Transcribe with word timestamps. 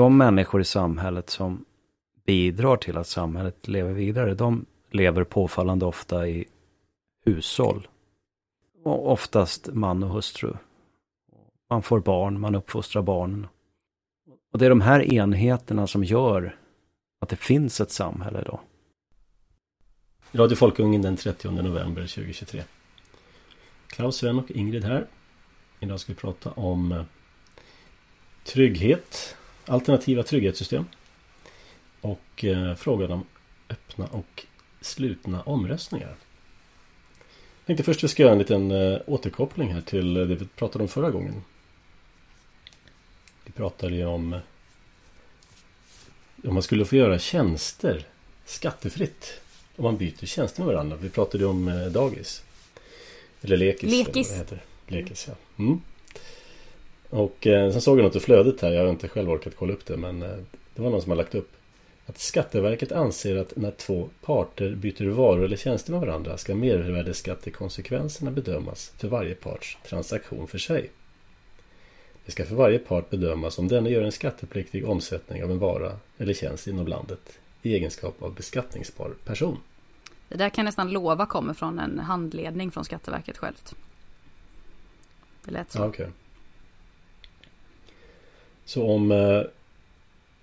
de 0.00 0.16
människor 0.16 0.60
i 0.60 0.64
samhället 0.64 1.30
som 1.30 1.64
bidrar 2.26 2.76
till 2.76 2.96
att 2.96 3.06
samhället 3.06 3.68
lever 3.68 3.92
vidare, 3.92 4.34
de 4.34 4.66
lever 4.90 5.24
påfallande 5.24 5.86
ofta 5.86 6.28
i 6.28 6.44
hushåll. 7.24 7.88
Och 8.84 9.12
oftast 9.12 9.68
man 9.72 10.02
och 10.02 10.10
hustru. 10.10 10.52
Man 11.70 11.82
får 11.82 12.00
barn, 12.00 12.40
man 12.40 12.54
uppfostrar 12.54 13.02
barnen. 13.02 13.46
Och 14.52 14.58
det 14.58 14.66
är 14.66 14.70
de 14.70 14.80
här 14.80 15.14
enheterna 15.14 15.86
som 15.86 16.04
gör 16.04 16.56
att 17.20 17.28
det 17.28 17.36
finns 17.36 17.80
ett 17.80 17.90
samhälle 17.90 18.42
då. 18.42 18.60
Radio 20.32 20.56
Folkungen 20.56 21.02
den 21.02 21.16
30 21.16 21.50
november 21.50 22.02
2023. 22.02 22.62
Klaus, 23.86 24.16
Sven 24.16 24.38
och 24.38 24.50
Ingrid 24.50 24.84
här. 24.84 25.06
Idag 25.80 26.00
ska 26.00 26.12
vi 26.12 26.18
prata 26.18 26.50
om 26.50 27.04
trygghet, 28.44 29.36
alternativa 29.70 30.22
trygghetssystem 30.22 30.84
och 32.00 32.44
eh, 32.44 32.74
frågan 32.74 33.10
om 33.10 33.24
öppna 33.68 34.06
och 34.06 34.46
slutna 34.80 35.42
omröstningar. 35.42 36.16
Jag 37.58 37.66
tänkte 37.66 37.84
först 37.84 38.04
vi 38.04 38.08
ska 38.08 38.22
göra 38.22 38.32
en 38.32 38.38
liten 38.38 38.70
eh, 38.70 39.00
återkoppling 39.06 39.72
här 39.72 39.80
till 39.80 40.14
det 40.14 40.24
vi 40.24 40.46
pratade 40.46 40.82
om 40.82 40.88
förra 40.88 41.10
gången. 41.10 41.42
Vi 43.44 43.52
pratade 43.52 43.94
ju 43.94 44.06
om 44.06 44.40
om 46.44 46.54
man 46.54 46.62
skulle 46.62 46.84
få 46.84 46.96
göra 46.96 47.18
tjänster 47.18 48.06
skattefritt 48.44 49.40
om 49.76 49.84
man 49.84 49.96
byter 49.96 50.26
tjänster 50.26 50.60
med 50.60 50.74
varandra. 50.74 50.96
Vi 50.96 51.08
pratade 51.08 51.46
om 51.46 51.90
dagis. 51.92 52.44
Eller 53.42 53.56
lekis. 53.56 53.90
Lekis. 53.90 54.30
Eller 54.30 54.38
vad 54.38 54.38
heter. 54.38 54.64
lekis 54.86 55.28
ja. 55.28 55.34
Mm. 55.58 55.80
Och 57.10 57.46
eh, 57.46 57.72
sen 57.72 57.80
såg 57.80 57.98
jag 57.98 58.04
något 58.04 58.16
i 58.16 58.20
flödet 58.20 58.60
här. 58.60 58.70
Jag 58.70 58.82
har 58.82 58.90
inte 58.90 59.08
själv 59.08 59.30
orkat 59.30 59.52
kolla 59.58 59.72
upp 59.72 59.86
det. 59.86 59.96
Men 59.96 60.22
eh, 60.22 60.36
det 60.74 60.82
var 60.82 60.90
någon 60.90 61.02
som 61.02 61.10
har 61.10 61.16
lagt 61.16 61.34
upp. 61.34 61.52
Att 62.06 62.18
Skatteverket 62.18 62.92
anser 62.92 63.36
att 63.36 63.56
när 63.56 63.70
två 63.70 64.08
parter 64.20 64.74
byter 64.74 65.08
varor 65.08 65.44
eller 65.44 65.56
tjänster 65.56 65.92
med 65.92 66.00
varandra 66.00 66.36
ska 66.36 66.54
mervärdesskattekonsekvenserna 66.54 68.30
bedömas 68.30 68.92
för 68.98 69.08
varje 69.08 69.34
parts 69.34 69.78
transaktion 69.88 70.48
för 70.48 70.58
sig. 70.58 70.90
Det 72.24 72.32
ska 72.32 72.44
för 72.44 72.54
varje 72.54 72.78
part 72.78 73.10
bedömas 73.10 73.58
om 73.58 73.68
denne 73.68 73.90
gör 73.90 74.02
en 74.02 74.12
skattepliktig 74.12 74.88
omsättning 74.88 75.44
av 75.44 75.50
en 75.50 75.58
vara 75.58 75.92
eller 76.18 76.34
tjänst 76.34 76.66
inom 76.66 76.86
landet 76.86 77.38
i 77.62 77.74
egenskap 77.74 78.22
av 78.22 78.34
beskattningsbar 78.34 79.14
person. 79.24 79.58
Det 80.28 80.36
där 80.36 80.50
kan 80.50 80.62
jag 80.62 80.68
nästan 80.68 80.90
lova 80.90 81.26
kommer 81.26 81.54
från 81.54 81.78
en 81.78 81.98
handledning 81.98 82.70
från 82.70 82.84
Skatteverket 82.84 83.38
självt. 83.38 83.74
Det 85.44 85.50
lät 85.50 85.72
så. 85.72 85.86
Okay. 85.86 86.06
Så 88.70 88.86
om 88.90 89.12
eh, 89.12 89.42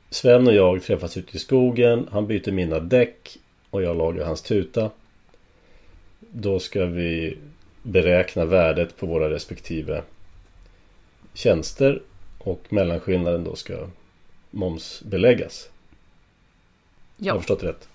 Sven 0.09 0.47
och 0.47 0.53
jag 0.53 0.83
träffas 0.83 1.17
ute 1.17 1.38
i 1.38 1.39
skogen, 1.39 2.08
han 2.11 2.28
byter 2.28 2.52
mina 2.52 2.80
däck 2.80 3.38
och 3.70 3.81
jag 3.81 3.97
lagar 3.97 4.25
hans 4.25 4.42
tuta. 4.42 4.92
Då 6.20 6.59
ska 6.59 6.86
vi 6.86 7.38
beräkna 7.83 8.45
värdet 8.45 8.98
på 8.98 9.05
våra 9.05 9.30
respektive 9.30 10.03
tjänster 11.33 12.02
och 12.38 12.66
mellanskillnaden 12.70 13.44
då 13.44 13.55
ska 13.55 13.88
momsbeläggas. 14.52 15.70
Ja. 17.17 17.31
Har 17.31 17.38
jag 17.38 17.42
förstått 17.42 17.64
rätt? 17.64 17.88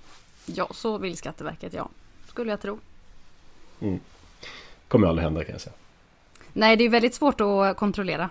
Ja, 0.47 0.69
så 0.75 0.99
vill 0.99 1.17
Skatteverket, 1.17 1.73
ja. 1.73 1.89
Skulle 2.29 2.51
jag 2.51 2.61
tro. 2.61 2.79
Mm. 3.81 4.01
Kommer 4.89 5.09
aldrig 5.09 5.25
hända 5.25 5.45
kan 5.45 5.53
jag 5.53 5.61
säga. 5.61 5.77
Nej, 6.53 6.77
det 6.77 6.85
är 6.85 6.89
väldigt 6.89 7.15
svårt 7.15 7.41
att 7.41 7.77
kontrollera. 7.77 8.31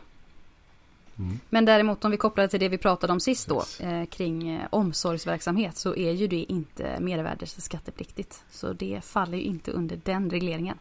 Mm. 1.20 1.40
Men 1.50 1.66
däremot 1.66 2.06
om 2.06 2.12
vi 2.12 2.17
kopplar 2.17 2.48
till 2.48 2.59
det 2.59 2.70
vi 2.70 2.78
pratade 2.78 3.14
om 3.14 3.20
sist 3.20 3.48
då 3.48 3.56
yes. 3.56 3.81
eh, 3.81 4.06
kring 4.06 4.50
eh, 4.50 4.67
omsorgsverksamhet 4.70 5.78
så 5.78 5.95
är 5.95 6.12
ju 6.12 6.28
det 6.28 6.52
inte 6.52 7.00
mervärdesskattepliktigt. 7.00 8.44
Så 8.52 8.73
det 8.73 9.03
faller 9.03 9.38
ju 9.38 9.44
inte 9.44 9.72
under 9.72 10.00
den 10.03 10.30
regleringen. 10.30 10.78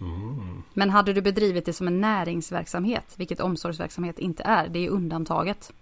Mm. 0.00 0.62
Men 0.74 0.90
hade 0.90 1.12
du 1.12 1.22
bedrivit 1.22 1.64
det 1.64 1.72
som 1.72 1.86
en 1.86 2.00
näringsverksamhet, 2.00 3.14
vilket 3.16 3.40
omsorgsverksamhet 3.40 4.18
inte 4.18 4.42
är, 4.42 4.68
det 4.68 4.78
är 4.78 4.88
undantaget. 4.88 5.72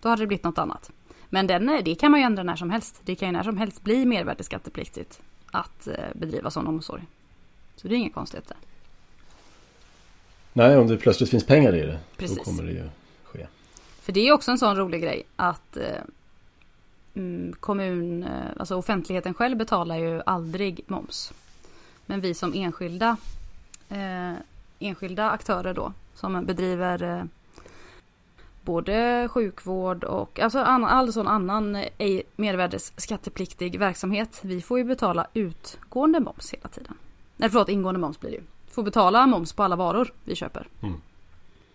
Då 0.00 0.08
hade 0.08 0.22
det 0.22 0.26
blivit 0.26 0.44
något 0.44 0.58
annat. 0.58 0.90
Men 1.28 1.46
den, 1.46 1.68
eh, 1.68 1.84
det 1.84 1.94
kan 1.94 2.10
man 2.10 2.20
ju 2.20 2.26
ändra 2.26 2.42
när 2.42 2.56
som 2.56 2.70
helst. 2.70 3.00
Det 3.04 3.14
kan 3.14 3.28
ju 3.28 3.32
när 3.32 3.42
som 3.42 3.56
helst 3.56 3.84
bli 3.84 4.06
mervärdesskattepliktigt 4.06 5.20
att 5.50 5.86
eh, 5.86 5.94
bedriva 6.14 6.50
sån 6.50 6.66
omsorg. 6.66 7.02
Så 7.76 7.88
det 7.88 7.94
är 7.94 7.96
inget 7.96 8.14
konstigt 8.14 8.48
där. 8.48 8.56
Nej, 10.52 10.76
om 10.76 10.86
det 10.86 10.96
plötsligt 10.96 11.30
finns 11.30 11.46
pengar 11.46 11.74
i 11.74 11.80
det. 11.80 11.98
Precis. 12.16 12.38
Då 12.38 12.44
kommer 12.44 12.62
det 12.62 12.72
ju 12.72 12.88
ske. 13.24 13.46
För 14.00 14.12
det 14.12 14.28
är 14.28 14.32
också 14.32 14.50
en 14.50 14.58
sån 14.58 14.76
rolig 14.76 15.02
grej 15.02 15.22
att 15.36 15.76
eh, 15.76 16.02
mm, 17.14 17.52
kommun, 17.60 18.26
alltså 18.56 18.76
offentligheten 18.76 19.34
själv 19.34 19.56
betalar 19.56 19.98
ju 19.98 20.22
aldrig 20.26 20.84
moms. 20.86 21.32
Men 22.06 22.20
vi 22.20 22.34
som 22.34 22.52
enskilda, 22.54 23.16
eh, 23.88 24.32
enskilda 24.78 25.30
aktörer 25.30 25.74
då, 25.74 25.92
som 26.14 26.44
bedriver 26.44 27.02
eh, 27.02 27.24
både 28.62 29.28
sjukvård 29.30 30.04
och 30.04 30.40
alltså 30.40 30.58
all, 30.58 30.84
all 30.84 31.12
sån 31.12 31.28
annan 31.28 31.84
ej 31.98 32.22
mervärdesskattepliktig 32.36 33.78
verksamhet. 33.78 34.40
Vi 34.42 34.62
får 34.62 34.78
ju 34.78 34.84
betala 34.84 35.26
utgående 35.34 36.20
moms 36.20 36.52
hela 36.52 36.68
tiden. 36.68 36.94
Nej 37.36 37.50
förlåt, 37.50 37.68
ingående 37.68 38.00
moms 38.00 38.20
blir 38.20 38.30
det 38.30 38.36
ju. 38.36 38.42
Får 38.70 38.82
betala 38.82 39.26
moms 39.26 39.52
på 39.52 39.62
alla 39.62 39.76
varor 39.76 40.12
vi 40.24 40.34
köper. 40.34 40.68
Mm. 40.80 41.00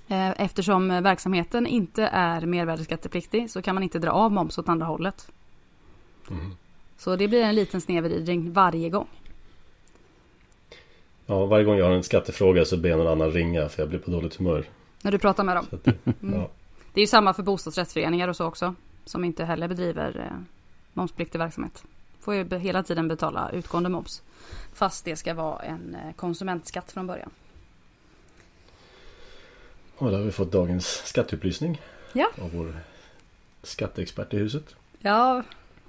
Eh, 0.08 0.42
eftersom 0.42 0.88
verksamheten 0.88 1.68
inte 1.68 2.04
är 2.04 2.42
mervärdesskattepliktig 2.42 3.52
så 3.52 3.62
kan 3.62 3.76
man 3.76 3.84
inte 3.84 4.00
dra 4.00 4.12
av 4.12 4.32
moms 4.32 4.58
åt 4.58 4.70
andra 4.70 4.86
hållet. 4.86 5.32
Mm. 6.30 6.56
Så 6.98 7.16
det 7.16 7.28
blir 7.28 7.44
en 7.44 7.56
liten 7.56 7.82
snedvridning 7.82 8.54
varje 8.54 8.90
gång. 8.90 9.08
Ja, 11.26 11.46
varje 11.46 11.66
gång 11.66 11.78
jag 11.78 11.86
har 11.86 11.92
en 11.92 12.04
skattefråga 12.04 12.66
så 12.66 12.78
ber 12.78 12.90
jag 12.90 12.98
någon 12.98 13.08
annan 13.08 13.32
ringa 13.32 13.70
för 13.70 13.82
jag 13.82 13.90
blir 13.90 14.00
på 14.00 14.12
dåligt 14.12 14.36
humör. 14.36 14.66
När 15.02 15.12
du 15.12 15.20
pratar 15.20 15.44
med 15.44 15.56
dem? 15.56 15.66
Att, 15.72 15.88
mm. 15.88 16.40
ja. 16.40 16.50
Det 16.94 17.00
är 17.00 17.04
ju 17.04 17.08
samma 17.08 17.34
för 17.34 17.44
bostadsrättsföreningar 17.44 18.28
och 18.28 18.36
så 18.36 18.46
också. 18.46 18.76
Som 19.06 19.24
inte 19.24 19.46
heller 19.46 19.68
bedriver 19.68 20.20
eh, 20.20 20.38
momspliktig 20.94 21.40
verksamhet. 21.40 21.84
Får 22.26 22.36
ju 22.36 22.58
hela 22.58 22.84
tiden 22.84 23.08
betala 23.08 23.50
utgående 23.54 23.90
moms. 23.90 24.22
Fast 24.74 25.06
det 25.06 25.16
ska 25.16 25.34
vara 25.34 25.60
en 25.60 25.96
eh, 25.96 26.14
konsumentskatt 26.14 26.92
från 26.92 27.08
början. 27.08 27.30
Och 29.98 30.12
då 30.12 30.18
har 30.18 30.24
vi 30.24 30.32
fått 30.32 30.52
dagens 30.52 30.86
skatteupplysning. 30.86 31.82
Ja. 32.14 32.32
Av 32.42 32.52
vår 32.52 32.80
skatteexpert 33.64 34.34
i 34.34 34.38
huset. 34.38 34.76
Ja, 35.00 35.44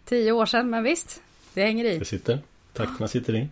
tio 0.04 0.32
år 0.32 0.46
sedan 0.46 0.70
men 0.70 0.82
visst. 0.82 1.22
Det 1.54 1.62
hänger 1.62 1.84
i. 1.84 1.98
Det 1.98 2.04
sitter. 2.04 2.40
Takterna 2.72 3.08
sitter 3.08 3.34
i. 3.34 3.48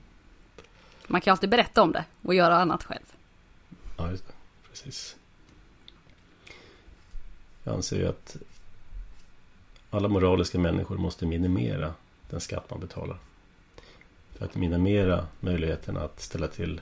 Man 1.06 1.20
kan 1.20 1.32
alltid 1.32 1.50
berätta 1.50 1.82
om 1.82 1.92
det 1.92 2.04
och 2.22 2.34
göra 2.34 2.56
annat 2.56 2.84
själv. 2.84 3.14
Ja, 3.96 4.10
just 4.10 4.26
det. 4.26 4.34
Precis. 4.70 5.16
Jag 7.62 7.74
anser 7.74 7.96
ju 7.96 8.08
att 8.08 8.36
alla 9.90 10.08
moraliska 10.08 10.58
människor 10.58 10.96
måste 10.96 11.26
minimera 11.26 11.94
den 12.34 12.40
skatt 12.40 12.70
man 12.70 12.80
betalar. 12.80 13.18
För 14.32 14.44
att 14.44 14.54
minimera 14.54 15.26
möjligheten 15.40 15.96
att 15.96 16.20
ställa 16.20 16.48
till 16.48 16.80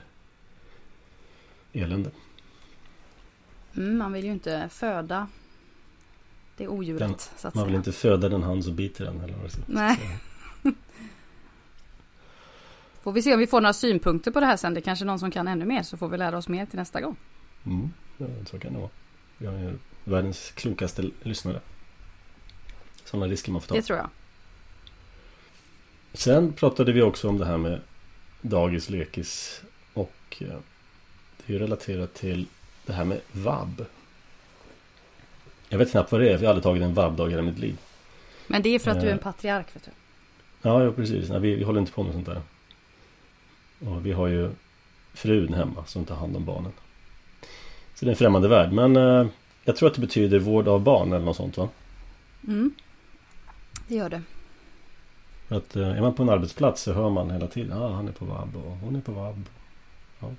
elände. 1.73 2.11
Mm, 3.77 3.97
man 3.97 4.13
vill 4.13 4.25
ju 4.25 4.31
inte 4.31 4.69
föda 4.69 5.27
det 6.57 6.67
odjuret. 6.67 6.99
Den, 6.99 7.15
så 7.37 7.47
att 7.47 7.55
man 7.55 7.65
vill 7.65 7.75
inte 7.75 7.91
föda 7.91 8.29
den 8.29 8.43
hand 8.43 8.65
som 8.65 8.75
biter 8.75 9.05
den. 9.05 9.21
Eller 9.21 9.33
vad 9.37 9.51
Nej. 9.65 10.19
får 13.01 13.11
vi 13.11 13.21
se 13.21 13.33
om 13.33 13.39
vi 13.39 13.47
får 13.47 13.61
några 13.61 13.73
synpunkter 13.73 14.31
på 14.31 14.39
det 14.39 14.45
här 14.45 14.57
sen. 14.57 14.73
Det 14.73 14.79
är 14.79 14.81
kanske 14.81 15.05
någon 15.05 15.19
som 15.19 15.31
kan 15.31 15.47
ännu 15.47 15.65
mer 15.65 15.83
så 15.83 15.97
får 15.97 16.07
vi 16.07 16.17
lära 16.17 16.37
oss 16.37 16.47
mer 16.47 16.65
till 16.65 16.79
nästa 16.79 17.01
gång. 17.01 17.15
Mm, 17.65 17.89
ja, 18.17 18.27
så 18.45 18.59
kan 18.59 18.73
det 18.73 18.79
vara. 18.79 19.51
Har 19.51 19.59
ju 19.59 19.77
världens 20.03 20.51
klokaste 20.51 21.09
lyssnare. 21.21 21.61
Sådana 23.03 23.27
risker 23.27 23.51
man 23.51 23.61
får 23.61 23.67
ta. 23.67 23.75
Det 23.75 23.81
tror 23.81 23.97
jag. 23.97 24.09
Sen 26.13 26.53
pratade 26.53 26.91
vi 26.91 27.01
också 27.01 27.29
om 27.29 27.37
det 27.37 27.45
här 27.45 27.57
med 27.57 27.81
dagis, 28.41 28.89
lekis 28.89 29.61
och 29.93 30.37
eh, 30.39 30.57
det 31.45 31.55
är 31.55 31.59
relaterat 31.59 32.13
till 32.13 32.45
det 32.85 32.93
här 32.93 33.05
med 33.05 33.19
vab. 33.31 33.85
Jag 35.69 35.77
vet 35.77 35.91
knappt 35.91 36.11
vad 36.11 36.21
det 36.21 36.29
är, 36.29 36.37
för 36.37 36.43
jag 36.43 36.49
har 36.49 36.55
aldrig 36.55 36.63
tagit 36.63 36.83
en 36.83 36.93
vab-dag 36.93 37.27
i 37.27 37.31
hela 37.31 37.41
mitt 37.41 37.59
liv. 37.59 37.77
Men 38.47 38.61
det 38.61 38.69
är 38.69 38.79
för 38.79 38.91
att 38.91 39.01
du 39.01 39.07
är 39.07 39.11
en 39.11 39.17
eh. 39.17 39.23
patriark, 39.23 39.75
vet 39.75 39.83
du. 39.85 39.91
Ja, 40.61 40.83
ja 40.83 40.91
precis. 40.91 41.29
Nej, 41.29 41.39
vi, 41.39 41.55
vi 41.55 41.63
håller 41.63 41.79
inte 41.79 41.91
på 41.91 42.03
med 42.03 42.13
sånt 42.13 42.25
där. 42.25 42.41
Och 43.79 44.05
vi 44.05 44.11
har 44.11 44.27
ju 44.27 44.51
frun 45.13 45.53
hemma 45.53 45.85
som 45.85 46.05
tar 46.05 46.15
hand 46.15 46.35
om 46.35 46.45
barnen. 46.45 46.71
Så 47.95 48.05
det 48.05 48.09
är 48.09 48.11
en 48.11 48.17
främmande 48.17 48.47
värld. 48.47 48.71
Men 48.71 48.95
eh, 48.95 49.27
jag 49.63 49.75
tror 49.75 49.89
att 49.89 49.95
det 49.95 50.01
betyder 50.01 50.39
vård 50.39 50.67
av 50.67 50.81
barn 50.81 51.13
eller 51.13 51.25
något 51.25 51.37
sånt 51.37 51.57
va? 51.57 51.69
Mm. 52.47 52.73
Det 53.87 53.95
gör 53.95 54.09
det. 54.09 54.21
Att 55.53 55.75
eh, 55.75 55.97
är 55.97 56.01
man 56.01 56.13
på 56.13 56.23
en 56.23 56.29
arbetsplats 56.29 56.81
så 56.81 56.93
hör 56.93 57.09
man 57.09 57.31
hela 57.31 57.47
tiden. 57.47 57.77
Ah, 57.77 57.89
han 57.89 58.07
är 58.07 58.11
på 58.11 58.25
vab 58.25 58.55
och 58.55 58.77
hon 58.77 58.95
är 58.95 59.01
på 59.01 59.11
vab. 59.11 59.49
Ja. 60.19 60.31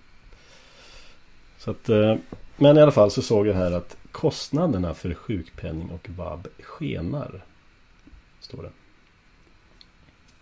Så 1.58 1.70
att, 1.70 1.88
eh, 1.88 2.16
men 2.56 2.78
i 2.78 2.80
alla 2.80 2.92
fall 2.92 3.10
så 3.10 3.22
såg 3.22 3.46
jag 3.46 3.54
här 3.54 3.72
att 3.72 3.96
kostnaderna 4.12 4.94
för 4.94 5.14
sjukpenning 5.14 5.90
och 5.90 6.08
vab 6.08 6.48
skenar. 6.62 7.44
Står 8.40 8.62
det. 8.62 8.70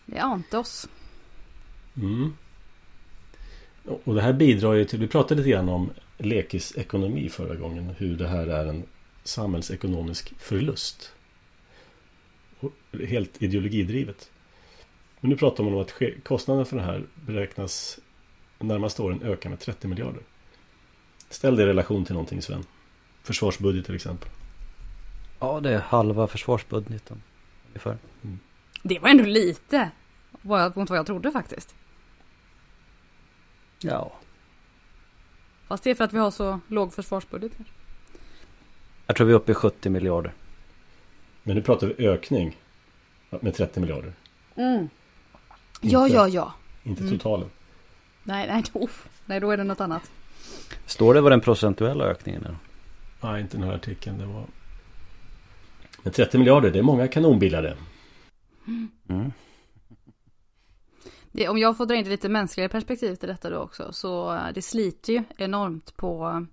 Det 0.07 0.19
ante 0.19 0.59
oss. 0.59 0.89
Mm. 1.97 2.37
Och 4.05 4.15
det 4.15 4.23
här 4.23 4.33
bidrar 4.33 4.73
ju 4.73 4.85
till, 4.85 4.99
vi 4.99 5.09
pratade 5.09 5.35
lite 5.41 5.51
grann 5.51 5.69
om 5.69 5.91
lekisekonomi 6.19 7.29
förra 7.29 7.55
gången. 7.55 7.95
Hur 7.99 8.17
det 8.17 8.29
här 8.29 8.47
är 8.47 8.67
en 8.67 8.83
samhällsekonomisk 9.25 10.35
förlust. 10.39 11.13
Och 12.61 12.73
helt 13.09 13.43
ideologidrivet. 13.43 14.31
Men 15.23 15.31
nu 15.31 15.37
pratar 15.37 15.65
man 15.65 15.75
om 15.75 15.81
att 15.81 15.93
kostnaden 16.25 16.67
för 16.67 16.77
det 16.77 16.83
här 16.83 17.05
beräknas 17.15 17.99
de 18.59 18.69
närmaste 18.69 19.03
åren 19.03 19.23
öka 19.23 19.49
med 19.49 19.61
30 19.61 19.89
miljarder. 19.89 20.23
Ställ 21.29 21.57
det 21.57 21.63
i 21.63 21.67
relation 21.67 22.05
till 22.05 22.15
någonting 22.15 22.43
Sven. 22.43 22.65
Försvarsbudget 23.23 23.87
till 23.87 23.95
exempel. 23.95 24.29
Ja, 25.39 25.61
det 25.61 25.71
är 25.71 25.79
halva 25.79 26.27
försvarsbudgeten. 26.27 27.23
Ungefär. 27.69 27.99
Mm. 28.23 28.39
Det 28.83 28.99
var 28.99 29.09
ändå 29.09 29.25
lite. 29.25 29.91
Mot 30.75 30.91
vad 30.91 30.99
jag 30.99 31.07
trodde 31.07 31.31
faktiskt. 31.31 31.75
Ja. 33.79 34.13
Fast 35.69 35.85
det 35.85 35.91
är 35.91 35.95
för 35.95 36.05
att 36.05 36.13
vi 36.13 36.19
har 36.19 36.31
så 36.31 36.61
låg 36.69 36.95
försvarsbudget. 36.95 37.53
Jag 39.07 39.17
tror 39.17 39.27
vi 39.27 39.33
är 39.33 39.37
uppe 39.37 39.53
i 39.53 39.55
70 39.55 39.91
miljarder. 39.91 40.33
Men 41.43 41.57
nu 41.57 41.63
pratar 41.63 41.87
vi 41.87 42.09
ökning. 42.09 42.57
Med 43.41 43.55
30 43.55 43.81
miljarder. 43.81 44.13
Mm. 44.55 44.89
Ja, 45.91 46.09
ja, 46.09 46.29
ja. 46.29 46.53
Inte 46.83 47.03
mm. 47.03 47.19
totalen. 47.19 47.51
Nej, 48.23 48.47
nej 48.47 48.65
då, 48.73 48.89
nej, 49.27 49.41
då 49.41 49.51
är 49.51 49.57
det 49.57 49.65
något 49.65 49.81
annat. 49.81 50.11
Står 50.87 51.15
det 51.15 51.21
vad 51.21 51.33
den 51.33 51.41
procentuella 51.41 52.05
ökningen 52.05 52.45
är? 52.45 52.57
Nej, 53.21 53.41
inte 53.41 53.57
den 53.57 53.67
här 53.67 53.75
artikeln. 53.75 54.19
Det 54.19 54.27
var... 54.27 54.45
Men 56.03 56.13
30 56.13 56.39
miljarder, 56.39 56.71
det 56.71 56.79
är 56.79 56.83
många 56.83 57.09
kanonbilar 57.09 57.63
det. 57.63 57.77
Mm. 59.09 59.33
det. 61.33 61.49
Om 61.49 61.59
jag 61.59 61.77
får 61.77 61.87
dra 61.87 61.95
in 61.95 62.05
det 62.05 62.11
lite 62.11 62.29
mänskligare 62.29 62.69
perspektiv 62.69 63.15
till 63.15 63.29
detta 63.29 63.51
då 63.51 63.59
också. 63.59 63.93
Så 63.93 64.35
eh, 64.35 64.43
det 64.55 64.63
sliter 64.63 65.13
ju 65.13 65.23
enormt 65.37 65.97
på 65.97 66.47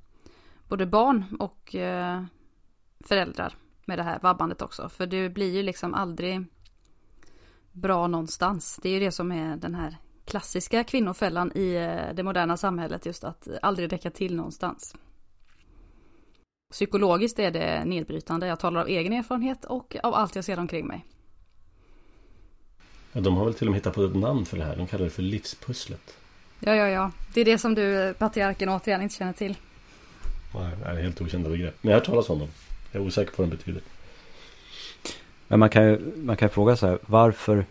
både 0.67 0.85
barn 0.85 1.37
och 1.39 1.75
eh, 1.75 2.23
föräldrar 2.99 3.55
med 3.85 3.99
det 3.99 4.03
här 4.03 4.19
vabbandet 4.21 4.61
också. 4.61 4.89
För 4.89 5.07
det 5.07 5.29
blir 5.29 5.55
ju 5.55 5.63
liksom 5.63 5.93
aldrig 5.93 6.45
bra 7.79 8.07
någonstans. 8.07 8.79
Det 8.81 8.89
är 8.89 8.93
ju 8.93 8.99
det 8.99 9.11
som 9.11 9.31
är 9.31 9.57
den 9.57 9.75
här 9.75 9.97
klassiska 10.25 10.83
kvinnofällan 10.83 11.51
i 11.55 11.75
eh, 11.75 12.15
det 12.15 12.23
moderna 12.23 12.57
samhället. 12.57 13.05
Just 13.05 13.23
att 13.23 13.47
aldrig 13.61 13.93
räcka 13.93 14.11
till 14.11 14.35
någonstans. 14.35 14.95
Psykologiskt 16.71 17.39
är 17.39 17.51
det 17.51 17.85
nedbrytande. 17.85 18.47
Jag 18.47 18.59
talar 18.59 18.81
av 18.81 18.87
egen 18.87 19.13
erfarenhet 19.13 19.65
och 19.65 19.95
av 20.03 20.13
allt 20.13 20.35
jag 20.35 20.45
ser 20.45 20.59
omkring 20.59 20.87
mig. 20.87 21.05
Ja, 23.13 23.21
de 23.21 23.37
har 23.37 23.45
väl 23.45 23.53
till 23.53 23.67
och 23.67 23.71
med 23.71 23.77
hittat 23.79 23.95
på 23.95 24.03
ett 24.03 24.15
namn 24.15 24.45
för 24.45 24.57
det 24.57 24.63
här. 24.63 24.75
De 24.75 24.87
kallar 24.87 25.03
det 25.03 25.11
för 25.11 25.21
livspusslet. 25.21 26.17
Ja, 26.59 26.75
ja, 26.75 26.87
ja. 26.87 27.11
Det 27.33 27.41
är 27.41 27.45
det 27.45 27.57
som 27.57 27.75
du, 27.75 28.13
patriarken, 28.13 28.69
återigen 28.69 29.01
inte 29.01 29.15
känner 29.15 29.33
till. 29.33 29.57
Nej, 30.53 30.75
det 30.79 30.85
är 30.85 31.01
helt 31.01 31.21
okända 31.21 31.49
begrepp. 31.49 31.75
Men 31.81 31.91
jag 31.91 31.95
har 31.95 31.99
hört 31.99 32.09
talas 32.09 32.29
om 32.29 32.39
dem. 32.39 32.47
Jag 32.91 33.01
är 33.01 33.07
osäker 33.07 33.31
på 33.31 33.41
vad 33.41 33.51
de 33.51 33.55
betyder. 33.55 33.81
Men 35.49 35.59
man 35.59 35.69
kan 35.69 35.83
ju 35.83 36.13
man 36.15 36.37
kan 36.37 36.49
fråga 36.49 36.75
så 36.75 36.87
här, 36.87 36.99
varför 37.05 37.65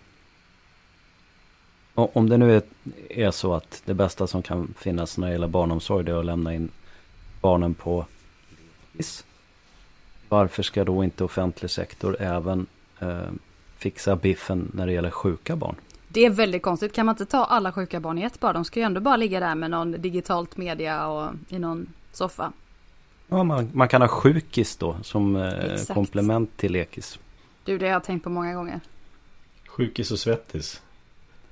om 1.94 2.28
det 2.28 2.36
nu 2.36 2.56
är, 2.56 2.62
är 3.08 3.30
så 3.30 3.54
att 3.54 3.82
det 3.84 3.94
bästa 3.94 4.26
som 4.26 4.42
kan 4.42 4.74
finnas 4.78 5.18
när 5.18 5.26
det 5.26 5.32
gäller 5.32 5.48
barnomsorg 5.48 6.04
det 6.04 6.12
är 6.12 6.18
att 6.18 6.24
lämna 6.24 6.54
in 6.54 6.68
barnen 7.40 7.74
på 7.74 8.06
lekis. 8.98 9.24
Varför 10.28 10.62
ska 10.62 10.84
då 10.84 11.04
inte 11.04 11.24
offentlig 11.24 11.70
sektor 11.70 12.16
även 12.20 12.66
eh, 13.00 13.30
fixa 13.76 14.16
biffen 14.16 14.70
när 14.74 14.86
det 14.86 14.92
gäller 14.92 15.10
sjuka 15.10 15.56
barn? 15.56 15.74
Det 16.08 16.26
är 16.26 16.30
väldigt 16.30 16.62
konstigt. 16.62 16.92
Kan 16.92 17.06
man 17.06 17.12
inte 17.12 17.26
ta 17.26 17.44
alla 17.44 17.72
sjuka 17.72 18.00
barn 18.00 18.18
i 18.18 18.22
ett 18.22 18.40
bara? 18.40 18.52
De 18.52 18.64
ska 18.64 18.80
ju 18.80 18.86
ändå 18.86 19.00
bara 19.00 19.16
ligga 19.16 19.40
där 19.40 19.54
med 19.54 19.70
någon 19.70 19.92
digitalt 19.92 20.56
media 20.56 21.06
och 21.08 21.30
i 21.48 21.58
någon 21.58 21.86
soffa. 22.12 22.52
Ja, 23.28 23.44
man, 23.44 23.70
man 23.72 23.88
kan 23.88 24.00
ha 24.00 24.08
sjukis 24.08 24.76
då 24.76 24.96
som 25.02 25.36
eh, 25.36 25.94
komplement 25.94 26.56
till 26.56 26.72
lekis. 26.72 27.18
Du, 27.68 27.78
det 27.78 27.86
har 27.86 27.92
jag 27.92 28.04
tänkt 28.04 28.24
på 28.24 28.30
många 28.30 28.54
gånger. 28.54 28.80
Sjukis 29.66 30.10
och 30.10 30.18
svettis. 30.18 30.82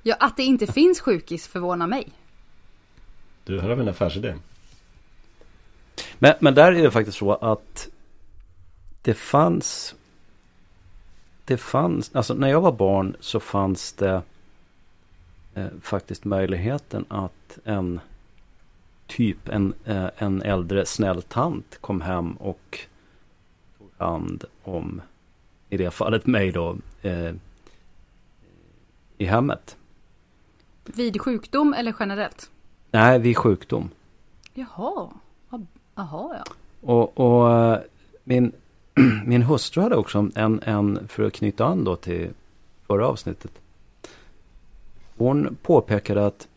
Ja, 0.03 0.15
att 0.19 0.37
det 0.37 0.43
inte 0.43 0.67
finns 0.67 0.99
sjukis 0.99 1.47
förvånar 1.47 1.87
mig. 1.87 2.07
Du, 3.43 3.61
här 3.61 3.69
har 3.69 3.75
vi 3.75 3.81
en 3.81 3.89
affärsidé. 3.89 4.35
Men, 6.19 6.33
men 6.39 6.53
där 6.55 6.71
är 6.71 6.83
det 6.83 6.91
faktiskt 6.91 7.17
så 7.17 7.33
att 7.33 7.89
det 9.01 9.13
fanns 9.13 9.95
det 11.45 11.57
fanns, 11.57 12.15
alltså 12.15 12.33
när 12.33 12.47
jag 12.47 12.61
var 12.61 12.71
barn 12.71 13.15
så 13.19 13.39
fanns 13.39 13.93
det 13.93 14.21
eh, 15.53 15.67
faktiskt 15.81 16.25
möjligheten 16.25 17.05
att 17.07 17.59
en 17.63 17.99
typ 19.07 19.49
en, 19.49 19.73
eh, 19.85 20.09
en 20.17 20.41
äldre 20.41 20.85
snäll 20.85 21.21
tant 21.21 21.77
kom 21.81 22.01
hem 22.01 22.31
och 22.31 22.79
tog 23.77 23.89
hand 23.97 24.45
om, 24.63 25.01
i 25.69 25.77
det 25.77 25.91
fallet 25.91 26.25
mig 26.25 26.51
då, 26.51 26.77
eh, 27.01 27.33
i 29.17 29.25
hemmet. 29.25 29.77
Vid 30.85 31.21
sjukdom 31.21 31.73
eller 31.73 31.95
generellt? 31.99 32.51
Nej, 32.91 33.19
vid 33.19 33.37
sjukdom. 33.37 33.89
Jaha, 34.53 35.09
jaha 35.95 36.35
ja. 36.37 36.43
Och, 36.81 37.17
och 37.17 37.53
eh, 37.53 37.79
min, 38.23 38.51
min 39.25 39.43
hustru 39.43 39.81
hade 39.81 39.95
också 39.95 40.29
en, 40.35 40.61
en, 40.63 41.07
för 41.07 41.23
att 41.23 41.33
knyta 41.33 41.65
an 41.65 41.83
då 41.83 41.95
till 41.95 42.29
förra 42.87 43.07
avsnittet. 43.07 43.51
Hon 45.17 45.57
påpekade 45.61 46.25
att 46.25 46.47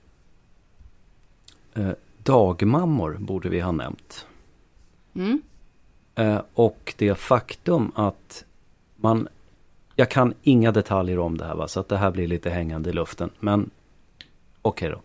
eh, 1.75 1.91
dagmammor 2.23 3.17
borde 3.21 3.49
vi 3.49 3.61
ha 3.61 3.73
nämnt. 3.73 4.27
Mm. 5.15 5.43
Eh, 6.15 6.41
och 6.55 6.95
det 6.97 7.15
faktum 7.15 7.93
att 7.95 8.45
man, 9.01 9.29
jag 9.97 10.11
kan 10.11 10.35
inga 10.43 10.73
detaljer 10.73 11.19
om 11.19 11.39
det 11.39 11.45
här 11.45 11.55
va, 11.55 11.69
så 11.69 11.81
att 11.81 11.89
det 11.89 11.97
här 11.97 12.11
blir 12.11 12.29
lite 12.29 12.51
hängande 12.51 12.91
i 12.91 12.93
luften. 12.93 13.31
Men 13.41 13.71
okej 14.63 14.89
okay 14.89 14.91
då. 14.91 15.03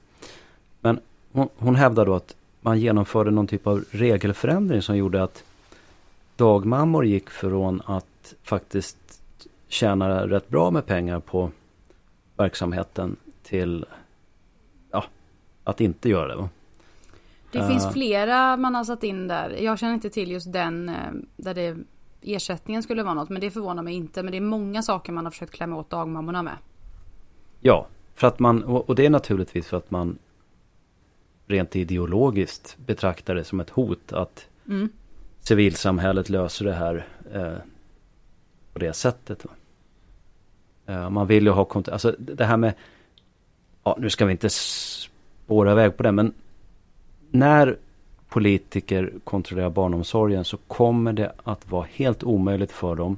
Men 0.79 0.99
hon, 1.31 1.49
hon 1.57 1.75
hävdar 1.75 2.05
då 2.05 2.15
att 2.15 2.35
man 2.61 2.79
genomförde 2.79 3.31
någon 3.31 3.47
typ 3.47 3.67
av 3.67 3.83
regelförändring 3.91 4.81
som 4.81 4.97
gjorde 4.97 5.23
att 5.23 5.43
dagmammor 6.35 7.05
gick 7.05 7.29
från 7.29 7.81
att 7.85 8.33
faktiskt 8.43 9.21
tjäna 9.67 10.27
rätt 10.27 10.49
bra 10.49 10.71
med 10.71 10.85
pengar 10.85 11.19
på 11.19 11.51
verksamheten 12.37 13.15
till 13.43 13.85
ja, 14.91 15.03
att 15.63 15.81
inte 15.81 16.09
göra 16.09 16.27
det. 16.27 16.35
Va? 16.35 16.49
Det 17.51 17.67
finns 17.67 17.93
flera 17.93 18.57
man 18.57 18.75
har 18.75 18.83
satt 18.83 19.03
in 19.03 19.27
där. 19.27 19.49
Jag 19.49 19.79
känner 19.79 19.93
inte 19.93 20.09
till 20.09 20.31
just 20.31 20.53
den 20.53 20.89
eh, 20.89 20.95
där 21.35 21.53
det 21.53 21.77
ersättningen 22.33 22.83
skulle 22.83 23.03
vara 23.03 23.13
något. 23.13 23.29
Men 23.29 23.41
det 23.41 23.51
förvånar 23.51 23.83
mig 23.83 23.93
inte. 23.93 24.23
Men 24.23 24.31
det 24.31 24.37
är 24.37 24.41
många 24.41 24.81
saker 24.81 25.13
man 25.13 25.25
har 25.25 25.31
försökt 25.31 25.53
klämma 25.53 25.75
åt 25.75 25.89
dagmammorna 25.89 26.43
med. 26.43 26.57
Ja, 27.61 27.87
för 28.13 28.27
att 28.27 28.39
man, 28.39 28.63
och 28.63 28.95
det 28.95 29.05
är 29.05 29.09
naturligtvis 29.09 29.67
för 29.67 29.77
att 29.77 29.91
man 29.91 30.17
rent 31.47 31.75
ideologiskt 31.75 32.77
betraktar 32.85 33.35
det 33.35 33.43
som 33.43 33.59
ett 33.59 33.69
hot 33.69 34.13
att 34.13 34.47
mm. 34.67 34.89
civilsamhället 35.39 36.29
löser 36.29 36.65
det 36.65 36.73
här 36.73 37.07
eh, 37.33 37.57
på 38.73 38.79
det 38.79 38.93
sättet. 38.93 39.45
Eh, 40.85 41.09
man 41.09 41.27
vill 41.27 41.43
ju 41.43 41.51
ha 41.51 41.65
kontakt, 41.65 41.93
alltså 41.93 42.15
det 42.17 42.45
här 42.45 42.57
med, 42.57 42.73
ja 43.83 43.97
nu 43.99 44.09
ska 44.09 44.25
vi 44.25 44.31
inte 44.31 44.49
spåra 44.49 45.71
iväg 45.71 45.97
på 45.97 46.03
det, 46.03 46.11
men 46.11 46.33
när 47.31 47.77
politiker 48.29 49.13
kontrollerar 49.23 49.69
barnomsorgen 49.69 50.45
så 50.45 50.57
kommer 50.57 51.13
det 51.13 51.33
att 51.43 51.71
vara 51.71 51.87
helt 51.91 52.23
omöjligt 52.23 52.71
för 52.71 52.95
dem 52.95 53.17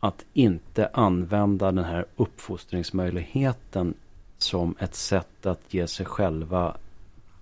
att 0.00 0.24
inte 0.32 0.90
använda 0.92 1.72
den 1.72 1.84
här 1.84 2.06
uppfostringsmöjligheten 2.16 3.94
som 4.38 4.74
ett 4.78 4.94
sätt 4.94 5.46
att 5.46 5.74
ge 5.74 5.86
sig 5.86 6.06
själva 6.06 6.76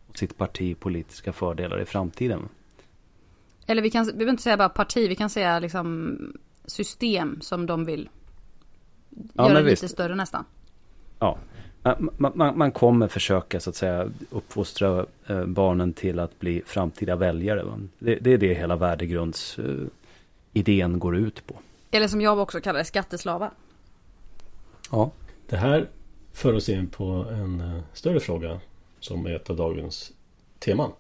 och 0.09 0.19
sitt 0.19 0.39
parti 0.39 0.81
politiska 0.81 1.33
fördelar 1.33 1.81
i 1.81 1.85
framtiden. 1.85 2.49
Eller 3.67 3.83
vi 3.83 3.91
kan, 3.91 4.07
vi 4.07 4.13
behöver 4.13 4.31
inte 4.31 4.43
säga 4.43 4.57
bara 4.57 4.69
parti, 4.69 5.09
vi 5.11 5.17
kan 5.17 5.31
säga 5.31 5.59
liksom 5.59 6.19
system 6.65 7.41
som 7.41 7.67
de 7.67 7.85
vill 7.85 8.09
ja, 9.33 9.49
göra 9.49 9.61
lite 9.61 9.89
större 9.89 10.15
nästan. 10.15 10.45
Ja, 11.19 11.39
man, 12.17 12.33
man, 12.35 12.59
man, 12.59 12.73
kommer 12.73 13.09
försöka 13.09 13.61
så 13.61 13.71
att 13.71 13.77
säga 13.77 14.11
uppfostra 14.31 15.07
eh, 15.27 15.45
barnen 15.45 15.93
till 15.93 16.19
att 16.19 16.39
bli 16.39 16.63
framtida 16.67 17.17
väljare. 17.17 17.65
Det, 17.99 18.15
det 18.15 18.33
är 18.33 18.39
det 18.39 18.55
hela 18.55 18.77
värdegrundsidén 18.77 20.99
går 20.99 21.17
ut 21.17 21.47
på. 21.47 21.55
Eller 21.91 22.09
som 22.09 22.21
jag 22.21 22.39
också 22.39 22.61
kallar 22.61 22.79
det, 22.79 22.85
skatteslavar. 22.85 23.51
Ja. 24.91 25.11
Det 25.49 25.57
här 25.57 25.87
för 26.33 26.53
oss 26.53 26.69
in 26.69 26.87
på 26.87 27.27
en 27.31 27.61
eh, 27.61 27.79
större 27.93 28.21
fråga 28.21 28.61
som 29.01 29.27
är 29.27 29.37
ett 29.37 29.51
av 29.51 29.57
dagens 29.57 30.13
teman. 30.59 30.93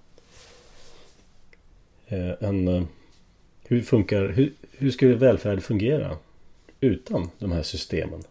Eh, 2.06 2.30
en, 2.40 2.68
eh, 2.68 2.82
hur, 3.64 3.82
funkar, 3.82 4.28
hur, 4.28 4.52
hur 4.70 4.90
skulle 4.90 5.14
välfärd 5.14 5.62
fungera 5.62 6.16
utan 6.80 7.30
de 7.38 7.52
här 7.52 7.62
systemen? 7.62 8.24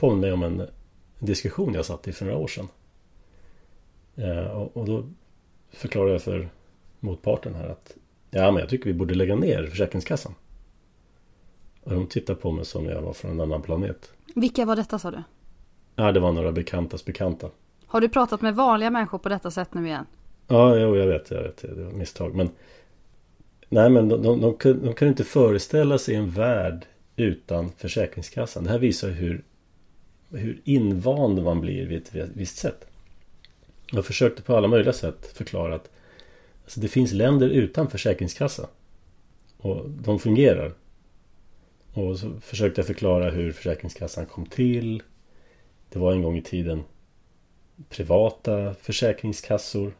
Påminner 0.00 0.20
mig 0.20 0.32
om 0.32 0.42
en 0.42 0.66
diskussion 1.18 1.74
jag 1.74 1.84
satt 1.84 2.08
i 2.08 2.12
för 2.12 2.24
några 2.24 2.38
år 2.38 2.48
sedan. 2.48 2.68
Eh, 4.16 4.46
och, 4.46 4.86
då 4.86 5.04
förklarade 5.70 6.12
jag 6.12 6.22
för 6.22 6.48
motparten 7.00 7.54
här 7.54 7.68
att 7.68 7.96
Ja 8.30 8.50
men 8.50 8.60
jag 8.60 8.68
tycker 8.68 8.84
vi 8.86 8.94
borde 8.94 9.14
lägga 9.14 9.36
ner 9.36 9.66
Försäkringskassan. 9.66 10.34
Och 11.84 11.92
de 11.92 12.06
tittade 12.06 12.40
på 12.40 12.52
mig 12.52 12.64
som 12.64 12.86
jag 12.86 13.02
var 13.02 13.12
från 13.12 13.30
en 13.30 13.40
annan 13.40 13.62
planet. 13.62 14.12
Vilka 14.34 14.64
var 14.64 14.76
detta 14.76 14.98
sa 14.98 15.10
du? 15.10 15.22
Ja 15.96 16.12
det 16.12 16.20
var 16.20 16.32
några 16.32 16.52
bekantas 16.52 17.04
bekanta. 17.04 17.50
Har 17.86 18.00
du 18.00 18.08
pratat 18.08 18.42
med 18.42 18.54
vanliga 18.54 18.90
människor 18.90 19.18
på 19.18 19.28
detta 19.28 19.50
sätt 19.50 19.74
nu 19.74 19.86
igen? 19.86 20.06
Ja, 20.48 20.76
jo, 20.76 20.96
jag 20.96 21.06
vet, 21.06 21.30
jag 21.30 21.42
vet. 21.42 21.56
Det 21.56 21.84
var 21.84 21.92
misstag. 21.92 22.34
Men 22.34 22.50
Nej 23.68 23.90
men 23.90 24.08
de, 24.08 24.22
de, 24.22 24.40
de, 24.40 24.56
de, 24.62 24.72
de 24.72 24.94
kan 24.94 25.08
inte 25.08 25.24
föreställa 25.24 25.98
sig 25.98 26.14
en 26.14 26.30
värld 26.30 26.86
utan 27.16 27.72
Försäkringskassan. 27.76 28.64
Det 28.64 28.70
här 28.70 28.78
visar 28.78 29.08
hur, 29.08 29.44
hur 30.30 30.60
invand 30.64 31.42
man 31.42 31.60
blir 31.60 31.86
vid 31.86 31.98
ett 31.98 32.30
visst 32.34 32.56
sätt. 32.56 32.86
Jag 33.92 34.04
försökte 34.04 34.42
på 34.42 34.56
alla 34.56 34.68
möjliga 34.68 34.92
sätt 34.92 35.26
förklara 35.26 35.74
att 35.74 35.90
alltså 36.62 36.80
det 36.80 36.88
finns 36.88 37.12
länder 37.12 37.48
utan 37.48 37.90
Försäkringskassa. 37.90 38.68
Och 39.58 39.90
de 39.90 40.18
fungerar. 40.18 40.72
Och 41.94 42.18
så 42.18 42.40
försökte 42.40 42.80
jag 42.80 42.86
förklara 42.86 43.30
hur 43.30 43.52
Försäkringskassan 43.52 44.26
kom 44.26 44.46
till. 44.46 45.02
Det 45.88 45.98
var 45.98 46.12
en 46.12 46.22
gång 46.22 46.36
i 46.36 46.42
tiden 46.42 46.84
privata 47.88 48.74
försäkringskassor. 48.74 49.92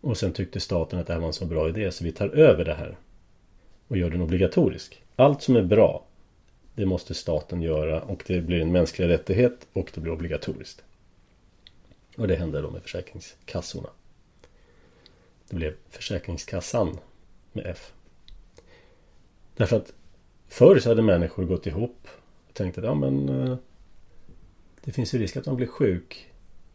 Och 0.00 0.16
sen 0.16 0.32
tyckte 0.32 0.60
staten 0.60 0.98
att 0.98 1.06
det 1.06 1.12
här 1.12 1.20
var 1.20 1.26
en 1.26 1.32
så 1.32 1.46
bra 1.46 1.68
idé 1.68 1.92
så 1.92 2.04
vi 2.04 2.12
tar 2.12 2.28
över 2.28 2.64
det 2.64 2.74
här. 2.74 2.96
Och 3.88 3.96
gör 3.96 4.10
den 4.10 4.20
obligatorisk. 4.20 5.02
Allt 5.16 5.42
som 5.42 5.56
är 5.56 5.62
bra 5.62 6.04
det 6.78 6.86
måste 6.86 7.14
staten 7.14 7.62
göra 7.62 8.02
och 8.02 8.24
det 8.26 8.40
blir 8.40 8.62
en 8.62 8.72
mänsklig 8.72 9.08
rättighet 9.08 9.66
och 9.72 9.90
det 9.94 10.00
blir 10.00 10.12
obligatoriskt. 10.12 10.84
Och 12.16 12.28
det 12.28 12.36
hände 12.36 12.60
då 12.60 12.70
med 12.70 12.82
Försäkringskassorna. 12.82 13.88
Det 15.48 15.56
blev 15.56 15.74
Försäkringskassan 15.90 16.98
med 17.52 17.66
F. 17.66 17.92
Därför 19.56 19.76
att 19.76 19.92
förr 20.48 20.78
så 20.78 20.88
hade 20.88 21.02
människor 21.02 21.44
gått 21.44 21.66
ihop 21.66 22.08
och 22.48 22.54
tänkt 22.54 22.78
att 22.78 22.84
ja 22.84 22.94
men 22.94 23.28
eh, 23.28 23.56
det 24.84 24.92
finns 24.92 25.14
ju 25.14 25.18
risk 25.18 25.36
att 25.36 25.46
man 25.46 25.56
blir 25.56 25.66
sjuk. 25.66 26.32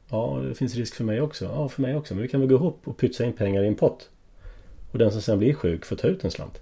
Ja, 0.09 0.41
det 0.47 0.55
finns 0.55 0.75
risk 0.75 0.95
för 0.95 1.03
mig 1.03 1.21
också. 1.21 1.45
Ja, 1.45 1.69
för 1.69 1.81
mig 1.81 1.95
också. 1.95 2.13
Men 2.13 2.23
vi 2.23 2.29
kan 2.29 2.39
väl 2.39 2.49
gå 2.49 2.55
ihop 2.55 2.87
och 2.87 2.97
pytsa 2.97 3.25
in 3.25 3.33
pengar 3.33 3.63
i 3.63 3.67
en 3.67 3.75
pott. 3.75 4.09
Och 4.91 4.97
den 4.97 5.11
som 5.11 5.21
sen 5.21 5.39
blir 5.39 5.53
sjuk 5.53 5.85
får 5.85 5.95
ta 5.95 6.07
ut 6.07 6.23
en 6.23 6.31
slant. 6.31 6.61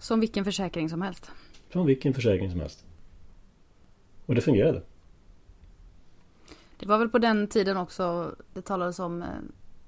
Som 0.00 0.20
vilken 0.20 0.44
försäkring 0.44 0.88
som 0.88 1.02
helst. 1.02 1.30
Från 1.68 1.86
vilken 1.86 2.14
försäkring 2.14 2.50
som 2.50 2.60
helst. 2.60 2.84
Och 4.26 4.34
det 4.34 4.40
fungerade. 4.40 4.82
Det 6.76 6.86
var 6.86 6.98
väl 6.98 7.08
på 7.08 7.18
den 7.18 7.46
tiden 7.48 7.76
också 7.76 8.34
det 8.54 8.62
talades 8.62 8.98
om 8.98 9.22
eh, 9.22 9.28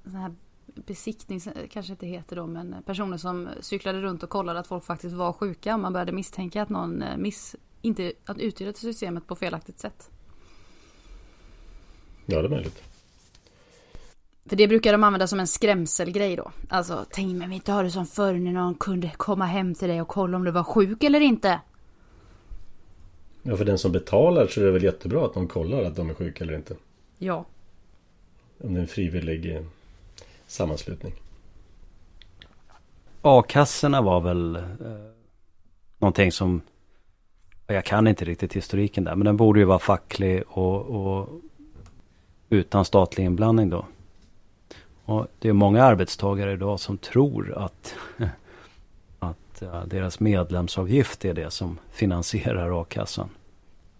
sån 0.05 0.15
här 0.15 0.35
besiktning 0.75 1.41
kanske 1.71 1.93
inte 1.93 2.07
heter 2.07 2.37
då 2.37 2.47
men 2.47 2.75
personer 2.87 3.17
som 3.17 3.49
cyklade 3.61 4.01
runt 4.01 4.23
och 4.23 4.31
kollade 4.31 4.61
att 4.61 4.67
folk 4.67 4.85
faktiskt 4.85 5.15
var 5.15 5.33
sjuka. 5.33 5.77
Man 5.77 5.93
började 5.93 6.13
misstänka 6.13 6.63
att 6.63 6.69
någon 6.69 7.03
eh, 7.03 7.17
miss, 7.17 7.57
inte 7.83 8.13
att 8.25 8.39
utnyttjade 8.39 8.79
systemet 8.79 9.27
på 9.27 9.37
felaktigt 9.37 9.79
sätt. 9.79 10.11
Ja, 12.27 12.43
det 12.43 12.49
är 12.49 12.51
möjligt. 12.51 12.83
För 14.49 14.57
det 14.57 14.69
brukar 14.69 14.93
de 14.93 15.05
använda 15.05 15.27
som 15.27 15.41
en 15.41 15.47
skrämselgrej 15.47 16.37
då. 16.37 16.53
Alltså, 16.69 17.07
tänk 17.11 17.37
men 17.37 17.49
vi 17.49 17.55
inte 17.55 17.73
ha 17.73 17.83
det 17.83 17.91
som 17.91 18.07
förr 18.07 18.35
när 18.35 18.53
någon 18.53 18.75
kunde 18.75 19.11
komma 19.17 19.47
hem 19.47 19.75
till 19.75 19.89
dig 19.89 20.01
och 20.01 20.09
kolla 20.09 20.37
om 20.37 20.45
du 20.45 20.51
var 20.51 20.65
sjuk 20.65 21.03
eller 21.03 21.21
inte. 21.21 21.61
Ja, 23.43 23.57
för 23.57 23.65
den 23.65 23.79
som 23.79 23.93
betalar 23.93 24.47
så 24.47 24.61
är 24.61 24.65
det 24.65 24.71
väl 24.71 24.83
jättebra 24.83 25.25
att 25.25 25.35
de 25.35 25.49
kollar 25.49 25.83
att 25.83 25.97
de 25.97 26.11
är 26.11 26.15
sjuka 26.15 26.45
eller 26.45 26.55
inte. 26.55 26.77
Ja. 27.19 27.45
Om 28.63 28.75
det 28.75 28.81
är 28.81 28.83
en 28.83 28.89
frivillig 28.89 29.57
eh, 29.57 29.63
sammanslutning. 30.47 31.13
A-kassorna 33.23 34.03
var 34.03 34.21
väl 34.21 34.57
eh, 34.57 34.63
någonting 35.99 36.33
som 36.33 36.61
jag 37.67 37.85
kan 37.85 38.07
inte 38.07 38.25
riktigt 38.25 38.53
historiken 38.53 39.05
där, 39.05 39.15
men 39.15 39.25
den 39.25 39.37
borde 39.37 39.61
ju 39.61 39.65
vara 39.65 39.79
facklig 39.79 40.43
och, 40.49 40.81
och 40.81 41.29
utan 42.49 42.85
statlig 42.85 43.25
inblandning 43.25 43.71
då. 43.71 43.87
Och 45.09 45.27
det 45.39 45.49
är 45.49 45.53
många 45.53 45.85
arbetstagare 45.85 46.53
idag 46.53 46.81
som 46.81 46.99
tror 46.99 47.59
att, 47.59 47.95
att 49.19 49.63
eh, 49.63 49.85
deras 49.87 50.21
medlemsavgift 50.21 51.25
är 51.25 51.35
det 51.35 51.51
som 51.51 51.79
finansierar 51.91 52.83
a-kassan. 52.83 53.29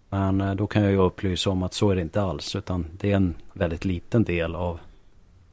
Men 0.09 0.41
eh, 0.41 0.55
då 0.55 0.67
kan 0.67 0.83
jag 0.83 0.91
ju 0.91 0.97
upplysa 0.97 1.49
om 1.49 1.63
att 1.63 1.73
så 1.73 1.89
är 1.89 1.95
det 1.95 2.01
inte 2.01 2.21
alls, 2.21 2.55
utan 2.55 2.85
det 2.97 3.11
är 3.11 3.15
en 3.15 3.35
väldigt 3.53 3.85
liten 3.85 4.23
del 4.23 4.55
av, 4.55 4.79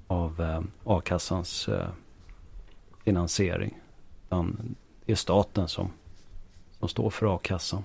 av 0.07 0.41
eh, 0.41 0.63
a-kassans 0.85 1.69
finansiering. 3.05 3.81
Utan 4.27 4.75
det 5.05 5.13
är 5.13 5.17
staten 5.17 5.69
som, 5.69 5.91
som 6.79 6.89
står 6.89 7.11
för 7.11 7.37
a-kassan. 7.37 7.83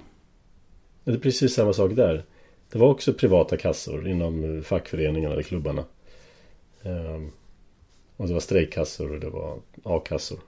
Det 1.03 1.11
är 1.11 1.17
precis 1.17 1.55
samma 1.55 1.73
sak 1.73 1.91
där. 1.95 2.23
Det 2.71 2.79
var 2.79 2.87
också 2.87 3.13
privata 3.13 3.57
kassor 3.57 4.07
inom 4.07 4.63
fackföreningarna 4.65 5.33
eller 5.33 5.43
klubbarna. 5.43 5.83
Ehm, 6.83 7.31
och 8.21 8.27
det 8.27 8.33
var 8.33 8.39
strejkkassor 8.39 9.11
och 9.11 9.19
det 9.19 9.29
var 9.29 9.59
a-kassor. 9.83 10.39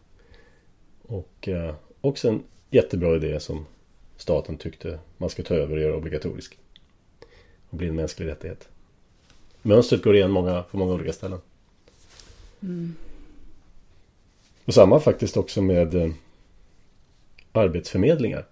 Och 1.01 1.47
eh, 1.47 1.75
också 2.01 2.29
en 2.29 2.43
jättebra 2.69 3.15
idé 3.15 3.39
som 3.39 3.65
staten 4.17 4.57
tyckte 4.57 4.99
man 5.17 5.29
ska 5.29 5.43
ta 5.43 5.55
över 5.55 5.75
och 5.75 5.81
göra 5.81 5.95
obligatorisk. 5.95 6.57
Och 7.69 7.77
bli 7.77 7.87
en 7.87 7.95
mänsklig 7.95 8.27
rättighet. 8.27 8.69
Mönstret 9.61 10.03
går 10.03 10.15
igen 10.15 10.31
många, 10.31 10.63
på 10.63 10.77
många 10.77 10.93
olika 10.93 11.13
ställen. 11.13 11.39
Mm. 12.61 12.95
Och 14.65 14.73
samma 14.73 14.99
faktiskt 14.99 15.37
också 15.37 15.61
med 15.61 15.95
eh, 15.95 16.11
arbetsförmedlingar. 17.51 18.45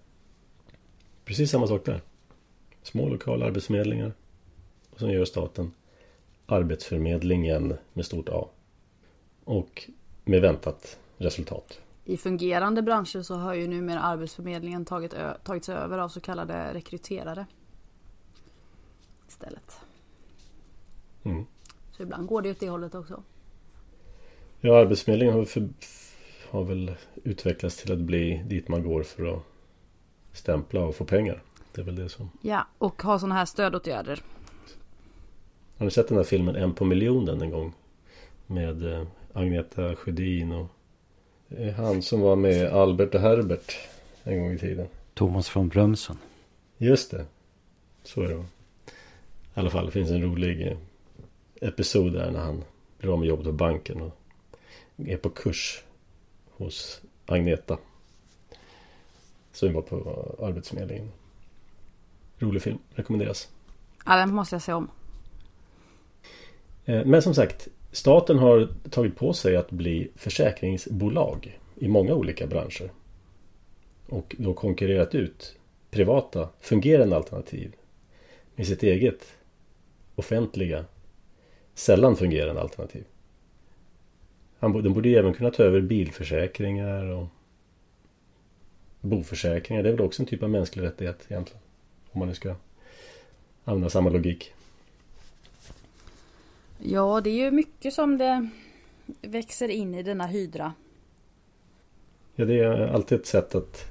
Precis 1.24 1.50
samma 1.50 1.66
sak 1.66 1.84
där. 1.84 2.00
Små 2.82 3.08
lokala 3.08 3.46
arbetsförmedlingar. 3.46 4.12
Och 4.90 5.00
så 5.00 5.10
gör 5.10 5.24
staten 5.24 5.72
Arbetsförmedlingen 6.46 7.74
med 7.92 8.06
stort 8.06 8.28
A. 8.28 8.48
Och 9.44 9.90
med 10.24 10.40
väntat 10.40 10.98
resultat. 11.18 11.80
I 12.04 12.16
fungerande 12.16 12.82
branscher 12.82 13.22
så 13.22 13.34
har 13.34 13.54
ju 13.54 13.68
numera 13.68 14.00
Arbetsförmedlingen 14.00 14.84
tagit 14.84 15.14
tagits 15.44 15.68
över 15.68 15.98
av 15.98 16.08
så 16.08 16.20
kallade 16.20 16.74
rekryterare. 16.74 17.46
Istället. 19.28 19.80
Mm. 21.22 21.46
Så 21.96 22.02
ibland 22.02 22.26
går 22.26 22.42
det 22.42 22.50
åt 22.50 22.60
det 22.60 22.68
hållet 22.68 22.94
också. 22.94 23.22
Ja, 24.60 24.80
Arbetsförmedlingen 24.80 25.34
har, 25.34 25.44
för, 25.44 25.68
har 26.50 26.64
väl 26.64 26.94
utvecklats 27.24 27.76
till 27.76 27.92
att 27.92 27.98
bli 27.98 28.42
dit 28.46 28.68
man 28.68 28.82
går 28.82 29.02
för 29.02 29.34
att 29.34 29.42
stämpla 30.32 30.80
och 30.80 30.94
få 30.94 31.04
pengar. 31.04 31.42
Det 31.72 31.80
är 31.80 31.84
väl 31.84 31.96
det 31.96 32.08
som... 32.08 32.30
Ja, 32.42 32.66
och 32.78 33.02
ha 33.02 33.18
sådana 33.18 33.34
här 33.34 33.44
stödåtgärder. 33.44 34.22
Har 35.78 35.84
ni 35.84 35.90
sett 35.90 36.08
den 36.08 36.16
här 36.16 36.24
filmen 36.24 36.56
En 36.56 36.74
på 36.74 36.84
miljonen 36.84 37.42
en 37.42 37.50
gång? 37.50 37.72
Med 38.46 38.92
eh, 38.92 39.06
Agneta 39.32 39.96
Sjödin 39.96 40.52
och 40.52 40.66
han 41.76 42.02
som 42.02 42.20
var 42.20 42.36
med 42.36 42.72
Albert 42.72 43.14
och 43.14 43.20
Herbert 43.20 43.76
en 44.22 44.40
gång 44.40 44.52
i 44.52 44.58
tiden. 44.58 44.86
Thomas 45.14 45.48
från 45.48 45.68
Brömsen. 45.68 46.18
Just 46.78 47.10
det. 47.10 47.26
Så 48.02 48.22
är 48.22 48.28
det. 48.28 48.34
I 48.34 48.44
alla 49.54 49.70
fall, 49.70 49.86
det 49.86 49.92
finns 49.92 50.10
en 50.10 50.22
rolig 50.22 50.66
eh, 50.66 50.76
episod 51.60 52.12
där 52.12 52.30
när 52.30 52.40
han 52.40 52.64
blir 52.98 53.12
av 53.12 53.18
med 53.18 53.28
jobbet 53.28 53.46
på 53.46 53.52
banken 53.52 54.00
och 54.00 54.18
är 54.96 55.16
på 55.16 55.30
kurs 55.30 55.82
hos 56.50 57.00
Agneta. 57.26 57.78
Som 59.52 59.72
var 59.72 59.82
på 59.82 59.96
Arbetsförmedlingen. 60.42 61.12
Rolig 62.38 62.62
film, 62.62 62.78
rekommenderas. 62.94 63.48
Ja, 64.06 64.16
den 64.16 64.34
måste 64.34 64.54
jag 64.54 64.62
se 64.62 64.72
om. 64.72 64.90
Eh, 66.84 67.04
men 67.04 67.22
som 67.22 67.34
sagt, 67.34 67.68
staten 67.92 68.38
har 68.38 68.68
tagit 68.90 69.16
på 69.16 69.32
sig 69.32 69.56
att 69.56 69.70
bli 69.70 70.10
försäkringsbolag 70.14 71.58
i 71.76 71.88
många 71.88 72.14
olika 72.14 72.46
branscher. 72.46 72.90
Och 74.06 74.36
då 74.38 74.54
konkurrerat 74.54 75.14
ut 75.14 75.56
privata 75.90 76.48
fungerande 76.60 77.16
alternativ 77.16 77.74
med 78.54 78.66
sitt 78.66 78.82
eget 78.82 79.34
offentliga 80.14 80.84
sällan 81.74 82.16
fungerande 82.16 82.60
alternativ. 82.60 83.04
De 84.60 84.92
borde 84.92 85.08
även 85.08 85.34
kunna 85.34 85.50
ta 85.50 85.62
över 85.62 85.80
bilförsäkringar 85.80 87.04
och 87.04 87.26
boförsäkringar. 89.00 89.82
Det 89.82 89.88
är 89.88 89.92
väl 89.92 90.06
också 90.06 90.22
en 90.22 90.26
typ 90.26 90.42
av 90.42 90.50
mänsklig 90.50 90.82
rättighet 90.82 91.26
egentligen. 91.28 91.62
Om 92.12 92.18
man 92.18 92.28
nu 92.28 92.34
ska 92.34 92.54
använda 93.64 93.90
samma 93.90 94.10
logik. 94.10 94.52
Ja, 96.84 97.20
det 97.20 97.30
är 97.30 97.34
ju 97.44 97.50
mycket 97.50 97.94
som 97.94 98.18
det 98.18 98.48
växer 99.22 99.68
in 99.68 99.94
i 99.94 100.02
denna 100.02 100.26
hydra? 100.26 100.72
Ja, 102.34 102.44
det 102.44 102.58
är 102.58 102.88
alltid 102.88 103.20
ett 103.20 103.26
sätt 103.26 103.54
att 103.54 103.84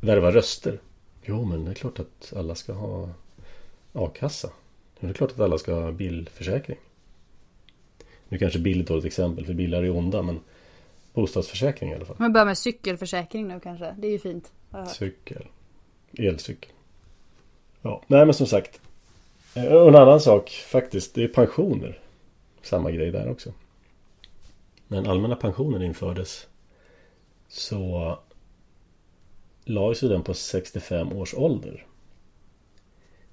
värva 0.00 0.30
röster. 0.30 0.80
Jo, 1.22 1.44
men 1.44 1.64
det 1.64 1.70
är 1.70 1.74
klart 1.74 1.98
att 1.98 2.32
alla 2.36 2.54
ska 2.54 2.72
ha 2.72 3.08
a-kassa. 3.92 4.50
Det 5.00 5.06
är 5.06 5.12
klart 5.12 5.30
att 5.30 5.40
alla 5.40 5.58
ska 5.58 5.74
ha 5.74 5.92
bilförsäkring. 5.92 6.78
Nu 8.28 8.38
kanske 8.38 8.58
bil 8.58 8.78
är 8.78 8.82
ett 8.82 8.88
dåligt 8.88 9.04
exempel 9.04 9.46
för 9.46 9.54
bilar 9.54 9.82
är 9.82 9.96
onda 9.96 10.22
men 10.22 10.40
bostadsförsäkring 11.12 11.90
i 11.90 11.94
alla 11.94 12.04
fall. 12.04 12.16
Man 12.18 12.32
börjar 12.32 12.46
med 12.46 12.58
cykelförsäkring 12.58 13.48
nu 13.48 13.60
kanske. 13.60 13.94
Det 13.98 14.06
är 14.06 14.12
ju 14.12 14.18
fint. 14.18 14.52
Cykel. 14.88 15.46
Elcykel. 16.18 16.70
Ja, 17.82 18.02
nej 18.06 18.24
men 18.24 18.34
som 18.34 18.46
sagt. 18.46 18.80
Och 19.54 19.88
en 19.88 19.96
annan 19.96 20.20
sak 20.20 20.50
faktiskt, 20.50 21.14
det 21.14 21.24
är 21.24 21.28
pensioner. 21.28 22.01
Samma 22.62 22.90
grej 22.90 23.10
där 23.10 23.30
också. 23.30 23.52
När 24.88 25.00
den 25.00 25.10
allmänna 25.10 25.36
pensionen 25.36 25.82
infördes 25.82 26.46
så 27.48 28.18
lades 29.64 30.02
ju 30.02 30.08
den 30.08 30.22
på 30.22 30.34
65 30.34 31.12
års 31.12 31.34
ålder. 31.34 31.86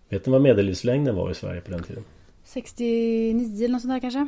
Vet 0.09 0.25
ni 0.25 0.31
vad 0.31 0.41
medellivslängden 0.41 1.15
var 1.15 1.31
i 1.31 1.36
Sverige 1.36 1.62
på 1.62 1.71
den 1.71 1.83
tiden? 1.83 2.03
69 2.43 3.65
eller 3.65 3.69
något 3.69 3.81
sånt 3.81 3.93
där 3.93 4.00
kanske? 4.00 4.27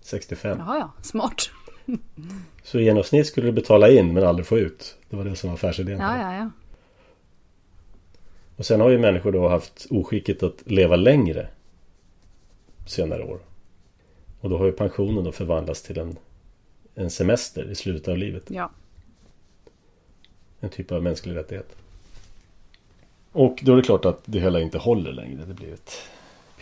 65. 0.00 0.58
Jaha 0.58 0.78
ja, 0.78 0.92
smart. 1.02 1.50
Så 2.62 2.78
i 2.78 2.84
genomsnitt 2.84 3.26
skulle 3.26 3.46
du 3.46 3.52
betala 3.52 3.90
in 3.90 4.14
men 4.14 4.24
aldrig 4.24 4.46
få 4.46 4.58
ut. 4.58 4.96
Det 5.10 5.16
var 5.16 5.24
det 5.24 5.36
som 5.36 5.50
var 5.50 5.54
affärsidén. 5.54 5.98
Ja, 5.98 6.20
ja, 6.20 6.34
ja. 6.34 6.50
Och 8.56 8.66
sen 8.66 8.80
har 8.80 8.90
ju 8.90 8.98
människor 8.98 9.32
då 9.32 9.48
haft 9.48 9.86
oskicket 9.90 10.42
att 10.42 10.70
leva 10.70 10.96
längre 10.96 11.48
senare 12.86 13.22
år. 13.24 13.40
Och 14.40 14.50
då 14.50 14.58
har 14.58 14.66
ju 14.66 14.72
pensionen 14.72 15.24
då 15.24 15.32
förvandlats 15.32 15.82
till 15.82 15.98
en, 15.98 16.16
en 16.94 17.10
semester 17.10 17.70
i 17.70 17.74
slutet 17.74 18.08
av 18.08 18.18
livet. 18.18 18.44
Ja. 18.48 18.70
En 20.60 20.70
typ 20.70 20.92
av 20.92 21.02
mänsklig 21.02 21.36
rättighet. 21.36 21.76
Och 23.32 23.58
då 23.62 23.72
är 23.72 23.76
det 23.76 23.82
klart 23.82 24.04
att 24.04 24.22
det 24.24 24.40
hela 24.40 24.60
inte 24.60 24.78
håller 24.78 25.12
längre. 25.12 25.44
Det 25.44 25.54
blir 25.54 25.72
ett 25.72 25.92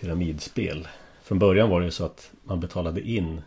pyramidspel. 0.00 0.88
Från 1.22 1.38
början 1.38 1.70
var 1.70 1.80
det 1.80 1.84
ju 1.84 1.90
så 1.90 2.04
att 2.04 2.30
man 2.42 2.60
betalade 2.60 3.00
in 3.00 3.40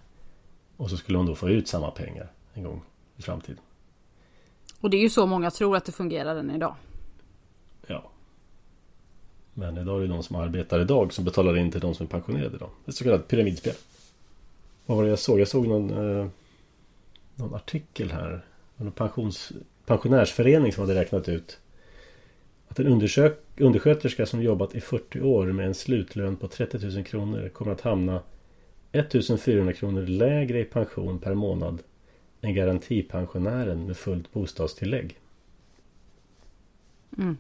och 0.77 0.89
så 0.89 0.97
skulle 0.97 1.17
man 1.17 1.27
då 1.27 1.35
få 1.35 1.49
ut 1.49 1.67
samma 1.67 1.91
pengar 1.91 2.27
en 2.53 2.63
gång 2.63 2.81
i 3.17 3.21
framtiden. 3.21 3.59
Och 4.79 4.89
det 4.89 4.97
är 4.97 5.01
ju 5.01 5.09
så 5.09 5.25
många 5.25 5.51
tror 5.51 5.75
att 5.75 5.85
det 5.85 5.91
fungerar 5.91 6.35
än 6.35 6.51
idag. 6.51 6.75
Ja. 7.87 8.09
Men 9.53 9.77
idag 9.77 9.97
är 9.97 10.01
det 10.01 10.07
de 10.07 10.23
som 10.23 10.35
arbetar 10.35 10.79
idag 10.79 11.13
som 11.13 11.25
betalar 11.25 11.57
in 11.57 11.71
till 11.71 11.81
de 11.81 11.95
som 11.95 12.05
är 12.05 12.09
pensionerade 12.09 12.55
idag. 12.55 12.69
Ett 12.85 12.95
så 12.95 13.03
kallat 13.03 13.27
pyramidspel. 13.27 13.73
Vad 14.87 14.97
var 14.97 15.03
det 15.03 15.09
jag 15.09 15.19
såg? 15.19 15.39
Jag 15.39 15.47
såg 15.47 15.67
någon, 15.67 15.89
eh, 15.89 16.27
någon 17.35 17.55
artikel 17.55 18.11
här. 18.11 18.45
En 18.77 18.91
pensions, 18.91 19.51
pensionärsförening 19.85 20.71
som 20.71 20.81
hade 20.81 20.99
räknat 20.99 21.29
ut 21.29 21.59
att 22.67 22.79
en 22.79 22.87
undersök, 22.87 23.39
undersköterska 23.57 24.25
som 24.25 24.41
jobbat 24.41 24.75
i 24.75 24.81
40 24.81 25.21
år 25.21 25.45
med 25.45 25.67
en 25.67 25.73
slutlön 25.73 26.35
på 26.35 26.47
30 26.47 26.77
000 26.77 27.03
kronor 27.03 27.49
kommer 27.49 27.71
att 27.71 27.81
hamna 27.81 28.21
1400 28.91 29.73
kronor 29.73 30.01
lägre 30.01 30.59
i 30.59 30.65
pension 30.65 31.19
per 31.19 31.33
månad 31.33 31.83
än 32.41 32.53
garantipensionären 32.53 33.85
med 33.85 33.97
fullt 33.97 34.33
bostadstillägg. 34.33 35.19
Mm. 37.17 37.37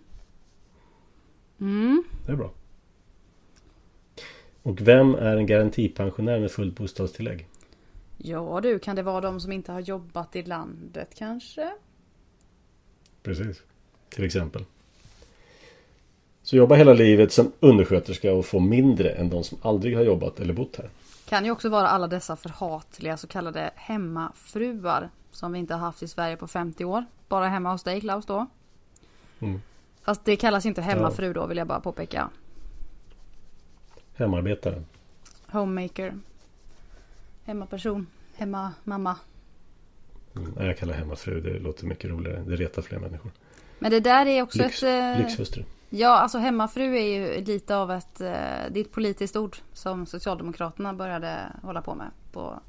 Mm. 1.59 2.03
Det 2.25 2.31
är 2.31 2.35
bra. 2.35 2.51
Och 4.67 4.87
vem 4.87 5.15
är 5.15 5.37
en 5.37 5.45
garantipensionär 5.45 6.39
med 6.39 6.51
fullt 6.51 6.75
bostadstillägg? 6.75 7.47
Ja 8.17 8.59
du, 8.61 8.79
kan 8.79 8.95
det 8.95 9.03
vara 9.03 9.21
de 9.21 9.39
som 9.39 9.51
inte 9.51 9.71
har 9.71 9.79
jobbat 9.79 10.35
i 10.35 10.43
landet 10.43 11.15
kanske? 11.15 11.71
Precis. 13.23 13.61
Till 14.09 14.23
exempel. 14.23 14.65
Så 16.43 16.55
jobba 16.55 16.75
hela 16.75 16.93
livet 16.93 17.31
som 17.31 17.51
undersköterska 17.59 18.33
och 18.33 18.45
få 18.45 18.59
mindre 18.59 19.09
än 19.09 19.29
de 19.29 19.43
som 19.43 19.57
aldrig 19.61 19.95
har 19.95 20.03
jobbat 20.03 20.39
eller 20.39 20.53
bott 20.53 20.75
här. 20.75 20.89
Kan 21.25 21.45
ju 21.45 21.51
också 21.51 21.69
vara 21.69 21.87
alla 21.87 22.07
dessa 22.07 22.35
förhatliga 22.35 23.17
så 23.17 23.27
kallade 23.27 23.71
hemmafruar 23.75 25.09
som 25.31 25.51
vi 25.51 25.59
inte 25.59 25.73
har 25.73 25.81
haft 25.81 26.03
i 26.03 26.07
Sverige 26.07 26.37
på 26.37 26.47
50 26.47 26.85
år. 26.85 27.05
Bara 27.27 27.47
hemma 27.47 27.71
hos 27.71 27.83
dig 27.83 28.01
Klaus 28.01 28.25
då. 28.25 28.47
Mm. 29.39 29.61
Fast 30.01 30.25
det 30.25 30.35
kallas 30.35 30.65
inte 30.65 30.81
hemmafru 30.81 31.33
då 31.33 31.45
vill 31.47 31.57
jag 31.57 31.67
bara 31.67 31.79
påpeka. 31.79 32.29
Hemarbetare. 34.17 34.83
Homemaker. 35.51 36.19
Hemmaperson. 37.45 38.07
Hemmamamma. 38.35 39.15
Mm. 40.35 40.67
Jag 40.67 40.77
kallar 40.77 40.93
hemmafru. 40.93 41.41
Det 41.41 41.59
låter 41.59 41.85
mycket 41.85 42.09
roligare. 42.09 42.43
Det 42.47 42.55
retar 42.55 42.81
fler 42.81 42.99
människor. 42.99 43.31
Men 43.79 43.91
det 43.91 43.99
där 43.99 44.25
är 44.25 44.41
också 44.41 44.57
Lyx, 44.57 44.83
ett... 44.83 45.17
eh, 45.17 45.25
Lyxhustru. 45.25 45.63
Ja, 45.89 46.09
alltså 46.17 46.37
hemmafru 46.37 46.97
är 46.97 47.03
ju 47.03 47.45
lite 47.45 47.75
av 47.75 47.91
ett, 47.91 48.21
eh, 48.21 48.27
det 48.71 48.79
är 48.79 48.81
ett 48.81 48.91
politiskt 48.91 49.35
ord 49.35 49.57
som 49.73 50.05
Socialdemokraterna 50.05 50.93
började 50.93 51.37
hålla 51.63 51.81
på 51.81 51.95
med 51.95 52.11
på 52.31 52.59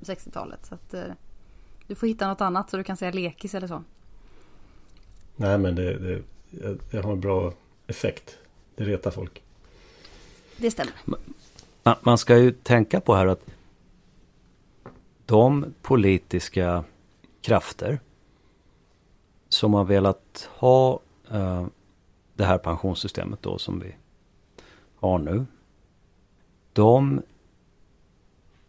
60-talet. 0.00 0.66
Så 0.66 0.74
att 0.74 0.94
eh, 0.94 1.02
du 1.86 1.94
får 1.94 2.06
hitta 2.06 2.28
något 2.28 2.40
annat 2.40 2.70
så 2.70 2.76
du 2.76 2.84
kan 2.84 2.96
säga 2.96 3.12
lekis 3.12 3.54
eller 3.54 3.68
så. 3.68 3.82
Nej 5.36 5.58
men 5.58 5.74
det, 5.74 5.98
det, 5.98 6.22
det 6.90 6.98
har 7.00 7.12
en 7.12 7.20
bra 7.20 7.52
effekt. 7.86 8.38
Det 8.76 8.84
retar 8.84 9.10
folk. 9.10 9.42
Det 10.56 10.70
stämmer. 10.70 10.92
Man, 11.82 11.96
man 12.02 12.18
ska 12.18 12.38
ju 12.38 12.52
tänka 12.52 13.00
på 13.00 13.14
här 13.14 13.26
att 13.26 13.46
de 15.26 15.74
politiska 15.82 16.84
krafter 17.40 18.00
som 19.48 19.74
har 19.74 19.84
velat 19.84 20.48
ha 20.56 21.00
eh, 21.30 21.66
det 22.34 22.44
här 22.44 22.58
pensionssystemet 22.58 23.42
då 23.42 23.58
som 23.58 23.80
vi 23.80 23.94
har 25.00 25.18
nu. 25.18 25.46
De 26.72 27.22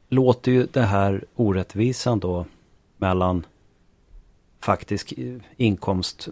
låter 0.09 0.51
ju 0.51 0.67
det 0.71 0.81
här 0.81 1.25
orättvisan 1.35 2.19
då 2.19 2.45
mellan 2.97 3.45
faktisk 4.59 5.13
eh, 5.17 5.35
inkomst, 5.57 6.27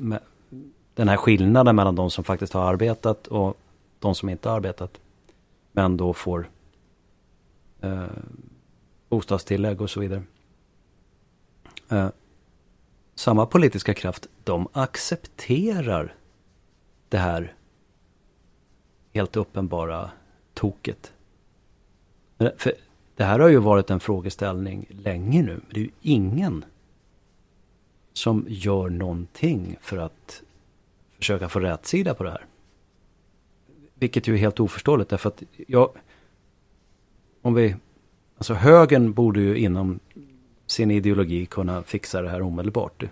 den 0.94 1.10
här 1.10 1.18
skillnaden 1.18 1.76
mellan 1.76 1.96
de 1.96 2.12
som 2.12 2.24
faktiskt 2.24 2.54
har 2.54 2.74
arbetat 2.74 3.28
och 3.28 3.58
de 4.00 4.16
som 4.16 4.30
inte 4.30 4.50
har 4.50 4.56
arbetat. 4.56 5.00
Men 5.72 5.98
då 5.98 6.14
får 6.14 6.50
eh, 7.82 8.06
bostadstillägg 9.10 9.82
och 9.82 9.90
så 9.90 10.00
vidare. 10.00 10.24
Eh, 11.90 12.10
samma 13.16 13.46
politiska 13.46 13.94
kraft, 13.94 14.28
de 14.44 14.68
accepterar 14.74 16.16
det 17.10 17.18
här 17.18 17.56
helt 19.14 19.36
uppenbara 19.36 20.12
toket. 20.54 21.14
Eh, 22.38 22.52
för 22.58 22.74
det 23.16 23.24
här 23.24 23.40
har 23.40 23.50
ju 23.50 23.58
varit 23.58 23.90
en 23.90 24.00
frågeställning 24.00 24.86
länge 24.90 25.42
nu. 25.42 25.62
Det 25.70 25.80
är 25.80 25.84
ju 25.84 25.92
ingen 26.02 26.66
som 28.14 28.46
gör 28.48 28.90
någonting 28.90 29.78
för 29.82 29.98
att 29.98 30.42
försöka 31.18 31.50
få 31.50 31.60
rätsida 31.60 32.14
på 32.14 32.24
det 32.24 32.32
här. 32.32 32.46
Vilket 34.02 34.28
ju 34.28 34.34
är 34.34 34.38
helt 34.38 34.60
oförståeligt 34.60 35.10
därför 35.10 35.30
att 35.30 35.44
jag... 35.68 35.90
Om 37.42 37.54
vi... 37.54 37.76
Alltså 38.38 38.54
högern 38.54 39.14
borde 39.14 39.42
ju 39.42 39.58
inom 39.58 40.00
sin 40.66 40.92
ideologi 40.92 41.46
kunna 41.46 41.84
fixa 41.84 42.22
det 42.22 42.30
här 42.30 42.42
omedelbart. 42.42 43.04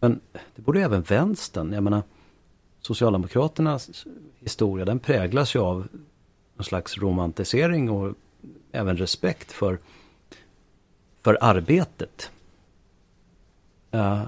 Men 0.00 0.20
det 0.54 0.62
borde 0.62 0.82
även 0.82 1.02
vänstern. 1.02 1.72
Jag 1.72 1.82
menar 1.82 2.02
Socialdemokraternas 2.80 4.06
historia 4.40 4.84
den 4.84 4.98
präglas 4.98 5.54
ju 5.56 5.60
av 5.60 5.88
någon 6.56 6.64
slags 6.64 6.98
romantisering 6.98 7.90
och 7.90 8.14
även 8.72 8.96
respekt 8.96 9.52
för, 9.52 9.78
för 11.22 11.38
arbetet. 11.40 12.30
Uh, 13.94 14.24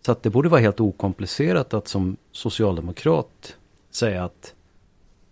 så 0.00 0.12
att 0.12 0.22
det 0.22 0.30
borde 0.30 0.48
vara 0.48 0.60
helt 0.60 0.80
okomplicerat 0.80 1.74
att 1.74 1.88
som 1.88 2.16
socialdemokrat 2.32 3.56
säga 3.90 4.24
att 4.24 4.54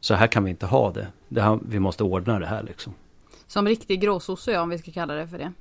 så 0.01 0.15
här 0.15 0.27
kan 0.27 0.45
vi 0.45 0.51
inte 0.51 0.67
ha 0.67 0.93
det. 0.93 1.07
det 1.29 1.43
här, 1.43 1.59
vi 1.69 1.79
måste 1.79 2.05
ordna 2.05 2.39
det 2.39 2.47
här 2.47 2.63
liksom. 2.63 2.95
Som 3.47 3.67
riktig 3.67 4.01
gråsosse 4.01 4.59
om 4.59 4.69
vi 4.69 4.79
ska 4.79 4.93
kalla 4.93 5.15
det 5.15 5.29
för 5.29 5.39
det. 5.39 5.53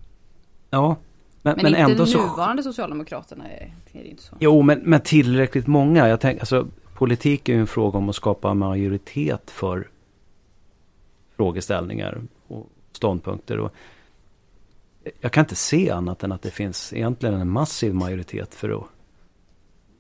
Ja. 0.69 0.95
Men, 1.41 1.55
men, 1.61 1.71
men 1.71 1.89
inte 1.89 2.17
nuvarande 2.17 2.63
så... 2.63 2.69
Socialdemokraterna 2.69 3.49
är, 3.49 3.73
är 3.91 4.03
det 4.03 4.09
inte 4.09 4.23
så. 4.23 4.35
Jo, 4.39 4.61
men, 4.61 4.79
men 4.79 5.01
tillräckligt 5.01 5.67
många. 5.67 6.07
Jag 6.07 6.19
tänker, 6.19 6.41
alltså, 6.41 6.67
politik 6.93 7.49
är 7.49 7.53
ju 7.53 7.59
en 7.59 7.67
fråga 7.67 7.97
om 7.97 8.09
att 8.09 8.15
skapa 8.15 8.53
majoritet 8.53 9.51
för 9.51 9.87
frågeställningar 11.35 12.21
och 12.47 12.69
ståndpunkter. 12.91 13.59
Och 13.59 13.71
jag 15.21 15.31
kan 15.31 15.43
inte 15.43 15.55
se 15.55 15.89
annat 15.89 16.23
än 16.23 16.31
att 16.31 16.41
det 16.41 16.51
finns 16.51 16.93
egentligen 16.93 17.35
en 17.35 17.49
massiv 17.49 17.93
majoritet 17.93 18.55
för 18.55 18.69
att 18.69 18.85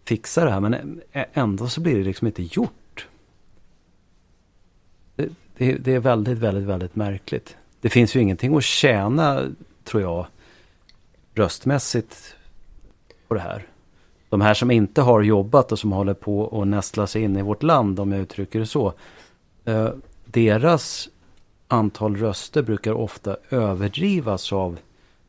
fixa 0.05 0.45
det 0.45 0.51
här. 0.51 0.59
Men 0.59 1.01
ändå 1.11 1.67
så 1.67 1.81
blir 1.81 1.97
det 1.97 2.03
liksom 2.03 2.27
inte 2.27 2.43
gjort. 2.43 2.76
Det, 5.57 5.73
det, 5.73 5.93
är 5.93 5.99
väldigt, 5.99 6.37
väldigt, 6.37 6.63
väldigt 6.63 6.95
märkligt. 6.95 7.57
Det 7.81 7.89
finns 7.89 8.15
ju 8.15 8.21
ingenting 8.21 8.57
att 8.57 8.63
tjäna 8.63 9.43
tror 9.83 10.01
jag, 10.01 10.25
röstmässigt 11.35 12.35
på 13.27 13.33
det 13.33 13.39
här. 13.39 13.65
De 14.29 14.41
här 14.41 14.53
som 14.53 14.71
inte 14.71 15.01
har 15.01 15.21
jobbat 15.21 15.71
och 15.71 15.79
som 15.79 15.91
håller 15.91 16.13
på 16.13 16.61
att 16.61 16.67
nästla 16.67 17.07
sig 17.07 17.21
in 17.21 17.37
i 17.37 17.41
vårt 17.41 17.63
land, 17.63 17.99
om 17.99 18.11
jag 18.11 18.21
uttrycker 18.21 18.59
det 18.59 18.65
så. 18.65 18.93
Eh, 19.65 19.89
deras 20.25 21.09
antal 21.67 22.15
röster 22.15 22.61
brukar 22.61 22.93
ofta 22.93 23.37
överdrivas 23.49 24.53
av 24.53 24.79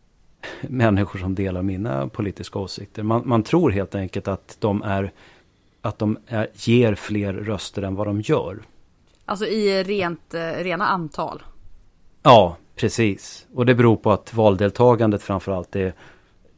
människor 0.60 1.18
som 1.18 1.34
delar 1.34 1.62
mina 1.62 2.08
politiska 2.08 2.58
åsikter. 2.58 3.02
Man, 3.02 3.22
man 3.24 3.42
tror 3.42 3.70
helt 3.70 3.94
enkelt 3.94 4.28
att 4.28 4.56
de 4.60 4.82
är 4.82 5.12
att 5.80 5.98
de 5.98 6.18
är, 6.26 6.48
ger 6.54 6.94
fler 6.94 7.32
röster 7.32 7.82
än 7.82 7.94
vad 7.94 8.06
de 8.06 8.20
gör. 8.20 8.58
Alltså 9.28 9.46
i 9.46 9.82
rent, 9.82 10.34
eh, 10.34 10.52
rena 10.52 10.86
antal? 10.86 11.42
Ja, 12.22 12.56
precis. 12.74 13.46
Och 13.54 13.66
det 13.66 13.74
beror 13.74 13.96
på 13.96 14.12
att 14.12 14.34
valdeltagandet 14.34 15.22
framförallt 15.22 15.76
är 15.76 15.92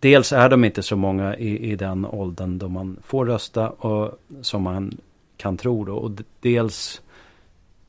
Dels 0.01 0.33
är 0.33 0.49
de 0.49 0.65
inte 0.65 0.83
så 0.83 0.97
många 0.97 1.37
i, 1.37 1.71
i 1.71 1.77
den 1.77 2.07
åldern 2.07 2.59
då 2.59 2.69
man 2.69 2.97
får 3.03 3.27
rösta 3.27 3.71
och, 3.71 4.19
som 4.41 4.63
man 4.63 4.99
kan 5.37 5.57
tro 5.57 5.85
då. 5.85 5.97
Och 5.97 6.11
dels 6.41 7.03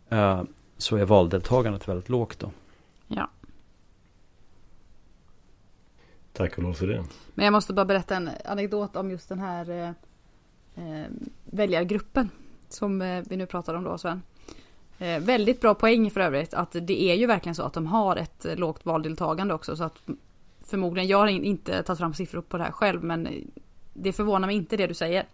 eh, 0.10 0.44
så 0.78 0.98
är 0.98 1.06
valdeltagandet 1.06 1.88
väldigt 1.88 2.10
lågt 2.10 2.40
då. 2.40 2.52
Ja. 3.08 3.30
Tack 6.34 6.58
och 6.58 6.64
lov 6.64 6.74
för 6.74 6.88
det. 6.88 7.06
Men 7.34 7.46
jag 7.46 7.52
måste 7.52 7.74
bara 7.74 7.86
berätta 7.86 8.16
en 8.16 8.30
anekdot 8.46 8.96
om 8.96 9.12
just 9.12 9.30
den 9.30 9.40
här 9.40 9.70
eh, 9.70 9.90
eh, 10.86 11.06
väljargruppen 11.46 12.30
som 12.70 13.02
eh, 13.02 13.24
vi 13.30 13.38
nu 13.38 13.46
pratar 13.46 13.74
om 13.74 13.84
då 13.84 13.98
Sven. 13.98 14.22
Eh, 15.02 15.20
väldigt 15.20 15.62
bra 15.62 15.76
poäng 15.76 16.12
för 16.12 16.20
övrigt 16.20 16.54
att 16.54 16.76
det 16.82 17.02
är 17.02 17.16
ju 17.16 17.26
verkligen 17.26 17.56
så 17.56 17.64
att 17.64 17.74
de 17.74 17.88
har 17.88 18.16
ett 18.16 18.46
eh, 18.46 18.56
lågt 18.56 18.86
valdeltagande 18.86 19.54
också 19.54 19.76
så 19.76 19.84
att 19.84 20.04
förmodligen, 20.66 21.10
jag 21.10 21.18
har 21.18 21.28
inte 21.28 21.84
tagit 21.84 22.00
fram 22.00 22.14
siffror 22.14 22.42
på 22.42 22.58
det 22.58 22.64
här 22.64 22.72
själv 22.72 23.04
men 23.04 23.52
det 23.94 24.14
förvånar 24.14 24.48
mig 24.48 24.56
inte 24.56 24.78
det 24.78 24.88
du 24.88 24.94
säger. 24.94 25.26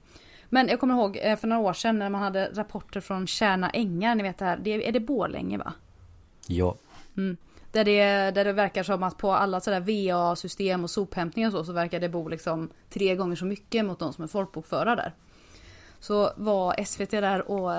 Men 0.49 0.67
jag 0.67 0.79
kommer 0.79 0.93
ihåg 0.95 1.19
eh, 1.21 1.37
för 1.37 1.47
några 1.47 1.61
år 1.61 1.73
sedan 1.73 1.99
när 1.99 2.09
man 2.09 2.21
hade 2.21 2.49
rapporter 2.53 3.01
från 3.01 3.27
Kärna 3.27 3.69
Ängar, 3.69 4.15
ni 4.15 4.23
vet 4.23 4.37
det 4.37 4.45
här, 4.45 4.57
det, 4.57 4.87
är 4.87 4.91
det 4.91 4.99
Borlänge 4.99 5.57
va? 5.57 5.73
Ja. 6.47 6.75
Mm. 7.17 7.37
Där, 7.71 7.85
det, 7.85 8.31
där 8.31 8.45
det 8.45 8.53
verkar 8.53 8.83
som 8.83 9.03
att 9.03 9.17
på 9.17 9.31
alla 9.31 9.59
sådär 9.59 9.79
VA-system 9.79 10.83
och 10.83 10.89
sophämtning 10.89 11.47
och 11.47 11.51
så, 11.51 11.63
så 11.63 11.71
verkar 11.71 11.99
det 11.99 12.09
bo 12.09 12.27
liksom 12.27 12.69
tre 12.89 13.15
gånger 13.15 13.35
så 13.35 13.45
mycket 13.45 13.85
mot 13.85 13.99
de 13.99 14.13
som 14.13 14.23
är 14.23 14.27
folkbokförda 14.27 14.95
där. 14.95 15.13
Så 15.99 16.31
var 16.35 16.83
SVT 16.83 17.11
där 17.11 17.51
och 17.51 17.71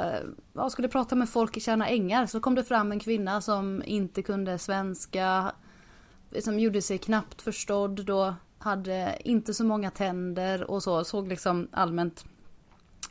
ja, 0.52 0.70
skulle 0.70 0.88
prata 0.88 1.14
med 1.14 1.28
folk 1.28 1.56
i 1.56 1.60
Tjärna 1.60 1.88
Ängar 1.88 2.26
så 2.26 2.40
kom 2.40 2.54
det 2.54 2.64
fram 2.64 2.92
en 2.92 3.00
kvinna 3.00 3.40
som 3.40 3.82
inte 3.86 4.22
kunde 4.22 4.58
svenska, 4.58 5.52
som 6.40 6.58
gjorde 6.58 6.82
sig 6.82 6.98
knappt 6.98 7.42
förstådd 7.42 8.04
då, 8.04 8.34
hade 8.58 9.18
inte 9.24 9.54
så 9.54 9.64
många 9.64 9.90
tänder 9.90 10.70
och 10.70 10.82
så, 10.82 11.04
såg 11.04 11.28
liksom 11.28 11.68
allmänt 11.72 12.24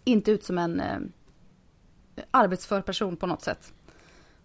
inte 0.03 0.31
ut 0.31 0.43
som 0.43 0.57
en 0.57 0.79
eh, 0.79 0.99
arbetsför 2.31 2.81
person 2.81 3.17
på 3.17 3.27
något 3.27 3.41
sätt. 3.41 3.73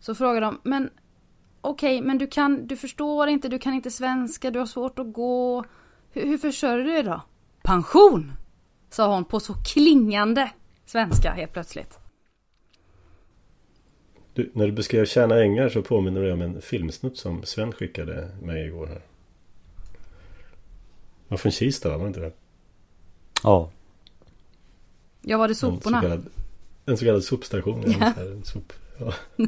Så 0.01 0.15
frågade 0.15 0.47
de, 0.47 0.61
men 0.63 0.91
okej, 1.61 1.97
okay, 1.97 2.07
men 2.07 2.19
du 2.19 2.27
kan, 2.27 2.67
du 2.67 2.77
förstår 2.77 3.29
inte, 3.29 3.49
du 3.49 3.59
kan 3.59 3.75
inte 3.75 3.91
svenska, 3.91 4.51
du 4.51 4.59
har 4.59 4.67
svårt 4.67 4.99
att 4.99 5.13
gå. 5.13 5.65
Hur, 6.11 6.27
hur 6.27 6.39
försörjer 6.39 6.85
du 6.85 6.93
dig 6.93 7.03
då? 7.03 7.21
Pension! 7.63 8.33
Sa 8.93 9.15
hon 9.15 9.25
på 9.25 9.41
så 9.41 9.55
klingande 9.55 10.51
svenska 10.87 11.33
helt 11.33 11.53
plötsligt. 11.53 11.99
Du, 14.35 14.51
när 14.55 14.67
du 14.67 14.73
beskrev 14.73 15.07
Tjärna 15.07 15.43
Ängar 15.43 15.69
så 15.69 15.83
påminner 15.83 16.21
du 16.21 16.33
om 16.33 16.43
en 16.43 16.63
filmsnutt 16.63 17.19
som 17.19 17.45
Sven 17.45 17.73
skickade 17.73 18.29
mig 18.43 18.67
igår 18.67 18.87
här. 18.87 19.03
Var 21.29 21.37
från 21.39 21.53
Kista 21.53 21.99
var 21.99 22.05
det 22.05 22.09
inte 22.09 22.21
det? 22.21 22.33
Ja. 23.43 23.71
Ja, 25.21 25.39
var 25.39 25.49
det 25.49 25.55
soporna? 25.55 25.97
En 25.97 26.03
så 26.03 26.09
kallad, 26.09 26.27
en 26.87 26.97
så 26.97 27.05
kallad 27.05 27.25
sopstation. 27.25 27.85
Ja. 28.01 28.13
En 28.19 28.45
sop, 28.45 28.73
ja. 28.99 29.15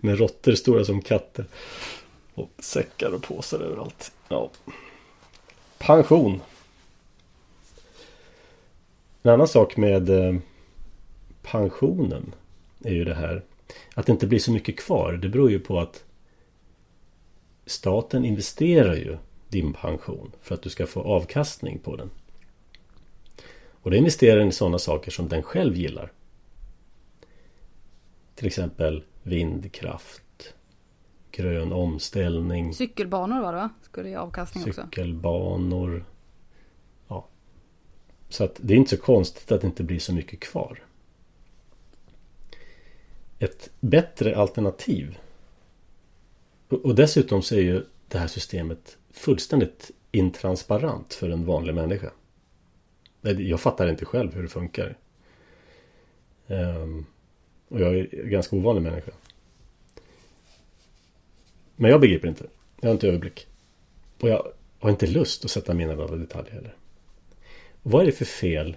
Med 0.00 0.18
råttor 0.18 0.52
stora 0.52 0.84
som 0.84 1.02
katter. 1.02 1.44
Och 2.34 2.50
säckar 2.58 3.14
och 3.14 3.22
påsar 3.22 3.60
överallt. 3.60 4.12
Ja. 4.28 4.50
Pension. 5.78 6.40
En 9.22 9.30
annan 9.30 9.48
sak 9.48 9.76
med 9.76 10.10
eh, 10.10 10.34
pensionen 11.42 12.34
är 12.84 12.92
ju 12.92 13.04
det 13.04 13.14
här 13.14 13.44
att 13.94 14.06
det 14.06 14.12
inte 14.12 14.26
blir 14.26 14.38
så 14.38 14.52
mycket 14.52 14.78
kvar. 14.78 15.12
Det 15.12 15.28
beror 15.28 15.50
ju 15.50 15.58
på 15.58 15.80
att 15.80 16.04
staten 17.66 18.24
investerar 18.24 18.94
ju 18.94 19.16
din 19.48 19.72
pension 19.72 20.32
för 20.42 20.54
att 20.54 20.62
du 20.62 20.70
ska 20.70 20.86
få 20.86 21.00
avkastning 21.00 21.78
på 21.78 21.96
den. 21.96 22.10
Och 23.82 23.90
det 23.90 23.96
investerar 23.96 24.38
den 24.38 24.48
i 24.48 24.52
sådana 24.52 24.78
saker 24.78 25.10
som 25.10 25.28
den 25.28 25.42
själv 25.42 25.76
gillar. 25.76 26.12
Till 28.34 28.46
exempel 28.46 29.04
vindkraft, 29.22 30.54
grön 31.30 31.72
omställning. 31.72 32.74
Cykelbanor 32.74 33.42
var 33.42 33.52
det 33.52 33.58
va? 33.58 33.70
Skulle 33.82 34.08
ge 34.08 34.16
avkastning 34.16 34.64
också. 34.68 34.82
Cykelbanor. 34.82 36.04
Så 38.28 38.44
att 38.44 38.56
det 38.56 38.74
är 38.74 38.78
inte 38.78 38.96
så 38.96 39.02
konstigt 39.02 39.52
att 39.52 39.60
det 39.60 39.66
inte 39.66 39.82
blir 39.82 39.98
så 39.98 40.12
mycket 40.12 40.40
kvar. 40.40 40.82
Ett 43.38 43.70
bättre 43.80 44.36
alternativ. 44.36 45.18
Och 46.68 46.94
dessutom 46.94 47.42
så 47.42 47.54
är 47.54 47.60
ju 47.60 47.84
det 48.08 48.18
här 48.18 48.26
systemet 48.26 48.96
fullständigt 49.10 49.90
intransparent 50.12 51.14
för 51.14 51.30
en 51.30 51.44
vanlig 51.44 51.74
människa. 51.74 52.10
Jag 53.20 53.60
fattar 53.60 53.88
inte 53.88 54.04
själv 54.04 54.34
hur 54.34 54.42
det 54.42 54.48
funkar. 54.48 54.96
Ehm, 56.46 57.06
och 57.68 57.80
jag 57.80 57.98
är 57.98 58.22
en 58.24 58.30
ganska 58.30 58.56
ovanlig 58.56 58.82
människa. 58.82 59.12
Men 61.76 61.90
jag 61.90 62.00
begriper 62.00 62.28
inte. 62.28 62.46
Jag 62.80 62.88
har 62.88 62.92
inte 62.92 63.08
överblick. 63.08 63.46
Och 64.20 64.28
jag 64.28 64.52
har 64.78 64.90
inte 64.90 65.06
lust 65.06 65.44
att 65.44 65.50
sätta 65.50 65.74
mina 65.74 65.92
alla 65.92 66.16
detaljer 66.16 66.52
heller 66.52 66.77
vad 67.90 68.02
är 68.02 68.06
det 68.06 68.12
för 68.12 68.24
fel 68.24 68.76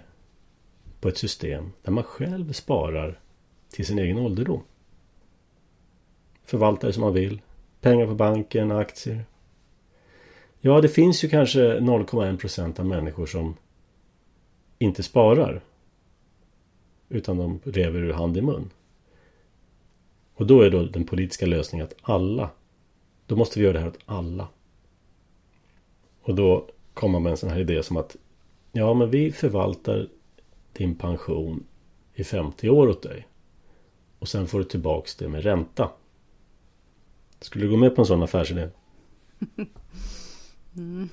på 1.00 1.08
ett 1.08 1.18
system 1.18 1.72
där 1.82 1.92
man 1.92 2.04
själv 2.04 2.52
sparar 2.52 3.20
till 3.70 3.86
sin 3.86 3.98
egen 3.98 4.18
ålderdom? 4.18 4.62
Förvaltar 6.44 6.88
det 6.88 6.94
som 6.94 7.00
man 7.00 7.14
vill. 7.14 7.40
Pengar 7.80 8.06
på 8.06 8.14
banken, 8.14 8.72
aktier. 8.72 9.24
Ja, 10.60 10.80
det 10.80 10.88
finns 10.88 11.24
ju 11.24 11.28
kanske 11.28 11.78
0,1 11.78 12.36
procent 12.36 12.78
av 12.78 12.86
människor 12.86 13.26
som 13.26 13.56
inte 14.78 15.02
sparar. 15.02 15.64
Utan 17.08 17.36
de 17.36 17.60
lever 17.64 18.00
ur 18.00 18.12
hand 18.12 18.36
i 18.36 18.42
mun. 18.42 18.70
Och 20.34 20.46
då 20.46 20.62
är 20.62 20.70
då 20.70 20.84
den 20.84 21.04
politiska 21.04 21.46
lösningen 21.46 21.86
att 21.86 21.94
alla 22.02 22.50
Då 23.26 23.36
måste 23.36 23.58
vi 23.58 23.64
göra 23.64 23.72
det 23.72 23.80
här 23.80 23.88
åt 23.88 23.98
alla. 24.06 24.48
Och 26.22 26.34
då 26.34 26.66
kommer 26.94 27.12
man 27.12 27.22
med 27.22 27.30
en 27.30 27.36
sån 27.36 27.50
här 27.50 27.60
idé 27.60 27.82
som 27.82 27.96
att 27.96 28.16
Ja 28.72 28.94
men 28.94 29.10
vi 29.10 29.32
förvaltar 29.32 30.08
din 30.72 30.94
pension 30.94 31.66
i 32.14 32.24
50 32.24 32.70
år 32.70 32.88
åt 32.88 33.02
dig. 33.02 33.26
Och 34.18 34.28
sen 34.28 34.46
får 34.46 34.58
du 34.58 34.64
tillbaks 34.64 35.14
det 35.16 35.28
med 35.28 35.42
ränta. 35.42 35.90
Skulle 37.40 37.64
du 37.64 37.70
gå 37.70 37.76
med 37.76 37.96
på 37.96 38.02
en 38.02 38.06
sån 38.06 38.22
affärsidé? 38.22 38.68
Mm. 40.76 41.08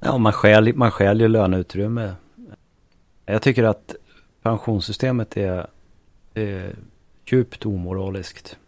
Ja, 0.00 0.18
man 0.18 0.32
skäl, 0.32 0.74
man 0.74 0.90
skäl 0.90 1.20
ju 1.20 1.28
löneutrymme. 1.28 2.14
Jag 3.26 3.42
tycker 3.42 3.64
att 3.64 3.94
pensionssystemet 4.42 5.36
är, 5.36 5.66
är 6.34 6.76
djupt 7.26 7.66
omoraliskt. 7.66 8.58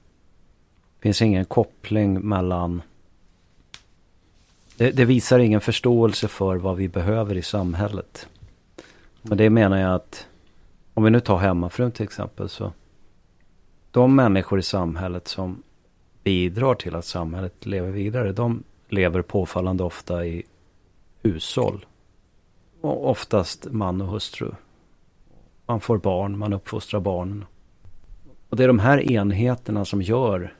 Det 0.98 1.02
finns 1.02 1.22
ingen 1.22 1.44
koppling 1.44 2.20
mellan... 2.20 2.82
Det, 4.76 4.90
det, 4.90 5.04
visar 5.04 5.38
ingen 5.38 5.60
förståelse 5.60 6.28
för 6.28 6.56
vad 6.56 6.76
vi 6.76 6.88
behöver 6.88 7.36
i 7.36 7.42
samhället. 7.42 8.28
Men 9.22 9.38
det 9.38 9.50
menar 9.50 9.78
jag 9.78 9.94
att 9.94 10.26
om 10.94 11.04
vi 11.04 11.10
nu 11.10 11.20
tar 11.20 11.38
hemmafrun 11.38 11.92
till 11.92 12.04
exempel 12.04 12.48
så 12.48 12.72
de 13.90 14.16
människor 14.16 14.58
i 14.58 14.62
samhället 14.62 15.28
som 15.28 15.62
bidrar 16.24 16.74
till 16.74 16.94
att 16.94 17.04
samhället 17.04 17.66
lever 17.66 17.90
vidare, 17.90 18.32
de 18.32 18.62
lever 18.88 19.22
påfallande 19.22 19.84
ofta 19.84 20.26
i 20.26 20.42
hushåll. 21.22 21.86
Och 22.80 23.10
oftast 23.10 23.66
man 23.70 24.00
och 24.00 24.08
hustru. 24.08 24.50
Man 25.66 25.80
får 25.80 25.98
barn, 25.98 26.38
man 26.38 26.52
uppfostrar 26.52 27.00
barnen. 27.00 27.44
Och 28.48 28.56
det 28.56 28.64
är 28.64 28.68
de 28.68 28.78
här 28.78 29.12
enheterna 29.12 29.84
som 29.84 30.02
gör 30.02 30.54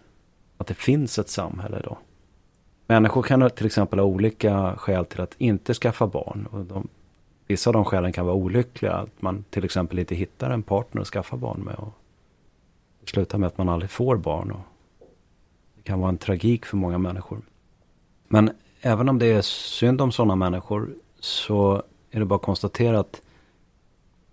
att 0.57 0.67
det 0.67 0.75
finns 0.75 1.19
ett 1.19 1.29
samhälle 1.29 1.81
då. 1.85 1.99
Människor 2.87 3.23
kan 3.23 3.51
till 3.51 3.67
exempel 3.67 3.99
ha 3.99 4.07
olika 4.07 4.77
skäl 4.77 5.05
till 5.05 5.21
att 5.21 5.35
inte 5.39 5.75
skaffa 5.75 6.07
barn. 6.07 6.49
Och 6.51 6.65
de, 6.65 6.89
vissa 7.47 7.71
av 7.71 7.75
de 7.75 7.85
skälen 7.85 8.13
kan 8.13 8.27
vara 8.27 8.37
olyckliga. 8.37 8.93
Att 8.93 9.23
man 9.23 9.45
till 9.51 9.65
exempel 9.65 9.99
inte 9.99 10.15
hittar 10.15 10.51
en 10.51 10.63
partner 10.63 11.01
att 11.01 11.09
skaffa 11.09 11.37
barn 11.37 11.61
med. 11.61 11.75
Och 11.75 11.93
det 13.01 13.11
slutar 13.11 13.39
med 13.39 13.47
att 13.47 13.59
man 13.59 13.69
aldrig 13.69 13.91
får 13.91 14.17
barn. 14.17 14.51
Och 14.51 14.61
det 15.77 15.83
kan 15.83 16.01
vara 16.01 16.09
en 16.09 16.19
tragik 16.19 16.67
för 16.67 16.77
många 16.77 16.99
människor. 16.99 17.41
Men 18.29 18.51
även 18.81 19.09
om 19.09 19.19
det 19.19 19.27
är 19.27 19.43
synd 19.43 20.01
om 20.01 20.13
sådana 20.13 20.37
människor 20.37 20.95
så 21.21 21.83
är 22.11 22.19
det 22.19 22.27
bara 22.27 22.37
att 22.37 22.43
konstatera 22.43 23.01
att 23.01 23.23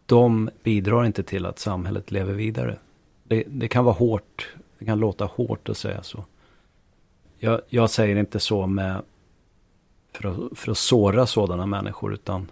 de 0.05 0.49
bidrar 0.63 1.05
inte 1.05 1.23
till 1.23 1.45
att 1.45 1.59
samhället 1.59 2.11
lever 2.11 2.33
vidare. 2.33 2.77
Det, 3.23 3.43
det 3.47 3.67
kan 3.67 3.85
vara 3.85 3.95
hårt, 3.95 4.55
det 4.79 4.85
kan 4.85 4.99
låta 4.99 5.25
hårt 5.25 5.69
att 5.69 5.77
säga 5.77 6.03
så. 6.03 6.23
Jag, 7.43 7.61
jag 7.69 7.89
säger 7.89 8.15
inte 8.15 8.39
så 8.39 8.67
med 8.67 9.01
för 10.11 10.29
att, 10.29 10.57
för 10.59 10.71
att 10.71 10.77
såra 10.77 11.25
sådana 11.25 11.65
människor 11.65 12.13
utan 12.13 12.51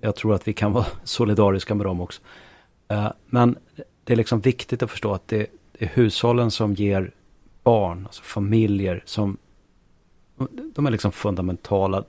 jag 0.00 0.16
tror 0.16 0.34
att 0.34 0.48
vi 0.48 0.52
kan 0.52 0.72
vara 0.72 0.86
solidariska 1.04 1.74
med 1.74 1.86
dem 1.86 2.00
också. 2.00 2.22
Uh, 2.92 3.10
men 3.26 3.56
det 4.04 4.12
är 4.12 4.16
liksom 4.16 4.40
viktigt 4.40 4.82
att 4.82 4.90
förstå 4.90 5.14
att 5.14 5.28
det, 5.28 5.46
det 5.72 5.84
är 5.84 5.88
hushållen 5.88 6.50
som 6.50 6.74
ger 6.74 7.10
barn, 7.62 8.06
alltså 8.06 8.22
familjer 8.22 9.02
som 9.06 9.36
de 10.74 10.86
är 10.86 10.90
liksom 10.90 11.12
fundamentala. 11.12 12.04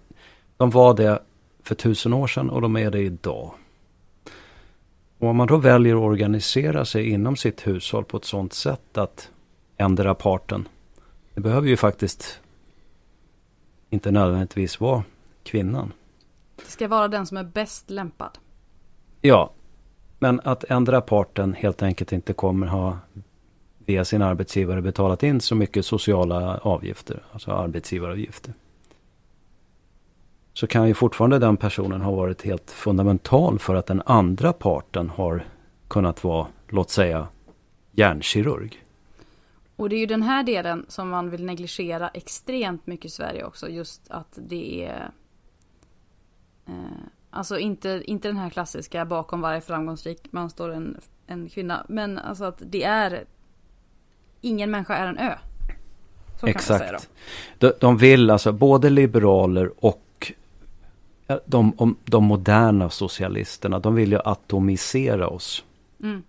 De 0.58 0.70
var 0.70 0.94
det 0.94 1.20
för 1.64 1.76
tusen 1.76 2.14
år 2.14 2.28
sedan 2.28 2.50
och 2.50 2.62
de 2.62 2.78
är 2.78 2.92
det 2.92 3.02
idag. 3.02 3.52
Och 5.20 5.28
om 5.28 5.36
man 5.36 5.48
då 5.48 5.58
väljer 5.58 5.96
att 5.96 6.02
organisera 6.02 6.86
sig 6.86 7.10
inom 7.10 7.36
sitt 7.36 7.68
hushåll 7.68 8.04
på 8.04 8.18
ett 8.18 8.26
sådant 8.26 8.54
sätt 8.54 8.98
att 8.98 9.30
ändra 9.78 10.16
parten. 10.16 10.68
Det 11.34 11.42
behöver 11.42 11.68
ju 11.68 11.78
faktiskt 11.78 12.40
inte 13.90 14.12
nödvändigtvis 14.12 14.80
vara 14.80 15.04
kvinnan. 15.44 15.94
Det 16.56 16.72
ska 16.72 16.88
vara 16.88 17.08
den 17.08 17.26
som 17.26 17.38
är 17.38 17.44
bäst 17.44 17.90
lämpad. 17.90 18.38
Ja, 19.22 19.54
men 20.20 20.42
att 20.44 20.64
ändra 20.64 21.02
parten 21.02 21.54
helt 21.54 21.84
enkelt 21.84 22.12
inte 22.12 22.34
kommer 22.34 22.68
ha 22.68 22.98
via 23.86 24.06
sin 24.06 24.22
arbetsgivare 24.22 24.82
betalat 24.82 25.24
in 25.24 25.42
så 25.42 25.56
mycket 25.56 25.86
sociala 25.86 26.58
avgifter, 26.58 27.24
alltså 27.32 27.52
arbetsgivaravgifter. 27.52 28.54
Så 30.54 30.68
kan 30.68 30.88
ju 30.88 30.94
fortfarande 30.94 31.40
den 31.40 31.58
personen 31.58 32.02
ha 32.02 32.12
varit 32.12 32.42
helt 32.42 32.72
fundamental 32.72 33.60
för 33.60 33.76
att 33.76 33.86
den 33.86 34.02
andra 34.06 34.54
parten 34.54 35.10
har 35.10 35.46
kunnat 35.88 36.24
vara, 36.24 36.48
låt 36.68 36.90
säga, 36.90 37.28
hjärnkirurg. 37.92 38.83
Och 39.76 39.90
det 39.90 39.96
är 39.96 40.00
ju 40.00 40.06
den 40.06 40.22
här 40.22 40.44
delen 40.44 40.86
som 40.88 41.10
man 41.10 41.30
vill 41.30 41.46
negligera 41.46 42.10
extremt 42.10 42.88
mycket 42.88 43.06
i 43.06 43.10
Sverige 43.10 43.44
också. 43.44 43.70
Just 43.70 44.02
att 44.10 44.40
det 44.42 44.86
är... 44.86 45.12
Eh, 46.68 46.74
alltså 47.30 47.60
inte, 47.60 48.04
inte 48.06 48.28
den 48.28 48.38
här 48.38 48.50
klassiska 48.50 49.06
bakom 49.06 49.42
varje 49.42 49.62
framgångsrik 49.62 50.28
man 50.32 50.50
står 50.50 50.70
en, 50.70 50.98
en 51.28 51.50
kvinna. 51.50 51.86
Men 51.90 52.18
alltså 52.18 52.44
att 52.46 52.62
det 52.66 52.84
är... 52.84 53.26
Ingen 54.42 54.72
människa 54.72 54.96
är 54.96 55.08
en 55.08 55.18
ö. 55.18 55.36
Så 56.40 56.48
Exakt. 56.48 57.10
De, 57.58 57.74
de 57.80 57.98
vill 57.98 58.30
alltså 58.30 58.52
både 58.52 58.90
liberaler 58.90 59.86
och 59.86 60.34
de, 61.46 61.96
de 62.06 62.24
moderna 62.24 62.90
socialisterna. 62.90 63.80
De 63.80 63.96
vill 63.96 64.12
ju 64.12 64.20
atomisera 64.26 65.28
oss. 65.28 65.64
Mm. 66.04 66.24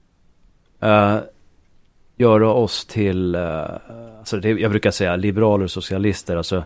Uh, 0.83 1.21
göra 2.17 2.53
oss 2.53 2.87
till, 2.87 3.35
eh, 3.35 3.65
alltså 4.19 4.37
det, 4.37 4.49
jag 4.49 4.71
brukar 4.71 4.91
säga 4.91 5.17
liberaler 5.17 5.65
och 5.65 5.71
socialister, 5.71 6.37
alltså 6.37 6.65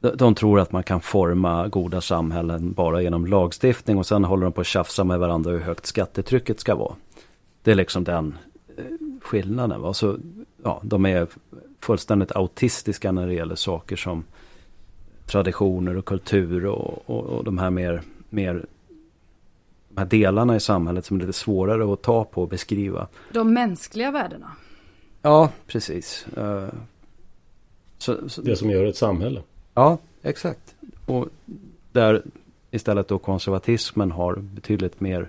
de, 0.00 0.34
tror 0.34 0.60
att 0.60 0.72
man 0.72 0.82
kan 0.82 1.00
forma 1.00 1.68
goda 1.68 2.00
samhällen 2.00 2.72
bara 2.72 3.02
genom 3.02 3.26
lagstiftning 3.26 3.98
och 3.98 4.06
sen 4.06 4.24
håller 4.24 4.44
de 4.44 4.52
på 4.52 4.60
att 4.60 4.66
tjafsa 4.66 5.04
med 5.04 5.18
varandra 5.18 5.50
hur 5.50 5.58
högt 5.58 5.86
skattetrycket 5.86 6.60
ska 6.60 6.74
vara. 6.74 6.94
Det 7.62 7.70
är 7.70 7.74
liksom 7.74 8.04
den 8.04 8.38
eh, 8.76 8.84
skillnaden. 9.22 9.80
Va? 9.80 9.94
Så, 9.94 10.16
ja, 10.64 10.80
de 10.82 11.06
är 11.06 11.26
fullständigt 11.80 12.32
autistiska 12.32 13.12
när 13.12 13.26
det 13.26 13.34
gäller 13.34 13.54
saker 13.54 13.96
som 13.96 14.24
traditioner 15.26 15.96
och 15.96 16.04
kultur 16.04 16.66
och, 16.66 17.02
och, 17.06 17.24
och 17.24 17.44
de 17.44 17.58
här 17.58 17.70
mer, 17.70 18.02
mer 18.30 18.66
de 19.88 19.98
här 19.98 20.06
delarna 20.06 20.56
i 20.56 20.60
samhället 20.60 21.04
som 21.04 21.16
är 21.16 21.20
lite 21.20 21.32
svårare 21.32 21.92
att 21.92 22.02
ta 22.02 22.24
på 22.24 22.42
och 22.42 22.48
beskriva. 22.48 23.06
De 23.32 23.54
mänskliga 23.54 24.10
värdena. 24.10 24.52
Ja, 25.22 25.50
precis. 25.66 26.26
Uh, 26.36 26.68
så, 27.98 28.28
så, 28.28 28.42
det 28.42 28.56
som 28.56 28.70
gör 28.70 28.84
ett 28.84 28.96
samhälle. 28.96 29.42
Ja, 29.74 29.98
exakt. 30.22 30.74
Och 31.06 31.28
där 31.92 32.22
istället 32.70 33.08
då 33.08 33.18
konservatismen 33.18 34.10
har 34.10 34.36
betydligt 34.36 35.00
mer 35.00 35.28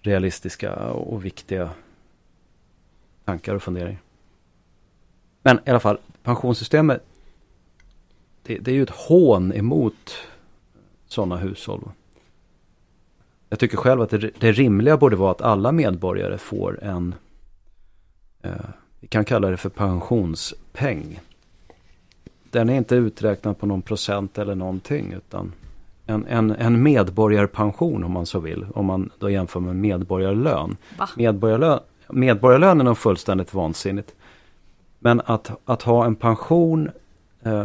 realistiska 0.00 0.74
och 0.92 1.24
viktiga 1.24 1.70
tankar 3.24 3.54
och 3.54 3.62
funderingar. 3.62 4.00
Men 5.42 5.58
i 5.66 5.70
alla 5.70 5.80
fall, 5.80 5.98
pensionssystemet, 6.22 7.02
det, 8.42 8.58
det 8.58 8.70
är 8.70 8.74
ju 8.74 8.82
ett 8.82 8.90
hån 8.90 9.52
emot 9.52 10.16
sådana 11.06 11.36
hushåll. 11.36 11.90
Jag 13.48 13.58
tycker 13.58 13.76
själv 13.76 14.00
att 14.00 14.10
det, 14.10 14.30
det 14.38 14.52
rimliga 14.52 14.96
borde 14.96 15.16
vara 15.16 15.30
att 15.30 15.42
alla 15.42 15.72
medborgare 15.72 16.38
får 16.38 16.84
en 16.84 17.14
Eh, 17.14 17.29
vi 19.00 19.08
kan 19.08 19.24
kalla 19.24 19.50
det 19.50 19.56
för 19.56 19.68
pensionspeng. 19.68 21.20
Den 22.50 22.68
är 22.68 22.74
inte 22.74 22.94
uträknad 22.94 23.58
på 23.58 23.66
någon 23.66 23.82
procent 23.82 24.38
eller 24.38 24.54
någonting 24.54 25.12
utan 25.12 25.52
en, 26.06 26.26
en, 26.26 26.50
en 26.50 26.82
medborgarpension 26.82 28.04
om 28.04 28.12
man 28.12 28.26
så 28.26 28.38
vill. 28.38 28.66
Om 28.74 28.86
man 28.86 29.10
då 29.18 29.30
jämför 29.30 29.60
med 29.60 29.76
medborgarlön. 29.76 30.76
Medborgarlön, 31.16 31.80
medborgarlönen 32.08 32.86
är 32.86 32.94
fullständigt 32.94 33.54
vansinnigt. 33.54 34.14
Men 34.98 35.20
att, 35.24 35.50
att 35.64 35.82
ha 35.82 36.04
en 36.04 36.16
pension 36.16 36.90
eh, 37.42 37.64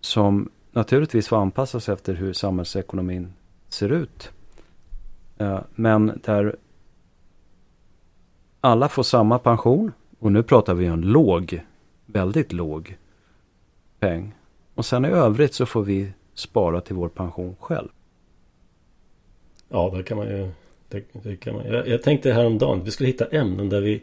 som 0.00 0.48
naturligtvis 0.72 1.28
får 1.28 1.36
anpassas 1.36 1.88
efter 1.88 2.14
hur 2.14 2.32
samhällsekonomin 2.32 3.32
ser 3.68 3.88
ut. 3.88 4.30
Eh, 5.38 5.60
men 5.74 6.20
där 6.24 6.56
alla 8.66 8.88
får 8.88 9.02
samma 9.02 9.38
pension. 9.38 9.92
Och 10.18 10.32
nu 10.32 10.42
pratar 10.42 10.74
vi 10.74 10.86
en 10.86 11.00
låg, 11.00 11.60
väldigt 12.06 12.52
låg 12.52 12.96
peng. 14.00 14.34
Och 14.74 14.86
sen 14.86 15.04
i 15.04 15.08
övrigt 15.08 15.54
så 15.54 15.66
får 15.66 15.82
vi 15.82 16.12
spara 16.34 16.80
till 16.80 16.94
vår 16.94 17.08
pension 17.08 17.56
själv. 17.60 17.88
Ja, 19.68 19.92
det 19.96 20.02
kan 20.02 20.16
man 20.16 20.26
ju... 20.26 20.50
Det, 20.88 21.04
det 21.12 21.36
kan 21.36 21.54
man, 21.54 21.66
jag, 21.66 21.88
jag 21.88 22.02
tänkte 22.02 22.32
häromdagen 22.32 22.80
att 22.80 22.86
vi 22.86 22.90
skulle 22.90 23.06
hitta 23.06 23.26
ämnen 23.26 23.68
där 23.68 23.80
vi 23.80 24.02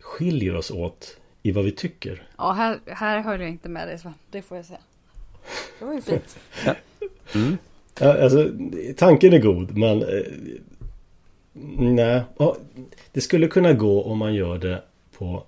skiljer 0.00 0.56
oss 0.56 0.70
åt 0.70 1.16
i 1.42 1.52
vad 1.52 1.64
vi 1.64 1.72
tycker. 1.72 2.22
Ja, 2.36 2.52
här, 2.52 2.78
här 2.86 3.20
hörde 3.20 3.42
jag 3.42 3.50
inte 3.50 3.68
med 3.68 3.88
dig 3.88 3.98
Sven. 3.98 4.14
Det 4.30 4.42
får 4.42 4.56
jag 4.56 4.66
säga. 4.66 4.80
Det 5.78 5.84
var 5.84 5.94
ju 5.94 6.00
fint. 6.00 6.38
Mm. 7.34 7.56
Alltså, 8.00 8.50
tanken 8.96 9.32
är 9.32 9.38
god 9.38 9.76
men 9.76 10.02
eh, 10.02 10.22
Nej, 11.56 12.22
det 13.12 13.20
skulle 13.20 13.48
kunna 13.48 13.72
gå 13.72 14.02
om 14.02 14.18
man 14.18 14.34
gör 14.34 14.58
det 14.58 14.82
på 15.18 15.44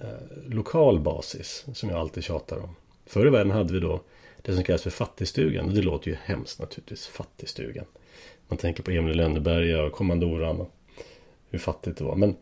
eh, 0.00 0.06
lokal 0.48 1.00
basis 1.00 1.64
som 1.74 1.88
jag 1.88 1.98
alltid 1.98 2.24
tjatar 2.24 2.58
om. 2.58 2.76
Förr 3.06 3.26
i 3.26 3.30
världen 3.30 3.52
hade 3.52 3.72
vi 3.72 3.80
då 3.80 4.00
det 4.42 4.54
som 4.54 4.64
kallas 4.64 4.82
för 4.82 4.90
fattigstugan. 4.90 5.68
Och 5.68 5.74
det 5.74 5.82
låter 5.82 6.10
ju 6.10 6.16
hemskt 6.24 6.60
naturligtvis, 6.60 7.06
fattigstugan. 7.06 7.84
Man 8.48 8.58
tänker 8.58 8.82
på 8.82 8.90
Emil 8.90 9.16
Lönneberga 9.16 9.84
och 9.84 9.92
kommandoran 9.92 10.60
och 10.60 10.70
hur 11.50 11.58
fattigt 11.58 11.98
det 11.98 12.04
var. 12.04 12.16
Men 12.16 12.36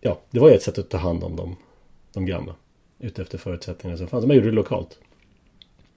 ja, 0.00 0.20
det 0.30 0.40
var 0.40 0.50
ett 0.50 0.62
sätt 0.62 0.78
att 0.78 0.90
ta 0.90 0.98
hand 0.98 1.24
om 1.24 1.36
dem, 1.36 1.56
de 2.12 2.26
gamla. 2.26 2.54
Utefter 2.98 3.38
förutsättningarna 3.38 3.98
som 3.98 4.06
fanns. 4.06 4.26
Man 4.26 4.36
gjorde 4.36 4.48
det 4.48 4.54
lokalt. 4.54 4.98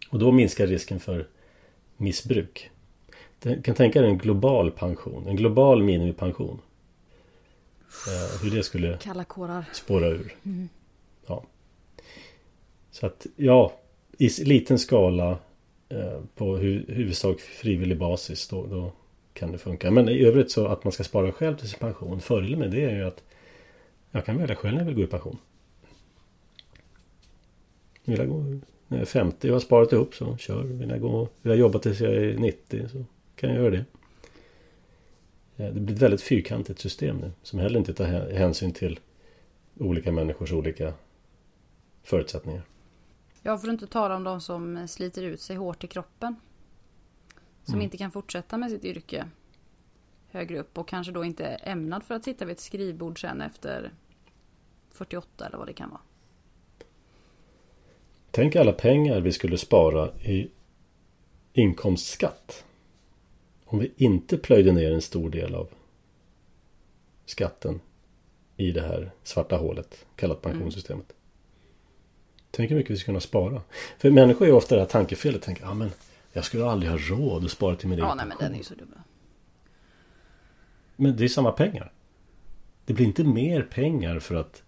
Och 0.09 0.19
då 0.19 0.31
minskar 0.31 0.67
risken 0.67 0.99
för 0.99 1.27
missbruk. 1.97 2.71
Kan 3.41 3.75
tänka 3.75 4.01
dig 4.01 4.09
en 4.09 4.17
global 4.17 4.71
pension, 4.71 5.27
en 5.27 5.35
global 5.35 5.83
minimipension. 5.83 6.59
Eh, 8.07 8.43
hur 8.43 8.57
det 8.57 8.63
skulle 8.63 8.97
Kalla 8.97 9.23
kårar. 9.23 9.65
spåra 9.73 10.07
ur. 10.07 10.35
Mm. 10.45 10.69
Ja. 11.27 11.43
Så 12.91 13.05
att 13.05 13.25
ja, 13.35 13.73
i 14.17 14.43
liten 14.43 14.79
skala 14.79 15.37
eh, 15.89 16.19
på 16.35 16.57
hu 16.57 16.85
huvudsak 16.87 17.39
frivillig 17.39 17.97
basis 17.97 18.47
då, 18.47 18.65
då 18.67 18.91
kan 19.33 19.51
det 19.51 19.57
funka. 19.57 19.91
Men 19.91 20.09
i 20.09 20.25
övrigt 20.25 20.51
så 20.51 20.67
att 20.67 20.83
man 20.83 20.91
ska 20.93 21.03
spara 21.03 21.31
själv 21.31 21.57
till 21.57 21.69
sin 21.69 21.79
pension. 21.79 22.21
Fördelen 22.21 22.59
med 22.59 22.71
det 22.71 22.83
är 22.83 22.95
ju 22.95 23.03
att 23.03 23.23
jag 24.11 24.25
kan 24.25 24.37
välja 24.37 24.55
själv 24.55 24.73
när 24.73 24.81
jag 24.81 24.85
vill 24.85 24.95
gå 24.95 25.03
i 25.03 25.07
pension. 25.07 25.37
Vill 28.05 28.19
jag 28.19 28.29
gå 28.29 28.37
när 28.87 28.97
jag 28.97 29.01
är 29.01 29.05
50 29.05 29.47
och 29.47 29.53
har 29.53 29.59
sparat 29.59 29.93
ihop 29.93 30.15
så 30.15 30.37
kör. 30.37 30.63
Vill 30.63 30.89
jag, 30.89 31.01
gå, 31.01 31.27
vill 31.41 31.49
jag 31.49 31.59
jobba 31.59 31.79
tills 31.79 31.99
jag 31.99 32.13
är 32.13 32.37
90 32.37 32.89
så 32.89 33.05
kan 33.41 33.49
jag 33.49 33.59
göra 33.59 33.69
det. 33.69 33.85
Det 35.55 35.79
blir 35.79 35.95
ett 35.95 36.01
väldigt 36.01 36.21
fyrkantigt 36.21 36.79
system 36.79 37.17
nu 37.17 37.31
som 37.43 37.59
heller 37.59 37.79
inte 37.79 37.93
tar 37.93 38.05
hänsyn 38.33 38.73
till 38.73 38.99
olika 39.77 40.11
människors 40.11 40.51
olika 40.51 40.93
förutsättningar. 42.03 42.63
Ja, 43.41 43.57
för 43.57 43.67
att 43.67 43.71
inte 43.71 43.87
tala 43.87 44.15
om 44.15 44.23
de 44.23 44.41
som 44.41 44.87
sliter 44.87 45.23
ut 45.23 45.41
sig 45.41 45.55
hårt 45.55 45.83
i 45.83 45.87
kroppen. 45.87 46.35
Som 47.63 47.73
mm. 47.73 47.83
inte 47.83 47.97
kan 47.97 48.11
fortsätta 48.11 48.57
med 48.57 48.71
sitt 48.71 48.85
yrke 48.85 49.25
högre 50.31 50.59
upp 50.59 50.77
och 50.77 50.87
kanske 50.87 51.13
då 51.13 51.25
inte 51.25 51.45
är 51.45 51.71
ämnad 51.71 52.03
för 52.03 52.15
att 52.15 52.23
sitta 52.23 52.45
vid 52.45 52.51
ett 52.51 52.59
skrivbord 52.59 53.21
sen 53.21 53.41
efter 53.41 53.91
48 54.91 55.45
eller 55.45 55.57
vad 55.57 55.67
det 55.67 55.73
kan 55.73 55.89
vara. 55.89 56.01
Tänk 58.31 58.55
alla 58.55 58.73
pengar 58.73 59.21
vi 59.21 59.31
skulle 59.31 59.57
spara 59.57 60.09
i 60.19 60.51
inkomstskatt. 61.53 62.65
Om 63.71 63.79
vi 63.79 63.91
inte 63.97 64.37
plöjde 64.37 64.71
ner 64.71 64.91
en 64.91 65.01
stor 65.01 65.29
del 65.29 65.55
av 65.55 65.69
skatten 67.25 67.79
i 68.57 68.71
det 68.71 68.81
här 68.81 69.11
svarta 69.23 69.57
hålet 69.57 70.05
kallat 70.15 70.45
mm. 70.45 70.57
pensionssystemet. 70.57 71.11
Mm. 71.11 71.21
Tänk 72.51 72.71
hur 72.71 72.77
mycket 72.77 72.91
vi 72.91 72.97
skulle 72.97 73.13
kunna 73.13 73.19
spara. 73.19 73.61
För 73.97 74.11
människor 74.11 74.47
är 74.47 74.51
ofta 74.51 74.75
det 74.75 74.81
här 74.81 74.87
tankefelet. 74.87 75.41
Tänker, 75.41 75.65
ah, 75.65 75.73
men 75.73 75.91
jag 76.33 76.45
skulle 76.45 76.65
aldrig 76.65 76.91
ha 76.91 76.97
råd 76.97 77.45
att 77.45 77.51
spara 77.51 77.75
till 77.75 77.87
min 77.87 77.99
egen 77.99 78.09
Ja, 78.09 78.15
nej 78.15 78.25
men 78.25 78.37
den 78.39 78.53
är 78.53 78.57
ju 78.57 78.63
så 78.63 78.75
dum. 78.75 78.93
Men 80.95 81.15
det 81.15 81.23
är 81.23 81.27
samma 81.27 81.51
pengar. 81.51 81.91
Det 82.85 82.93
blir 82.93 83.05
inte 83.05 83.23
mer 83.23 83.61
pengar 83.61 84.19
för 84.19 84.35
att 84.35 84.63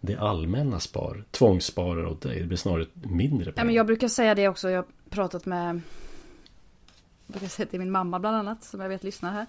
det 0.00 0.16
allmänna 0.16 0.80
spar, 0.80 1.24
tvångssparar 1.30 2.06
åt 2.06 2.20
dig. 2.20 2.40
Det 2.40 2.46
blir 2.46 2.58
snarare 2.58 2.86
mindre 2.92 3.44
pengar. 3.44 3.54
Ja, 3.56 3.64
men 3.64 3.74
jag 3.74 3.86
brukar 3.86 4.08
säga 4.08 4.34
det 4.34 4.48
också. 4.48 4.70
Jag 4.70 4.78
har 4.78 4.86
pratat 5.10 5.46
med 5.46 5.80
brukar 7.26 7.48
säga 7.48 7.66
till 7.66 7.78
min 7.78 7.90
mamma 7.90 8.18
bland 8.18 8.36
annat, 8.36 8.64
som 8.64 8.80
jag 8.80 8.88
vet 8.88 9.04
lyssnar 9.04 9.32
här. 9.32 9.46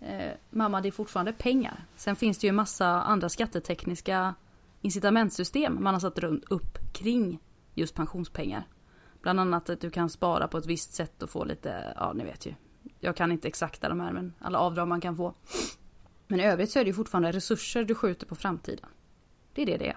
Eh, 0.00 0.32
mamma, 0.50 0.80
det 0.80 0.88
är 0.88 0.92
fortfarande 0.92 1.32
pengar. 1.32 1.84
Sen 1.96 2.16
finns 2.16 2.38
det 2.38 2.46
ju 2.46 2.52
massa 2.52 2.86
andra 2.86 3.28
skattetekniska 3.28 4.34
incitamentsystem 4.80 5.82
man 5.82 5.94
har 5.94 6.00
satt 6.00 6.18
runt 6.18 6.44
upp 6.44 6.92
kring 6.92 7.38
just 7.74 7.94
pensionspengar. 7.94 8.64
Bland 9.22 9.40
annat 9.40 9.70
att 9.70 9.80
du 9.80 9.90
kan 9.90 10.10
spara 10.10 10.48
på 10.48 10.58
ett 10.58 10.66
visst 10.66 10.94
sätt 10.94 11.22
och 11.22 11.30
få 11.30 11.44
lite, 11.44 11.92
ja 11.96 12.12
ni 12.12 12.24
vet 12.24 12.46
ju. 12.46 12.54
Jag 13.00 13.16
kan 13.16 13.32
inte 13.32 13.48
exakta 13.48 13.88
de 13.88 14.00
här 14.00 14.12
men 14.12 14.32
alla 14.38 14.58
avdrag 14.58 14.88
man 14.88 15.00
kan 15.00 15.16
få. 15.16 15.34
Men 16.26 16.40
i 16.40 16.44
övrigt 16.44 16.70
så 16.70 16.78
är 16.78 16.84
det 16.84 16.88
ju 16.88 16.94
fortfarande 16.94 17.32
resurser 17.32 17.84
du 17.84 17.94
skjuter 17.94 18.26
på 18.26 18.34
framtiden. 18.34 18.86
Det 19.54 19.62
är 19.62 19.66
det 19.66 19.76
det 19.76 19.88
är. 19.88 19.96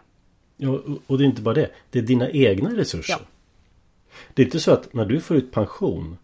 Ja, 0.57 0.79
och 1.07 1.17
det 1.17 1.23
är 1.23 1.25
inte 1.25 1.41
bara 1.41 1.53
det. 1.53 1.71
Det 1.89 1.99
är 1.99 2.03
dina 2.03 2.29
egna 2.29 2.77
resurser. 2.77 3.13
Ja. 3.19 3.25
Det 4.33 4.41
är 4.41 4.45
inte 4.45 4.59
så 4.59 4.71
att 4.71 4.93
när 4.93 5.05
du 5.05 5.21
får 5.21 5.37
ut 5.37 5.51
pension 5.51 6.17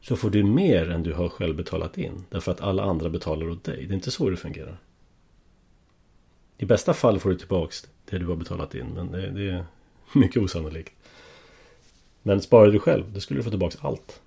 så 0.00 0.16
får 0.16 0.30
du 0.30 0.44
mer 0.44 0.90
än 0.90 1.02
du 1.02 1.12
har 1.12 1.28
själv 1.28 1.56
betalat 1.56 1.98
in. 1.98 2.24
Därför 2.30 2.52
att 2.52 2.60
alla 2.60 2.82
andra 2.82 3.08
betalar 3.08 3.50
åt 3.50 3.64
dig. 3.64 3.86
Det 3.86 3.92
är 3.92 3.94
inte 3.94 4.10
så 4.10 4.30
det 4.30 4.36
fungerar. 4.36 4.78
I 6.58 6.64
bästa 6.64 6.94
fall 6.94 7.18
får 7.18 7.30
du 7.30 7.36
tillbaks 7.36 7.88
det 8.10 8.18
du 8.18 8.26
har 8.26 8.36
betalat 8.36 8.74
in. 8.74 8.86
Men 8.94 9.12
det, 9.12 9.30
det 9.30 9.50
är 9.50 9.64
mycket 10.14 10.42
osannolikt. 10.42 10.92
Men 12.22 12.40
sparar 12.40 12.70
du 12.70 12.78
själv, 12.78 13.12
då 13.12 13.20
skulle 13.20 13.40
du 13.40 13.44
få 13.44 13.50
tillbaks 13.50 13.76
allt. 13.80 14.20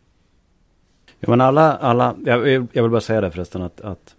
Ja, 1.19 1.29
men 1.29 1.41
alla, 1.41 1.77
alla 1.77 2.15
jag, 2.25 2.67
jag 2.73 2.83
vill 2.83 2.91
bara 2.91 3.01
säga 3.01 3.21
det 3.21 3.31
förresten 3.31 3.61
att, 3.61 3.81
att 3.81 4.15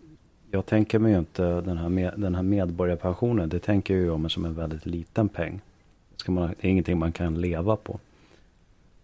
jag 0.51 0.67
tänker 0.67 0.99
mig 0.99 1.13
ju 1.13 1.19
inte 1.19 1.61
den 1.61 1.79
här, 1.79 1.89
med, 1.89 2.13
den 2.17 2.35
här 2.35 2.43
medborgarpensionen. 2.43 3.49
Det 3.49 3.59
tänker 3.59 3.97
jag 3.97 4.21
mig 4.21 4.31
som 4.31 4.45
en 4.45 4.55
väldigt 4.55 4.87
liten 4.87 5.29
peng. 5.29 5.61
Ska 6.17 6.33
man, 6.33 6.55
det 6.61 6.69
är 6.69 6.71
ingenting 6.71 6.99
man 6.99 7.13
kan 7.13 7.41
leva 7.41 7.77
på. 7.77 7.99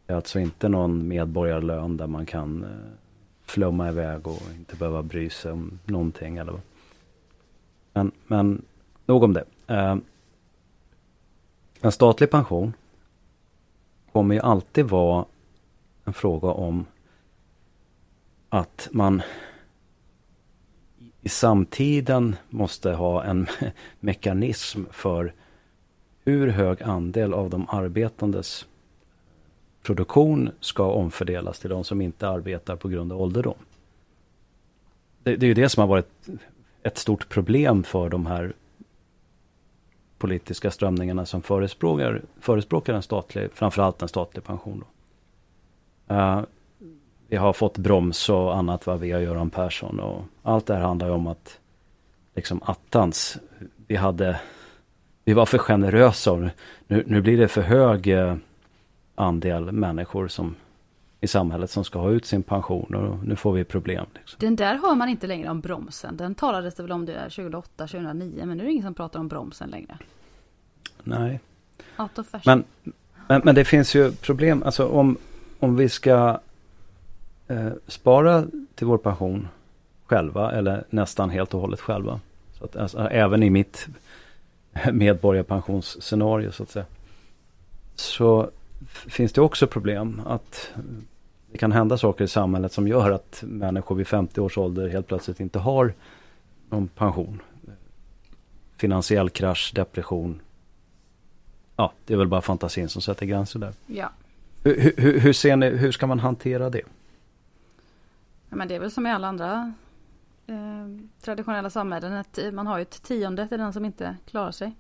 Det 0.07 0.13
är 0.13 0.17
alltså 0.17 0.39
inte 0.39 0.69
någon 0.69 1.09
medborgarlön 1.09 1.97
där 1.97 2.07
man 2.07 2.27
kan 2.27 2.65
eh, 2.65 2.71
flumma 3.45 3.89
iväg 3.89 4.27
och 4.27 4.43
inte 4.59 4.77
behöva 4.77 5.03
bry 5.03 5.31
sig 5.31 5.53
om 5.53 5.79
någonting. 5.85 6.37
Eller 6.37 6.53
vad. 6.53 6.61
Men, 7.93 8.13
men 8.27 8.63
nog 9.07 9.23
om 9.23 9.33
det. 9.33 9.45
Eh, 9.67 9.97
en 11.81 11.93
statlig 11.93 12.31
pension 12.31 12.73
kommer 14.13 14.35
ju 14.35 14.41
alltid 14.41 14.85
vara 14.85 15.25
en 16.05 16.13
fråga 16.13 16.49
om 16.49 16.87
att 18.49 18.89
man 18.93 19.23
i 21.23 21.29
samtiden 21.29 22.37
måste 22.49 22.93
ha 22.93 23.25
en 23.25 23.47
mekanism 24.01 24.85
för 24.91 25.33
hur 26.25 26.49
hög 26.49 26.83
andel 26.83 27.35
av 27.35 27.51
de 27.51 27.69
arbetandes 27.69 28.67
produktion 29.87 30.51
ska 30.61 30.85
omfördelas 30.91 31.59
till 31.59 31.71
de 31.71 31.85
som 31.85 32.01
inte 32.01 32.29
arbetar 32.29 32.77
på 32.77 32.89
grund 32.89 33.13
av 33.13 33.23
ålderdom. 33.23 33.55
Det, 35.23 35.37
det 35.37 35.47
är 35.47 35.49
ju 35.49 35.55
det 35.55 35.69
som 35.69 35.81
har 35.81 35.89
varit 35.89 36.29
ett 36.83 36.99
stort 36.99 37.29
problem 37.29 37.83
för 37.83 38.09
de 38.09 38.27
här 38.27 38.53
politiska 40.19 40.71
strömningarna 40.71 41.27
som 41.27 41.43
förespråkar, 41.43 42.23
förespråkar 42.41 42.95
en 42.95 43.03
statlig, 43.03 43.51
framförallt 43.55 44.03
en 44.03 44.09
statlig 44.09 44.45
pension. 44.45 44.85
Uh, 46.11 46.41
vi 47.29 47.37
har 47.37 47.53
fått 47.53 47.79
broms 47.79 48.29
och 48.29 48.57
annat 48.57 48.87
vad 48.87 49.01
via 49.01 49.21
Göran 49.21 49.51
Persson 49.51 50.01
och 50.01 50.23
allt 50.43 50.67
det 50.67 50.75
här 50.75 50.83
handlar 50.83 51.07
ju 51.07 51.13
om 51.13 51.27
att 51.27 51.59
liksom 52.35 52.61
attans, 52.63 53.39
vi 53.87 53.97
hade, 53.97 54.41
vi 55.25 55.33
var 55.33 55.47
för 55.47 55.59
generösa 55.59 56.33
och 56.33 56.41
nu, 56.87 57.05
nu 57.07 57.21
blir 57.21 57.39
det 57.39 57.49
för 57.49 57.63
hög 57.63 58.07
uh, 58.07 58.37
andel 59.17 59.73
människor 59.73 60.29
som 60.29 60.55
i 61.21 61.27
samhället 61.27 61.71
som 61.71 61.85
ska 61.85 61.99
ha 61.99 62.11
ut 62.11 62.27
sin 62.27 62.43
pension 62.43 62.95
och 62.95 63.27
nu 63.27 63.37
får 63.37 63.53
vi 63.53 63.65
problem. 63.65 64.07
Liksom. 64.15 64.37
Den 64.41 64.57
där 64.57 64.79
hör 64.79 64.95
man 64.95 65.09
inte 65.09 65.27
längre 65.27 65.51
om 65.51 65.61
bromsen. 65.61 66.17
Den 66.17 66.35
talades 66.35 66.75
det 66.75 66.83
väl 66.83 66.93
om 66.93 67.07
det 67.07 67.21
2008, 67.21 67.87
2009 67.87 68.47
men 68.47 68.57
nu 68.57 68.63
är 68.63 68.67
det 68.67 68.73
ingen 68.73 68.85
som 68.85 68.95
pratar 68.95 69.21
om 69.21 69.29
bromsen 69.29 69.71
längre. 69.71 69.99
Nej. 71.03 71.41
Men, 72.45 72.65
men, 73.29 73.41
men 73.45 73.55
det 73.55 73.65
finns 73.65 73.95
ju 73.95 74.13
problem, 74.13 74.63
alltså 74.63 74.89
om, 74.89 75.17
om 75.59 75.77
vi 75.77 75.89
ska 75.89 76.41
eh, 77.49 77.73
spara 77.87 78.45
till 78.75 78.87
vår 78.87 78.99
pension 78.99 79.49
själva 80.07 80.53
eller 80.53 80.85
nästan 80.91 81.31
helt 81.31 81.55
och 81.55 81.61
hållet 81.61 81.81
själva. 81.81 82.21
Så 82.59 82.65
att, 82.65 82.77
alltså, 82.77 82.99
även 82.99 83.43
i 83.43 83.51
mitt 83.51 83.87
medborgarpensionsscenario 84.93 86.51
så 86.51 86.63
att 86.63 86.71
säga. 86.71 86.85
Så 87.95 88.51
finns 88.87 89.33
det 89.33 89.41
också 89.41 89.67
problem 89.67 90.23
att 90.27 90.75
det 91.53 91.59
kan 91.59 91.73
hända 91.73 91.99
saker 91.99 92.25
i 92.25 92.29
samhället 92.29 92.73
som 92.73 92.89
gör 92.89 93.11
att 93.11 93.43
människor 93.47 93.95
vid 93.95 94.07
50 94.07 94.41
års 94.41 94.59
ålder 94.59 94.89
helt 94.89 95.07
plötsligt 95.07 95.41
inte 95.41 95.59
har 95.59 95.95
någon 96.69 96.89
pension. 96.89 97.43
Finansiell 98.77 99.31
krasch, 99.31 99.73
depression. 99.75 100.41
Ja, 101.77 101.93
det 102.07 102.15
är 102.15 102.19
väl 102.19 102.29
bara 102.29 102.41
fantasin 102.41 102.89
som 102.89 103.03
sätter 103.03 103.27
gränser 103.27 103.59
där. 103.59 103.73
Ja. 103.87 104.11
Hur, 104.63 104.93
hur, 104.97 105.21
hur 105.21 105.33
ser 105.33 105.57
ni, 105.57 105.69
hur 105.69 105.93
ska 105.93 106.07
man 106.07 106.21
hantera 106.21 106.71
det? 106.71 106.83
Ja, 108.49 108.57
men 108.57 108.69
det 108.69 108.75
är 108.75 108.81
väl 108.81 108.91
som 108.91 109.07
i 109.07 109.11
alla 109.11 109.29
andra 109.29 109.75
eh, 110.47 110.55
traditionella 111.21 111.71
samhällen. 111.71 112.13
Att 112.13 112.39
man 112.53 112.67
har 112.67 112.79
ju 112.79 112.83
ett 112.83 113.03
tionde 113.03 113.49
till 113.49 113.59
den 113.59 113.73
som 113.73 113.85
inte 113.85 114.17
klarar 114.27 114.53
sig. 114.53 114.75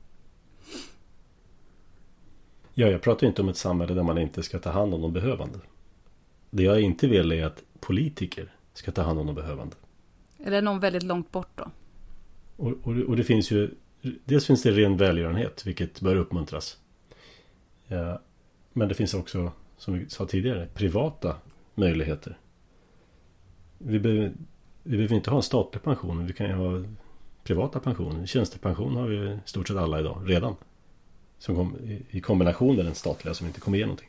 Ja, 2.78 2.86
jag 2.86 3.02
pratar 3.02 3.26
inte 3.26 3.42
om 3.42 3.48
ett 3.48 3.56
samhälle 3.56 3.94
där 3.94 4.02
man 4.02 4.18
inte 4.18 4.42
ska 4.42 4.58
ta 4.58 4.70
hand 4.70 4.94
om 4.94 5.02
de 5.02 5.12
behövande. 5.12 5.58
Det 6.50 6.62
jag 6.62 6.80
inte 6.80 7.06
vill 7.06 7.32
är 7.32 7.44
att 7.44 7.62
politiker 7.80 8.52
ska 8.74 8.92
ta 8.92 9.02
hand 9.02 9.18
om 9.18 9.26
de 9.26 9.34
behövande. 9.34 9.76
Eller 10.38 10.62
någon 10.62 10.80
väldigt 10.80 11.02
långt 11.02 11.32
bort 11.32 11.50
då? 11.54 11.70
Och, 12.56 12.72
och, 12.82 12.96
och 12.96 13.16
det 13.16 13.24
finns 13.24 13.50
ju 13.50 13.70
Dels 14.24 14.46
finns 14.46 14.62
det 14.62 14.70
ren 14.70 14.96
välgörenhet, 14.96 15.66
vilket 15.66 16.00
bör 16.00 16.16
uppmuntras. 16.16 16.78
Ja, 17.86 18.20
men 18.72 18.88
det 18.88 18.94
finns 18.94 19.14
också, 19.14 19.52
som 19.76 19.94
vi 19.94 20.08
sa 20.08 20.26
tidigare, 20.26 20.68
privata 20.74 21.36
möjligheter. 21.74 22.38
Vi 23.78 23.98
behöver, 24.00 24.32
vi 24.82 24.96
behöver 24.96 25.14
inte 25.14 25.30
ha 25.30 25.36
en 25.36 25.42
statlig 25.42 25.82
pension, 25.82 26.26
vi 26.26 26.32
kan 26.32 26.46
ju 26.46 26.52
ha 26.52 26.84
privata 27.44 27.80
pensioner. 27.80 28.26
Tjänstepension 28.26 28.96
har 28.96 29.06
vi 29.06 29.16
i 29.16 29.38
stort 29.44 29.68
sett 29.68 29.76
alla 29.76 30.00
idag, 30.00 30.22
redan. 30.26 30.56
Som 31.38 31.56
kom, 31.56 31.76
i, 32.10 32.20
kombination 32.20 32.76
med 32.76 32.84
den 32.84 32.94
statliga 32.94 33.34
som 33.34 33.46
inte 33.46 33.60
kommer 33.60 33.78
ge 33.78 33.84
någonting. 33.84 34.08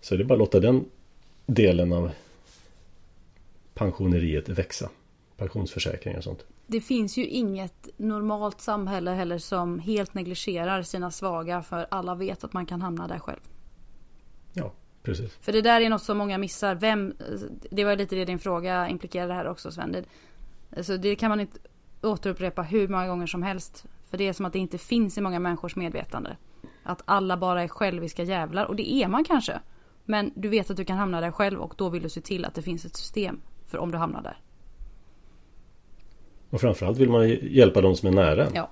Så 0.00 0.16
det 0.16 0.22
är 0.22 0.24
bara 0.24 0.34
att 0.34 0.38
låta 0.38 0.60
den 0.60 0.84
delen 1.46 1.92
av 1.92 2.10
pensioneriet 3.74 4.48
växa. 4.48 4.90
Pensionsförsäkringar 5.36 6.18
och 6.18 6.24
sånt. 6.24 6.44
Det 6.66 6.80
finns 6.80 7.16
ju 7.16 7.26
inget 7.26 7.88
normalt 7.96 8.60
samhälle 8.60 9.10
heller 9.10 9.38
som 9.38 9.78
helt 9.78 10.14
negligerar 10.14 10.82
sina 10.82 11.10
svaga 11.10 11.62
för 11.62 11.86
alla 11.90 12.14
vet 12.14 12.44
att 12.44 12.52
man 12.52 12.66
kan 12.66 12.82
hamna 12.82 13.08
där 13.08 13.18
själv. 13.18 13.40
Ja, 14.52 14.72
precis. 15.02 15.36
För 15.40 15.52
det 15.52 15.62
där 15.62 15.80
är 15.80 15.90
något 15.90 16.02
som 16.02 16.18
många 16.18 16.38
missar. 16.38 16.74
Vem, 16.74 17.14
det 17.70 17.84
var 17.84 17.96
lite 17.96 18.16
det 18.16 18.24
din 18.24 18.38
fråga 18.38 18.88
implikerade 18.88 19.34
här 19.34 19.48
också 19.48 19.70
Sven. 19.70 19.92
Det, 19.92 20.04
alltså 20.76 20.96
det 20.96 21.16
kan 21.16 21.28
man 21.28 21.40
inte 21.40 21.58
återupprepa 22.02 22.62
hur 22.62 22.88
många 22.88 23.08
gånger 23.08 23.26
som 23.26 23.42
helst. 23.42 23.84
För 24.14 24.18
det 24.18 24.28
är 24.28 24.32
som 24.32 24.46
att 24.46 24.52
det 24.52 24.58
inte 24.58 24.78
finns 24.78 25.18
i 25.18 25.20
många 25.20 25.38
människors 25.38 25.76
medvetande. 25.76 26.36
Att 26.82 27.02
alla 27.04 27.36
bara 27.36 27.62
är 27.62 27.68
själviska 27.68 28.22
jävlar. 28.22 28.64
Och 28.64 28.76
det 28.76 28.92
är 28.92 29.08
man 29.08 29.24
kanske. 29.24 29.60
Men 30.04 30.32
du 30.34 30.48
vet 30.48 30.70
att 30.70 30.76
du 30.76 30.84
kan 30.84 30.98
hamna 30.98 31.20
där 31.20 31.30
själv 31.30 31.60
och 31.60 31.74
då 31.76 31.88
vill 31.88 32.02
du 32.02 32.08
se 32.08 32.20
till 32.20 32.44
att 32.44 32.54
det 32.54 32.62
finns 32.62 32.84
ett 32.84 32.96
system 32.96 33.40
för 33.66 33.78
om 33.78 33.90
du 33.90 33.98
hamnar 33.98 34.22
där. 34.22 34.36
Och 36.50 36.60
framförallt 36.60 36.98
vill 36.98 37.10
man 37.10 37.28
hjälpa 37.28 37.80
de 37.80 37.96
som 37.96 38.08
är 38.08 38.12
nära. 38.12 38.48
Ja. 38.54 38.70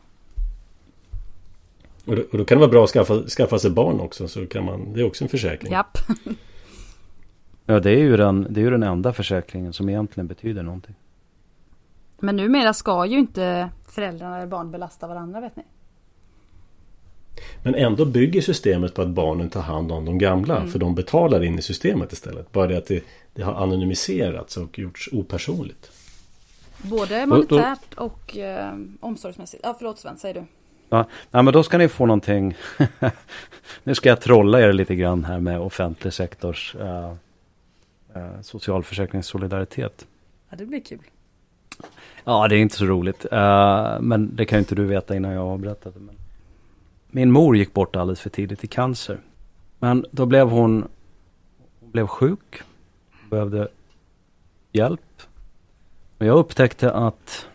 Och 2.04 2.16
då, 2.16 2.22
och 2.32 2.38
då, 2.38 2.44
kan 2.44 2.56
det 2.58 2.60
vara 2.60 2.70
bra 2.70 2.84
att 2.84 2.90
skaffa, 2.90 3.22
skaffa 3.22 3.58
sig 3.58 3.70
barn 3.70 4.00
också. 4.00 4.28
Så 4.28 4.46
kan 4.46 4.64
man, 4.64 4.92
det 4.92 5.00
är 5.00 5.06
också 5.06 5.24
en 5.24 5.28
försäkring. 5.28 5.72
Japp. 5.72 5.98
ja, 7.66 7.80
det 7.80 7.90
är, 7.90 7.98
ju 7.98 8.16
den, 8.16 8.46
det 8.50 8.60
är 8.60 8.64
ju 8.64 8.70
den 8.70 8.82
enda 8.82 9.12
försäkringen 9.12 9.72
som 9.72 9.88
egentligen 9.88 10.26
betyder 10.26 10.62
någonting. 10.62 10.94
Men 12.22 12.36
numera 12.36 12.74
ska 12.74 13.06
ju 13.06 13.18
inte 13.18 13.68
föräldrarna 13.88 14.36
eller 14.36 14.46
barn 14.46 14.70
belasta 14.70 15.06
varandra 15.06 15.40
vet 15.40 15.56
ni. 15.56 15.62
Men 17.62 17.74
ändå 17.74 18.04
bygger 18.04 18.40
systemet 18.40 18.94
på 18.94 19.02
att 19.02 19.08
barnen 19.08 19.50
tar 19.50 19.60
hand 19.60 19.92
om 19.92 20.04
de 20.04 20.18
gamla. 20.18 20.56
Mm. 20.56 20.70
För 20.70 20.78
de 20.78 20.94
betalar 20.94 21.44
in 21.44 21.58
i 21.58 21.62
systemet 21.62 22.12
istället. 22.12 22.52
Bara 22.52 22.66
det 22.66 22.78
att 22.78 22.86
det, 22.86 23.04
det 23.34 23.42
har 23.42 23.54
anonymiserats 23.54 24.56
och 24.56 24.78
gjorts 24.78 25.08
opersonligt. 25.12 25.90
Både 26.82 27.26
monetärt 27.26 27.94
och 27.94 28.36
eh, 28.36 28.74
omsorgsmässigt. 29.00 29.62
Ja, 29.64 29.74
förlåt 29.78 29.98
Sven, 29.98 30.18
säger 30.18 30.34
du. 30.34 30.44
Ja, 30.88 31.06
nej, 31.30 31.42
men 31.42 31.52
då 31.52 31.62
ska 31.62 31.78
ni 31.78 31.88
få 31.88 32.06
någonting. 32.06 32.56
nu 33.84 33.94
ska 33.94 34.08
jag 34.08 34.20
trolla 34.20 34.60
er 34.60 34.72
lite 34.72 34.94
grann 34.94 35.24
här 35.24 35.40
med 35.40 35.60
offentlig 35.60 36.12
sektors 36.12 36.74
uh, 36.74 37.12
uh, 38.16 38.40
socialförsäkringssolidaritet. 38.42 40.06
Ja, 40.50 40.56
det 40.56 40.66
blir 40.66 40.80
kul. 40.80 41.00
Ja, 42.24 42.48
det 42.48 42.56
är 42.56 42.58
inte 42.58 42.76
så 42.76 42.84
roligt. 42.84 43.26
Uh, 43.32 44.00
men 44.00 44.36
det 44.36 44.44
kan 44.44 44.56
ju 44.56 44.60
inte 44.60 44.74
du 44.74 44.84
veta 44.84 45.16
innan 45.16 45.32
jag 45.32 45.46
har 45.46 45.58
berättat 45.58 45.94
det. 45.94 46.00
Men... 46.00 46.16
Min 47.10 47.30
mor 47.30 47.56
gick 47.56 47.74
bort 47.74 47.96
alldeles 47.96 48.20
för 48.20 48.30
tidigt 48.30 48.64
i 48.64 48.66
cancer. 48.66 49.20
Men 49.78 50.06
då 50.10 50.26
blev 50.26 50.48
hon, 50.48 50.88
hon 51.80 51.90
blev 51.90 52.06
sjuk. 52.06 52.62
Behövde 53.30 53.68
hjälp. 54.72 55.22
Och 56.18 56.26
jag 56.26 56.38
upptäckte 56.38 56.92
att 56.92 57.46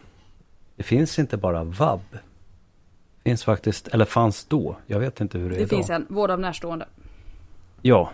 det 0.75 0.83
finns 0.83 1.19
inte 1.19 1.37
bara 1.37 1.63
vab. 1.63 2.01
Det 2.11 3.29
finns 3.29 3.43
faktiskt, 3.43 3.87
eller 3.87 4.05
fanns 4.05 4.45
då. 4.45 4.77
Jag 4.87 4.99
vet 4.99 5.21
inte 5.21 5.37
hur 5.37 5.49
det, 5.49 5.55
Det 5.55 5.61
är 5.61 5.61
idag. 5.61 5.69
finns 5.69 5.89
en 5.89 6.05
vård 6.09 6.31
av 6.31 6.39
närstående. 6.39 6.85
Ja. 7.81 8.11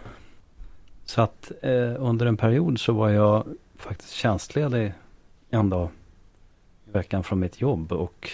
Så 1.06 1.22
att 1.22 1.52
eh, 1.62 1.96
under 1.98 2.26
en 2.26 2.38
period 2.38 2.80
så 2.80 2.94
var 2.94 3.10
jag 3.10 3.46
faktiskt 3.78 4.12
tjänstledig 4.12 4.94
en 5.50 5.70
dag 5.70 5.90
veckan 6.94 7.24
från 7.24 7.40
mitt 7.40 7.62
jobb 7.62 7.92
och 7.92 8.30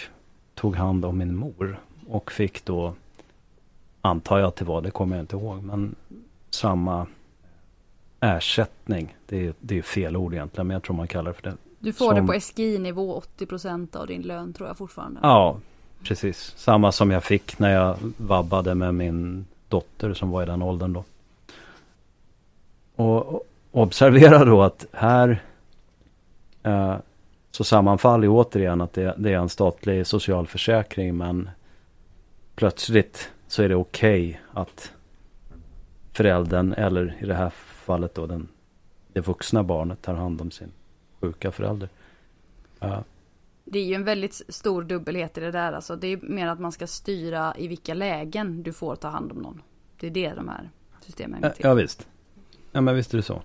tog 0.56 0.76
hand 0.76 1.06
om 1.06 1.18
min 1.18 1.36
mor. 1.36 1.80
Och 2.08 2.32
fick 2.32 2.66
då, 2.66 2.94
antar 4.02 4.40
jag 4.40 4.48
att 4.48 4.56
det 4.56 4.66
var, 4.66 4.82
det 4.82 4.92
kommer 4.92 5.16
jag 5.16 5.24
inte 5.24 5.36
ihåg, 5.36 5.64
men 5.64 5.96
samma 6.50 7.08
ersättning. 8.20 9.16
Det 9.28 9.48
är, 9.48 9.54
det 9.60 9.78
är 9.78 9.82
fel 9.82 10.18
ord 10.18 10.34
egentligen, 10.34 10.68
men 10.68 10.74
jag 10.74 10.84
tror 10.84 10.96
man 10.96 11.08
kallar 11.08 11.32
det 11.32 11.34
för 11.42 11.44
det. 11.50 11.58
Du 11.80 11.94
får 11.94 12.16
Som- 12.16 12.26
det 12.28 12.34
på 12.34 12.40
SGI-nivå 12.40 13.22
80% 13.38 13.96
av 13.96 14.08
din 14.08 14.22
lön 14.22 14.54
tror 14.54 14.68
jag 14.68 14.78
fortfarande. 14.78 15.20
Ja, 15.24 15.60
precis. 16.04 16.54
Samma 16.58 16.92
som 16.92 17.12
jag 17.12 17.24
fick 17.24 17.60
när 17.60 17.70
jag 17.74 17.98
vabbade 18.18 18.76
med 18.76 18.96
min 18.96 19.46
dotter 19.68 20.14
som 20.14 20.30
var 20.30 20.44
i 20.44 20.46
den 20.46 20.62
åldern 20.62 20.94
då. 20.94 21.04
Och 22.96 23.34
och 23.72 23.82
observera 23.82 24.46
då 24.46 24.62
att 24.64 24.86
här 24.92 25.44
eh, 26.64 26.96
så 27.60 27.64
sammanfaller 27.64 28.24
ju 28.24 28.30
återigen 28.30 28.82
att 28.82 28.94
det, 28.94 29.16
det 29.18 29.34
är 29.34 29.38
en 29.38 29.50
statlig 29.50 30.08
socialförsäkring 30.08 31.18
men 31.18 31.50
plötsligt 32.56 33.32
så 33.48 33.64
är 33.64 33.70
det 33.70 33.76
okej 33.76 34.42
att 34.54 34.92
föräldern 36.14 36.74
eller 36.74 37.18
i 37.20 37.26
det 37.26 37.34
här 37.34 37.50
fallet 37.50 38.16
då 38.16 38.26
den, 38.26 38.48
det 39.14 39.22
vuxna 39.22 39.64
barnet 39.64 40.02
tar 40.02 40.14
hand 40.14 40.42
om 40.42 40.52
sin 40.52 40.72
sjuka 41.22 41.52
förälder. 41.52 41.90
Eh, 42.80 43.00
Det 43.66 43.80
är 43.80 43.86
ju 43.86 43.94
en 43.96 44.04
väldigt 44.04 44.42
stor 44.50 44.84
dubbelhet 44.84 45.38
i 45.38 45.42
det 45.42 45.52
där. 45.52 45.74
Alltså, 45.74 45.96
det 45.96 46.08
är 46.08 46.18
mer 46.22 46.48
att 46.48 46.60
man 46.60 46.72
ska 46.72 46.88
styra 46.88 47.54
i 47.58 47.68
vilka 47.68 47.94
lägen 47.94 48.64
du 48.64 48.74
får 48.74 48.96
ta 48.96 49.08
hand 49.08 49.32
om 49.32 49.38
någon. 49.38 49.62
Det 50.00 50.08
är 50.08 50.12
det 50.12 50.34
de 50.34 50.48
här 50.50 50.70
systemen 51.02 51.42
går 51.42 51.50
till. 51.50 51.66
Ja 51.66 51.74
visst. 51.74 52.08
Ja 52.72 52.82
men 52.82 52.96
visst 52.96 53.14
är 53.14 53.18
det 53.18 53.24
så. 53.24 53.42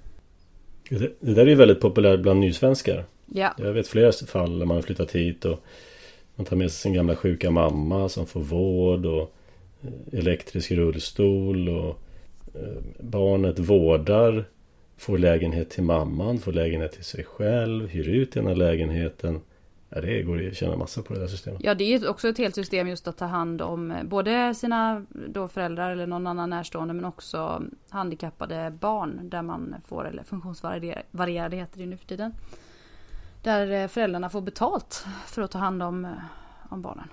Det, 0.88 1.16
det 1.20 1.34
där 1.34 1.42
är 1.42 1.50
ju 1.50 1.54
väldigt 1.54 1.80
populärt 1.80 2.20
bland 2.20 2.40
nysvenskar. 2.40 3.04
Ja, 3.26 3.54
Jag 3.58 3.72
vet 3.72 3.88
flera 3.88 4.12
fall 4.12 4.58
där 4.58 4.66
man 4.66 4.76
har 4.76 4.82
flyttat 4.82 5.12
hit 5.12 5.44
och 5.44 5.64
man 6.34 6.46
tar 6.46 6.56
med 6.56 6.70
sig 6.70 6.80
sin 6.80 6.92
gamla 6.92 7.16
sjuka 7.16 7.50
mamma 7.50 8.08
som 8.08 8.26
får 8.26 8.40
vård 8.40 9.06
och 9.06 9.34
eh, 9.82 10.18
elektrisk 10.18 10.70
rullstol 10.70 11.68
och 11.68 11.98
eh, 12.54 12.82
barnet 13.00 13.58
vårdar, 13.58 14.44
får 14.96 15.18
lägenhet 15.18 15.70
till 15.70 15.82
mamman, 15.82 16.38
får 16.38 16.52
lägenhet 16.52 16.92
till 16.92 17.04
sig 17.04 17.24
själv, 17.24 17.88
hyr 17.88 18.08
ut 18.08 18.36
ena 18.36 18.54
lägenheten. 18.54 19.40
Ja, 19.88 20.00
det 20.00 20.22
går 20.22 20.48
att 20.48 20.56
tjäna 20.56 20.76
massa 20.76 21.02
på 21.02 21.14
det 21.14 21.20
där 21.20 21.26
systemet. 21.26 21.60
ja 21.64 21.74
det 21.74 21.84
är 21.84 22.08
också 22.08 22.28
ett 22.28 22.38
helt 22.38 22.54
system 22.54 22.88
just 22.88 23.08
att 23.08 23.16
ta 23.16 23.24
hand 23.24 23.62
om 23.62 23.90
eh, 23.90 24.04
både 24.04 24.54
sina 24.54 25.06
då 25.28 25.48
föräldrar 25.48 25.90
eller 25.90 26.06
någon 26.06 26.26
annan 26.26 26.50
närstående 26.50 26.94
men 26.94 27.04
också 27.04 27.62
handikappade 27.88 28.74
barn 28.80 29.20
där 29.22 29.42
man 29.42 29.74
får, 29.88 30.08
eller 30.08 30.22
funktionsvarierade 30.22 31.56
heter 31.56 31.78
det 31.78 31.86
nu 31.86 31.96
för 31.96 32.06
tiden. 32.06 32.32
Där 33.44 33.82
eh, 33.82 33.88
föräldrarna 33.88 34.30
får 34.30 34.40
betalt 34.40 35.04
för 35.26 35.42
att 35.42 35.50
ta 35.50 35.58
hand 35.58 35.82
om, 35.82 36.04
eh, 36.04 36.10
om 36.70 36.82
barnen. 36.82 37.08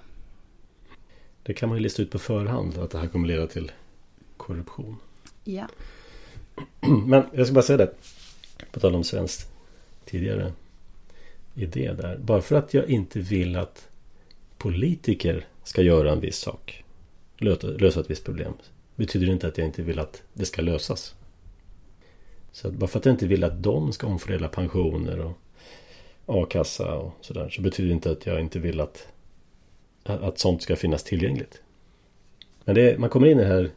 Det 1.43 1.53
kan 1.53 1.69
man 1.69 1.77
ju 1.77 1.84
lista 1.84 2.01
ut 2.01 2.11
på 2.11 2.19
förhand 2.19 2.77
att 2.77 2.91
det 2.91 2.97
här 2.97 3.07
kommer 3.07 3.27
leda 3.27 3.47
till 3.47 3.71
korruption. 4.38 4.97
Ja. 5.43 5.67
Men 7.05 7.23
jag 7.34 7.47
ska 7.47 7.53
bara 7.53 7.61
säga 7.61 7.77
det. 7.77 7.93
På 8.71 8.79
tal 8.79 8.95
om 8.95 9.03
svenskt 9.03 9.51
tidigare 10.05 10.53
idé 11.55 11.93
där. 11.93 12.17
Bara 12.17 12.41
för 12.41 12.55
att 12.55 12.73
jag 12.73 12.89
inte 12.89 13.19
vill 13.19 13.55
att 13.55 13.88
politiker 14.57 15.45
ska 15.63 15.82
göra 15.82 16.11
en 16.11 16.19
viss 16.19 16.38
sak. 16.38 16.84
Lösa, 17.38 17.67
lösa 17.67 17.99
ett 17.99 18.09
visst 18.09 18.25
problem. 18.25 18.53
Betyder 18.95 19.25
det 19.25 19.34
inte 19.34 19.47
att 19.47 19.57
jag 19.57 19.67
inte 19.67 19.82
vill 19.82 19.99
att 19.99 20.23
det 20.34 20.45
ska 20.45 20.61
lösas. 20.61 21.15
Så 22.51 22.71
bara 22.71 22.88
för 22.88 22.99
att 22.99 23.05
jag 23.05 23.13
inte 23.13 23.27
vill 23.27 23.43
att 23.43 23.63
de 23.63 23.93
ska 23.93 24.07
omfördela 24.07 24.47
pensioner 24.47 25.19
och 25.19 25.38
a-kassa 26.32 26.95
och 26.95 27.13
sådär. 27.21 27.49
Så 27.49 27.61
betyder 27.61 27.88
det 27.88 27.93
inte 27.93 28.11
att 28.11 28.25
jag 28.25 28.39
inte 28.41 28.59
vill 28.59 28.79
att, 28.79 29.07
att 30.03 30.39
sånt 30.39 30.61
ska 30.61 30.75
finnas 30.75 31.03
tillgängligt. 31.03 31.61
Men 32.65 32.75
det, 32.75 32.99
man 32.99 33.09
kommer 33.09 33.27
in 33.27 33.39
i 33.39 33.43
det 33.43 33.47
här 33.47 33.71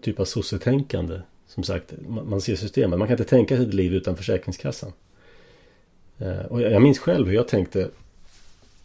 typ 0.00 0.20
av 0.20 0.24
sossetänkande. 0.24 1.20
Som 1.46 1.62
sagt, 1.62 1.92
man 2.08 2.40
ser 2.40 2.56
systemet. 2.56 2.98
Man 2.98 3.08
kan 3.08 3.14
inte 3.14 3.30
tänka 3.30 3.56
sig 3.56 3.66
ett 3.66 3.74
liv 3.74 3.94
utan 3.94 4.16
Försäkringskassan. 4.16 4.92
Eh, 6.18 6.40
och 6.40 6.60
jag 6.60 6.72
jag 6.72 6.82
minns 6.82 6.98
själv 6.98 7.26
hur 7.26 7.34
jag 7.34 7.48
tänkte. 7.48 7.90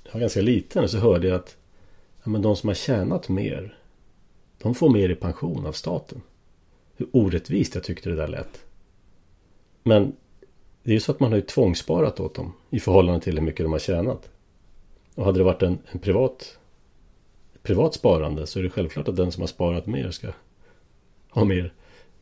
Jag 0.03 0.13
var 0.13 0.19
ganska 0.19 0.41
liten 0.41 0.83
och 0.83 0.89
så 0.89 0.97
hörde 0.97 1.27
jag 1.27 1.35
att 1.35 1.57
ja, 2.23 2.29
men 2.29 2.41
de 2.41 2.55
som 2.55 2.67
har 2.67 2.75
tjänat 2.75 3.29
mer. 3.29 3.77
De 4.61 4.75
får 4.75 4.89
mer 4.89 5.09
i 5.09 5.15
pension 5.15 5.65
av 5.65 5.71
staten. 5.71 6.21
Hur 6.97 7.07
orättvist 7.11 7.75
jag 7.75 7.83
tyckte 7.83 8.09
det 8.09 8.15
där 8.15 8.27
lät. 8.27 8.65
Men 9.83 10.15
det 10.85 10.91
är 10.91 10.93
ju 10.93 10.99
så 10.99 11.11
att 11.11 11.19
man 11.19 11.31
har 11.31 11.37
ju 11.37 11.45
tvångssparat 11.45 12.19
åt 12.19 12.35
dem 12.35 12.53
i 12.69 12.79
förhållande 12.79 13.21
till 13.21 13.37
hur 13.37 13.45
mycket 13.45 13.65
de 13.65 13.71
har 13.71 13.79
tjänat. 13.79 14.29
Och 15.15 15.25
hade 15.25 15.39
det 15.39 15.43
varit 15.43 15.61
en, 15.61 15.77
en 15.91 15.99
privat 15.99 16.57
privat 17.63 17.93
sparande 17.93 18.47
så 18.47 18.59
är 18.59 18.63
det 18.63 18.69
självklart 18.69 19.07
att 19.07 19.15
den 19.15 19.31
som 19.31 19.41
har 19.41 19.47
sparat 19.47 19.85
mer 19.85 20.11
ska 20.11 20.27
ha 21.29 21.43
mer 21.43 21.73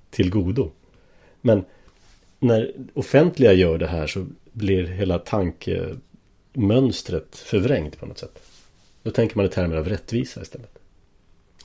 till 0.10 0.30
godo. 0.30 0.72
Men 1.42 1.66
när 2.40 2.74
offentliga 2.94 3.54
gör 3.54 3.78
det 3.78 3.88
här 3.88 4.08
så 4.08 4.26
blir 4.52 4.84
hela 4.84 5.20
tankemönstret 5.20 7.36
förvrängt 7.36 8.00
på 8.00 8.06
något 8.06 8.18
sätt. 8.18 8.44
Då 9.04 9.12
tänker 9.12 9.38
man 9.38 9.46
i 9.46 9.50
termer 9.50 9.76
av 9.76 9.90
rättvisa 9.90 10.42
istället. 10.42 10.80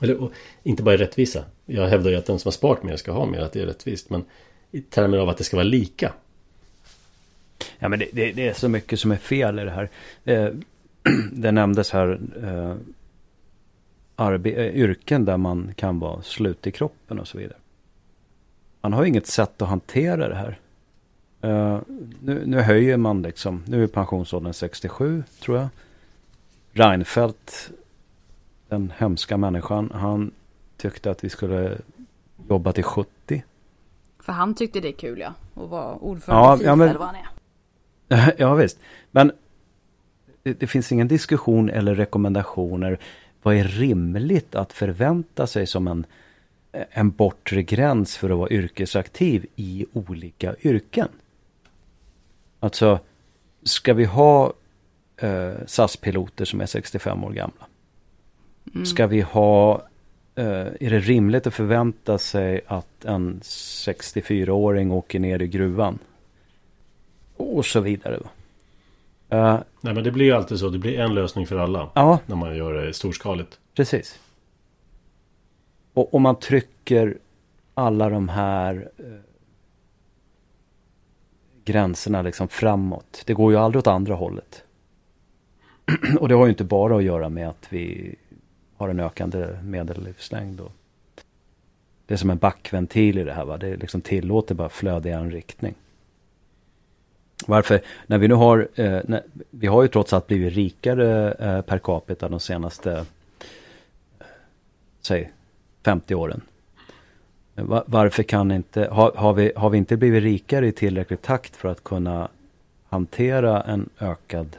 Eller 0.01 0.21
och, 0.21 0.31
inte 0.63 0.83
bara 0.83 0.95
i 0.95 0.97
rättvisa. 0.97 1.43
Jag 1.65 1.87
hävdar 1.87 2.11
ju 2.11 2.17
att 2.17 2.25
den 2.25 2.39
som 2.39 2.49
har 2.49 2.53
sparat 2.53 2.83
mer 2.83 2.95
ska 2.95 3.11
ha 3.11 3.25
mer, 3.25 3.39
att 3.39 3.53
det 3.53 3.61
är 3.61 3.65
rättvist. 3.65 4.09
Men 4.09 4.25
i 4.71 4.81
termer 4.81 5.17
av 5.17 5.29
att 5.29 5.37
det 5.37 5.43
ska 5.43 5.57
vara 5.57 5.67
lika. 5.67 6.13
Ja 7.79 7.89
men 7.89 7.99
det, 7.99 8.07
det, 8.13 8.31
det 8.31 8.47
är 8.47 8.53
så 8.53 8.69
mycket 8.69 8.99
som 8.99 9.11
är 9.11 9.15
fel 9.17 9.59
i 9.59 9.63
det 9.63 9.71
här. 9.71 9.89
Eh, 10.25 10.49
det 11.31 11.51
nämndes 11.51 11.91
här 11.91 12.19
eh, 12.43 12.75
arbe- 14.15 14.57
eh, 14.57 14.75
yrken 14.75 15.25
där 15.25 15.37
man 15.37 15.73
kan 15.75 15.99
vara 15.99 16.21
slut 16.21 16.67
i 16.67 16.71
kroppen 16.71 17.19
och 17.19 17.27
så 17.27 17.37
vidare. 17.37 17.57
Man 18.81 18.93
har 18.93 19.03
ju 19.03 19.09
inget 19.09 19.27
sätt 19.27 19.61
att 19.61 19.69
hantera 19.69 20.27
det 20.27 20.35
här. 20.35 20.59
Eh, 21.41 21.79
nu, 22.23 22.43
nu 22.45 22.59
höjer 22.61 22.97
man 22.97 23.21
liksom, 23.21 23.63
nu 23.67 23.83
är 23.83 23.87
pensionsåldern 23.87 24.53
67 24.53 25.23
tror 25.39 25.57
jag. 25.57 25.67
Reinfeldt, 26.71 27.71
den 28.69 28.93
hemska 28.97 29.37
människan, 29.37 29.91
han 29.93 30.31
tyckte 30.77 31.11
att 31.11 31.23
vi 31.23 31.29
skulle 31.29 31.77
jobba 32.49 32.71
till 32.73 32.83
70. 32.83 33.43
För 34.19 34.33
han 34.33 34.53
tyckte 34.55 34.79
det 34.79 34.87
är 34.87 34.91
kul 34.91 35.19
ja. 35.19 35.33
Och 35.53 35.69
vara 35.69 35.95
ordförande 35.95 36.47
Ja, 36.47 36.55
i 36.55 36.57
FIFA 36.57 36.69
ja, 36.69 36.75
men- 36.75 36.89
eller 36.89 36.99
vad 36.99 37.07
han 37.07 37.15
är. 37.15 37.27
ja 38.37 38.55
visst. 38.55 38.79
Men 39.11 39.31
det, 40.43 40.59
det 40.59 40.67
finns 40.67 40.91
ingen 40.91 41.07
diskussion 41.07 41.69
eller 41.69 41.95
rekommendationer. 41.95 42.99
Vad 43.41 43.55
är 43.55 43.63
rimligt 43.63 44.55
att 44.55 44.73
förvänta 44.73 45.47
sig 45.47 45.67
som 45.67 45.87
en, 45.87 46.05
en 46.71 47.11
bortre 47.11 47.63
gräns 47.63 48.17
för 48.17 48.29
att 48.29 48.37
vara 48.37 48.49
yrkesaktiv 48.49 49.45
i 49.55 49.85
olika 49.93 50.55
yrken? 50.61 51.07
Alltså, 52.59 52.99
ska 53.63 53.93
vi 53.93 54.05
ha 54.05 54.53
eh, 55.17 55.53
SAS-piloter 55.65 56.45
som 56.45 56.61
är 56.61 56.65
65 56.65 57.23
år 57.23 57.31
gamla? 57.31 57.65
Mm. 58.73 58.85
Ska 58.85 59.07
vi 59.07 59.21
ha, 59.21 59.87
eh, 60.35 60.45
är 60.79 60.89
det 60.89 60.99
rimligt 60.99 61.47
att 61.47 61.53
förvänta 61.53 62.17
sig 62.17 62.61
att 62.67 63.05
en 63.05 63.39
64-åring 63.43 64.91
åker 64.91 65.19
ner 65.19 65.41
i 65.41 65.47
gruvan? 65.47 65.99
Och 67.39 67.65
så 67.65 67.79
vidare. 67.79 68.15
Eh, 69.29 69.59
Nej 69.81 69.93
men 69.93 70.03
det 70.03 70.11
blir 70.11 70.25
ju 70.25 70.31
alltid 70.31 70.59
så. 70.59 70.69
Det 70.69 70.79
blir 70.79 70.99
en 70.99 71.13
lösning 71.15 71.47
för 71.47 71.57
alla. 71.57 71.89
ja, 71.95 72.19
När 72.25 72.35
man 72.35 72.55
gör 72.57 72.73
det 72.73 72.93
storskaligt. 72.93 73.59
precis. 73.75 74.19
Och 75.93 76.13
om 76.13 76.21
man 76.21 76.39
trycker 76.39 77.17
alla 77.73 78.09
de 78.09 78.29
här 78.29 78.89
eh, 78.97 79.05
gränserna 81.65 82.21
liksom 82.21 82.47
framåt. 82.47 83.23
Det 83.25 83.33
går 83.33 83.51
ju 83.51 83.57
aldrig 83.57 83.79
åt 83.79 83.87
andra 83.87 84.15
hållet. 84.15 84.63
och 86.19 86.27
det 86.27 86.35
har 86.35 86.45
ju 86.45 86.49
inte 86.49 86.63
bara 86.63 86.97
att 86.97 87.03
göra 87.03 87.29
med 87.29 87.49
att 87.49 87.67
vi 87.69 88.15
har 88.77 88.89
en 88.89 88.99
ökande 88.99 89.47
medellivslängd. 89.63 90.59
Och 90.59 90.71
det 92.05 92.13
är 92.13 92.17
som 92.17 92.29
en 92.29 92.37
backventil 92.37 93.17
i 93.17 93.23
det 93.23 93.33
här. 93.33 93.45
Va? 93.45 93.57
Det 93.57 93.75
liksom 93.77 94.01
tillåter 94.01 94.55
bara 94.55 94.69
flöde 94.69 95.09
i 95.09 95.11
en 95.11 95.31
riktning. 95.31 95.75
Varför? 97.47 97.81
När 98.07 98.17
vi 98.17 98.27
nu 98.27 98.33
har, 98.33 98.67
eh, 98.75 98.99
när, 99.05 99.23
vi 99.49 99.67
har 99.67 99.81
ju 99.81 99.87
trots 99.87 100.13
allt 100.13 100.27
blivit 100.27 100.53
rikare 100.53 101.31
eh, 101.31 101.61
per 101.61 101.79
capita 101.79 102.29
de 102.29 102.39
senaste, 102.39 102.91
eh, 104.19 104.25
säg 105.01 105.31
50 105.85 106.15
åren. 106.15 106.41
Var, 107.55 107.83
varför 107.87 108.23
kan 108.23 108.51
inte, 108.51 108.87
har, 108.91 109.11
har, 109.11 109.33
vi, 109.33 109.51
har 109.55 109.69
vi 109.69 109.77
inte 109.77 109.97
blivit 109.97 110.23
rikare 110.23 110.67
i 110.67 110.71
tillräcklig 110.71 111.21
takt 111.21 111.55
för 111.55 111.69
att 111.69 111.83
kunna 111.83 112.29
hantera 112.89 113.61
en 113.61 113.89
ökad 113.99 114.57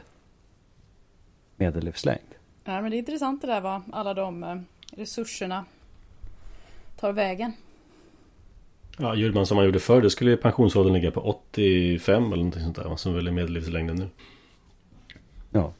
medellivslängd? 1.55 2.19
Ja, 2.63 2.81
men 2.81 2.91
det 2.91 2.97
är 2.97 2.99
intressant 2.99 3.41
det 3.41 3.47
där 3.47 3.61
vad 3.61 3.81
alla 3.91 4.13
de 4.13 4.43
eh, 4.43 4.57
resurserna 4.97 5.65
tar 6.99 7.13
vägen. 7.13 7.53
Ja, 9.01 9.15
gjorde 9.15 9.33
man 9.33 9.45
som 9.45 9.55
man 9.55 9.65
gjorde 9.65 9.79
förr, 9.79 10.01
då 10.01 10.09
skulle 10.09 10.37
pensionsåldern 10.37 10.93
ligga 10.93 11.11
på 11.11 11.21
85 11.21 12.25
eller 12.25 12.35
någonting 12.35 12.63
sånt 12.63 12.75
där. 12.75 12.95
Som 12.95 13.13
väl 13.13 13.27
är 13.27 13.31
medellivslängden 13.31 13.95
nu. 13.95 14.07
Ja. 15.51 15.73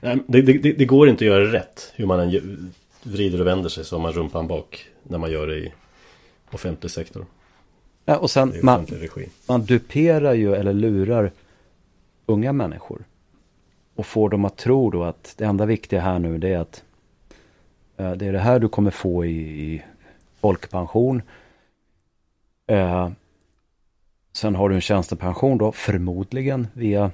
Nej, 0.00 0.18
det, 0.26 0.42
det, 0.42 0.72
det, 0.72 0.84
går 0.84 1.08
inte 1.08 1.24
att 1.24 1.28
göra 1.28 1.52
rätt. 1.52 1.92
Hur 1.94 2.06
man 2.06 2.20
än 2.20 2.72
vrider 3.02 3.40
och 3.40 3.46
vänder 3.46 3.68
sig 3.68 3.84
så 3.84 3.96
har 3.96 4.02
man 4.02 4.12
rumpan 4.12 4.46
bak. 4.46 4.86
När 5.02 5.18
man 5.18 5.30
gör 5.30 5.46
det 5.46 5.58
i 5.58 5.72
offentlig 6.50 6.90
sektor. 6.90 7.26
Ja, 8.04 8.16
och 8.16 8.30
sen 8.30 8.54
man, 8.62 8.86
man 9.48 9.64
duperar 9.64 10.34
ju 10.34 10.54
eller 10.54 10.72
lurar 10.72 11.32
unga 12.26 12.52
människor. 12.52 13.04
Och 13.94 14.06
får 14.06 14.28
dem 14.28 14.44
att 14.44 14.56
tro 14.56 14.90
då 14.90 15.04
att 15.04 15.34
det 15.38 15.44
enda 15.44 15.66
viktiga 15.66 16.00
här 16.00 16.18
nu 16.18 16.38
det 16.38 16.48
är 16.48 16.58
att 16.58 16.82
eh, 17.96 18.12
det 18.12 18.26
är 18.26 18.32
det 18.32 18.38
här 18.38 18.58
du 18.58 18.68
kommer 18.68 18.90
få 18.90 19.24
i, 19.24 19.38
i 19.38 19.82
folkpension. 20.40 21.22
Eh, 22.66 23.10
sen 24.32 24.54
har 24.54 24.68
du 24.68 24.74
en 24.74 24.80
tjänstepension 24.80 25.58
då 25.58 25.72
förmodligen 25.72 26.66
via, 26.72 27.10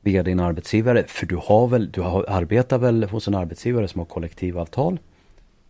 via 0.00 0.22
din 0.22 0.40
arbetsgivare. 0.40 1.04
För 1.08 1.26
du 1.26 1.36
har 1.36 1.66
väl, 1.66 1.90
du 1.90 2.00
har, 2.00 2.24
arbetar 2.28 2.78
väl 2.78 3.04
hos 3.04 3.28
en 3.28 3.34
arbetsgivare 3.34 3.88
som 3.88 3.98
har 3.98 4.06
kollektivavtal. 4.06 4.98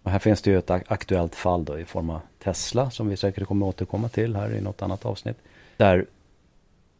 Och 0.02 0.10
här 0.10 0.18
finns 0.18 0.42
det 0.42 0.50
ju 0.50 0.58
ett 0.58 0.70
aktuellt 0.70 1.34
fall 1.34 1.64
då 1.64 1.78
i 1.78 1.84
form 1.84 2.10
av 2.10 2.20
Tesla 2.44 2.90
som 2.90 3.08
vi 3.08 3.16
säkert 3.16 3.48
kommer 3.48 3.66
återkomma 3.66 4.08
till 4.08 4.36
här 4.36 4.54
i 4.54 4.60
något 4.60 4.82
annat 4.82 5.06
avsnitt. 5.06 5.36
Där 5.76 6.06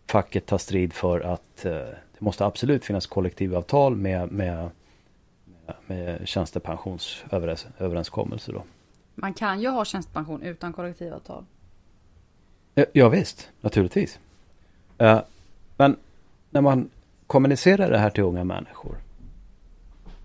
facket 0.07 0.47
tar 0.47 0.59
strid 0.59 0.93
för 0.93 1.21
att 1.21 1.65
eh, 1.65 1.73
det 1.73 2.21
måste 2.21 2.47
absolut 2.47 2.85
finnas 2.85 3.07
kollektivavtal 3.07 3.97
med, 3.97 4.33
med, 4.33 4.71
med 5.87 6.29
tjänstepensionsöverenskommelser 6.29 8.53
då. 8.53 8.63
Man 9.19 9.35
kan 9.35 9.61
ju 9.61 9.69
ha 9.69 9.85
tjänstepension 9.85 10.43
utan 10.43 10.73
kollektivavtal. 10.73 11.45
Ja, 12.93 13.09
visst, 13.09 13.51
naturligtvis. 13.61 14.19
Eh, 14.99 15.21
men 15.77 15.97
när 16.51 16.61
man 16.61 16.91
kommunicerar 17.27 17.91
det 17.91 17.99
här 17.99 18.11
till 18.11 18.25
unga 18.25 18.45
människor 18.45 18.97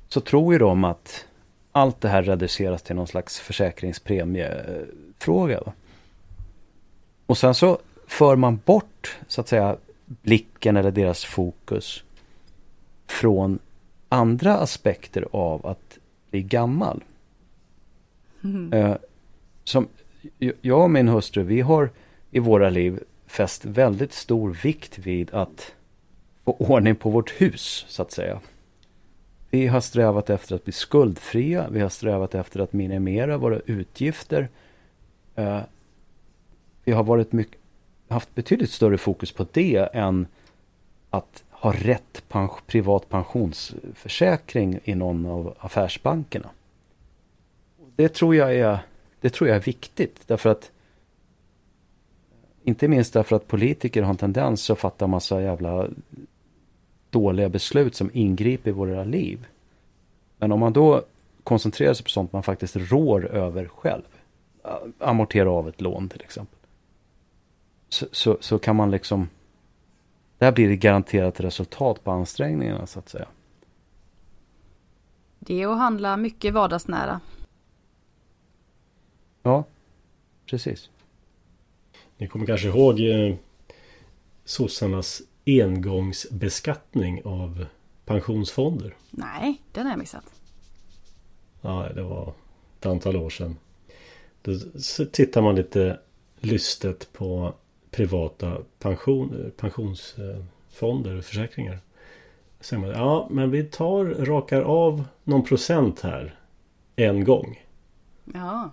så 0.08 0.22
tror 0.22 0.54
ju 0.54 0.60
de 0.60 0.84
att 0.84 1.26
allt 1.72 2.02
det 2.02 2.10
här 2.10 2.24
reduceras 2.24 2.82
till 2.82 2.96
någon 2.96 3.08
slags 3.08 3.40
försäkringspremiefråga. 3.40 5.62
Och 7.26 7.38
sen 7.38 7.56
så 7.56 7.80
för 8.08 8.36
man 8.36 8.60
bort 8.66 9.18
så 9.28 9.42
att 9.42 9.48
säga 9.48 9.78
blicken 10.06 10.78
eller 10.78 10.92
deras 10.92 11.26
fokus 11.26 12.04
från 13.08 13.60
andra 14.10 14.58
aspekter 14.58 15.28
av 15.32 15.68
att 15.68 15.98
bli 16.30 16.44
gammal. 16.44 17.04
Mm. 18.44 18.74
Eh, 18.74 18.96
som 19.64 19.88
jag 20.62 20.84
och 20.84 20.92
min 20.92 21.08
hustru, 21.08 21.44
vi 21.44 21.62
har 21.62 21.90
i 22.32 22.40
våra 22.40 22.70
liv 22.70 23.00
fäst 23.28 23.66
väldigt 23.66 24.14
stor 24.14 24.58
vikt 24.64 24.98
vid 24.98 25.34
att 25.34 25.74
få 26.46 26.52
ordning 26.54 26.96
på 26.96 27.10
vårt 27.10 27.42
hus, 27.42 27.86
så 27.88 28.02
att 28.02 28.12
säga. 28.12 28.40
Vi 29.50 29.68
har 29.68 29.82
strävat 29.82 30.30
efter 30.30 30.56
att 30.56 30.64
bli 30.64 30.74
skuldfria. 30.74 31.68
Vi 31.72 31.80
har 31.80 31.90
strävat 31.90 32.36
efter 32.36 32.60
att 32.60 32.74
minimera 32.74 33.38
våra 33.38 33.60
utgifter. 33.66 34.50
Eh, 35.36 35.60
vi 36.84 36.92
har 36.92 37.04
varit 37.04 37.32
mycket, 37.32 37.58
haft 38.08 38.36
betydligt 38.36 38.72
större 38.72 38.98
fokus 38.98 39.32
på 39.32 39.46
det 39.52 39.90
än 39.94 40.28
att 41.10 41.44
ha 41.50 41.74
rätt 41.74 42.24
pens 42.30 42.52
privat 42.68 43.10
pensionsförsäkring 43.10 44.80
i 44.84 44.96
någon 44.96 45.26
av 45.26 45.56
affärsbankerna. 45.60 46.50
Det 47.96 48.10
tror 48.10 48.36
jag 48.36 48.56
är, 48.56 48.80
det 49.22 49.30
tror 49.30 49.48
jag 49.48 49.58
är 49.58 49.62
viktigt 49.62 50.28
därför 50.28 50.50
att 50.50 50.72
inte 52.64 52.88
minst 52.88 53.14
därför 53.14 53.36
att 53.36 53.48
politiker 53.48 54.04
har 54.04 54.10
en 54.10 54.18
tendens 54.18 54.70
att 54.70 54.80
fatta 54.80 55.08
massa 55.08 55.42
jävla 55.42 55.88
dåliga 57.10 57.50
beslut 57.50 57.96
som 57.96 58.10
ingriper 58.14 58.70
i 58.70 58.74
våra 58.74 59.04
liv. 59.04 59.48
Men 60.38 60.52
om 60.52 60.60
man 60.60 60.74
då 60.74 61.04
koncentrerar 61.44 61.94
sig 61.94 62.04
på 62.04 62.10
sånt 62.10 62.34
man 62.34 62.44
faktiskt 62.44 62.76
rår 62.76 63.26
över 63.26 63.68
själv. 63.68 64.04
Äh, 64.64 64.72
amortera 65.00 65.52
av 65.52 65.70
ett 65.70 65.82
lån 65.82 66.10
till 66.10 66.22
exempel. 66.22 66.60
Så, 67.90 68.06
så, 68.12 68.38
så 68.40 68.60
kan 68.60 68.76
man 68.76 68.92
liksom 68.92 69.28
där 70.38 70.52
blir 70.52 70.68
det 70.70 70.76
garanterat 70.76 71.40
resultat 71.40 72.04
på 72.04 72.12
ansträngningarna 72.12 72.88
så 72.88 73.00
att 73.00 73.10
säga. 73.10 73.28
Det 75.40 75.62
är 75.62 75.68
att 75.68 75.78
handla 75.78 76.18
mycket 76.18 76.54
vardagsnära. 76.54 77.20
Ja, 79.44 79.64
precis. 80.46 80.90
Ni 82.18 82.28
kommer 82.28 82.46
kanske 82.46 82.68
ihåg 82.68 83.00
eh, 83.00 83.36
sossarnas 84.46 85.22
engångsbeskattning 85.46 87.22
av 87.26 87.66
pensionsfonder? 88.06 88.96
Nej, 89.12 89.62
den 89.72 89.86
har 89.86 89.92
jag 89.92 90.00
missat. 90.00 90.26
Ja, 91.62 91.90
det 91.96 92.02
var 92.02 92.34
ett 92.80 92.86
antal 92.86 93.16
år 93.16 93.30
sedan. 93.30 93.58
Då 94.42 94.56
tittar 95.12 95.42
man 95.42 95.56
lite 95.56 96.00
lystet 96.40 97.14
på 97.14 97.54
privata 97.92 98.58
pension, 98.80 99.52
pensionsfonder 99.58 101.18
och 101.18 101.26
försäkringar. 101.26 101.80
Så 102.60 102.80
man, 102.80 102.90
ja, 102.90 103.28
men 103.32 103.52
vi 103.52 103.64
tar, 103.64 104.06
rakar 104.06 104.62
av 104.62 105.04
någon 105.24 105.44
procent 105.44 106.00
här 106.00 106.40
en 106.96 107.24
gång. 107.24 107.66
Ja. 108.34 108.72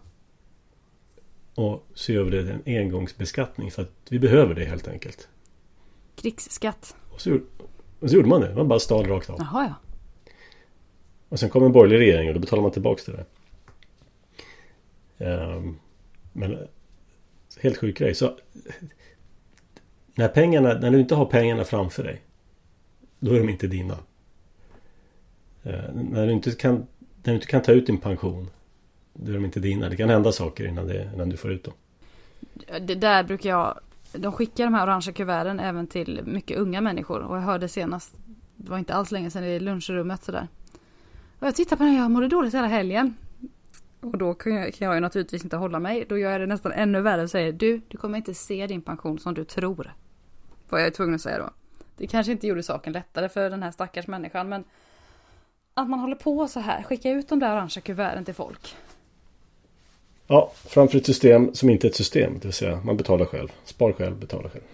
Och 1.59 1.87
gör 2.09 2.23
vi 2.23 2.31
det 2.31 2.43
till 2.43 2.59
en 2.65 2.81
engångsbeskattning 2.81 3.71
för 3.71 3.83
att 3.83 3.93
vi 4.09 4.19
behöver 4.19 4.55
det 4.55 4.65
helt 4.65 4.89
enkelt. 4.89 5.29
Krigsskatt. 6.17 6.97
Och 7.11 7.21
så, 7.21 7.41
och 8.01 8.11
så 8.11 8.17
gjorde 8.17 8.29
man 8.29 8.41
det. 8.41 8.55
Man 8.55 8.69
bara 8.69 8.79
stal 8.79 9.07
rakt 9.07 9.31
av. 9.31 9.37
Jaha, 9.39 9.65
ja. 9.65 9.75
Och 11.29 11.41
sen 11.41 11.51
kom 11.51 11.65
en 11.65 11.73
borgerlig 11.73 11.99
regering 11.99 12.29
och 12.29 12.35
då 12.35 12.41
betalar 12.41 12.63
man 12.63 12.73
tillbaka 12.73 13.03
det 13.07 13.25
där. 15.19 15.57
Um, 15.57 15.79
men 16.33 16.59
helt 17.61 17.77
sjuk 17.77 17.99
grej. 17.99 18.15
Så 18.15 18.39
när, 20.15 20.29
pengarna, 20.29 20.75
när 20.75 20.91
du 20.91 21.01
inte 21.01 21.15
har 21.15 21.27
pengarna 21.27 21.65
framför 21.65 22.05
dig 22.05 22.23
Då 23.19 23.33
är 23.33 23.39
de 23.39 23.49
inte 23.49 23.67
dina. 23.67 23.99
Uh, 25.67 25.95
när, 25.95 26.27
du 26.27 26.33
inte 26.33 26.51
kan, 26.51 26.87
när 26.99 27.33
du 27.33 27.35
inte 27.35 27.47
kan 27.47 27.63
ta 27.63 27.73
ut 27.73 27.87
din 27.87 27.99
pension 27.99 28.51
då 29.23 29.31
är 29.31 29.35
de 29.35 29.45
inte 29.45 29.61
dina. 29.61 29.89
Det 29.89 29.97
kan 29.97 30.09
hända 30.09 30.33
saker 30.33 30.67
innan, 30.67 30.87
det, 30.87 31.11
innan 31.15 31.29
du 31.29 31.37
får 31.37 31.53
ut 31.53 31.65
dem. 31.65 31.75
Det 32.81 32.95
där 32.95 33.25
brukar 33.25 33.51
jag 33.51 33.81
De 34.13 34.33
skickar 34.33 34.65
de 34.65 34.75
här 34.75 34.85
orangea 34.85 35.15
kuverten 35.15 35.61
även 35.61 35.87
till 35.87 36.21
mycket 36.25 36.59
unga 36.59 36.81
människor. 36.81 37.21
Och 37.21 37.37
jag 37.37 37.43
hörde 37.43 37.69
senast 37.69 38.15
Det 38.57 38.71
var 38.71 38.79
inte 38.79 38.95
alls 38.95 39.11
länge 39.11 39.31
sedan 39.31 39.45
i 39.45 39.61
lunchrummet 39.61 40.25
sådär. 40.25 40.49
Och 41.39 41.47
jag 41.47 41.55
tittar 41.55 41.77
på 41.77 41.83
den 41.83 41.93
här, 41.93 42.03
jag 42.03 42.11
mådde 42.11 42.29
dåligt 42.29 42.55
hela 42.55 42.67
helgen. 42.67 43.15
Och 44.01 44.19
då 44.19 44.35
kan 44.35 44.55
jag, 44.55 44.75
kan 44.75 44.87
jag 44.87 44.95
ju 44.95 45.01
naturligtvis 45.01 45.45
inte 45.45 45.57
hålla 45.57 45.79
mig. 45.79 46.07
Då 46.09 46.19
gör 46.19 46.31
jag 46.31 46.41
det 46.41 46.47
nästan 46.47 46.73
ännu 46.73 47.01
värre 47.01 47.23
och 47.23 47.31
säger 47.31 47.53
du, 47.53 47.81
du 47.89 47.99
kommer 47.99 48.19
inte 48.19 48.35
se 48.35 48.67
din 48.67 48.83
pension 48.83 49.19
som 49.19 49.35
du 49.35 49.45
tror. 49.45 49.95
Vad 50.69 50.81
jag 50.81 50.87
är 50.87 50.91
tvungen 50.91 51.15
att 51.15 51.21
säga 51.21 51.39
då. 51.39 51.51
Det 51.97 52.07
kanske 52.07 52.33
inte 52.33 52.47
gjorde 52.47 52.63
saken 52.63 52.93
lättare 52.93 53.29
för 53.29 53.51
den 53.51 53.63
här 53.63 53.71
stackars 53.71 54.07
människan 54.07 54.49
men 54.49 54.65
att 55.75 55.89
man 55.89 56.01
håller 56.01 56.17
på 56.17 56.49
så 56.49 56.61
här, 56.61 56.83
skicka 56.83 57.11
ut 57.11 57.29
de 57.29 57.39
där 57.39 57.53
orangea 57.53 57.81
kuverten 57.81 58.25
till 58.25 58.35
folk. 58.35 58.77
Ja, 60.31 60.53
framför 60.55 60.99
ett 60.99 61.07
system 61.07 61.55
som 61.55 61.71
inte 61.71 61.87
är 61.87 61.89
ett 61.89 61.97
system, 61.97 62.33
det 62.35 62.45
vill 62.45 62.53
säga 62.53 62.81
man 62.85 62.97
betalar 62.97 63.25
själv. 63.25 63.49
Spar 63.65 63.93
själv, 63.93 64.17
betala 64.17 64.51
själv. 64.51 64.65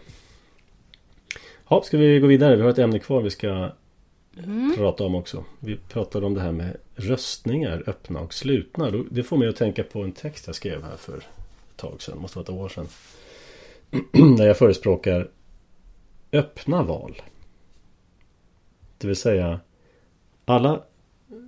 Ja, 1.69 1.83
ska 1.83 1.99
vi 1.99 2.21
gå 2.21 2.27
vidare? 2.27 2.57
Vi 2.57 2.63
har 2.63 2.71
ett 2.71 2.79
ämne 2.79 2.99
kvar 2.99 3.23
vi 3.23 3.31
ska 3.31 3.71
mm. 4.39 4.73
prata 4.77 5.05
om 5.05 5.15
också. 5.15 5.45
Vi 5.61 5.77
pratade 5.77 6.27
om 6.27 6.35
det 6.35 6.41
här 6.41 6.53
med 6.53 6.77
röstningar, 6.95 7.83
öppna 7.87 8.21
och 8.21 8.35
slutna. 8.35 8.91
Det 9.11 9.23
får 9.23 9.37
mig 9.37 9.49
att 9.49 9.57
tänka 9.57 9.85
på 9.85 10.03
en 10.03 10.13
text 10.13 10.47
jag 10.47 10.57
skrev 10.57 10.83
här 10.83 10.97
för 10.97 11.17
ett 11.17 11.77
tag 11.77 12.03
sedan, 12.03 12.19
måste 12.19 12.39
vara 12.39 12.45
ett 12.45 12.51
år 12.51 12.69
sedan. 12.69 12.89
Där 14.37 14.47
jag 14.47 14.59
förespråkar 14.59 15.31
öppna 16.33 16.83
val. 16.83 17.23
Det 18.99 19.07
vill 19.07 19.17
säga 19.17 19.61
alla 20.45 20.83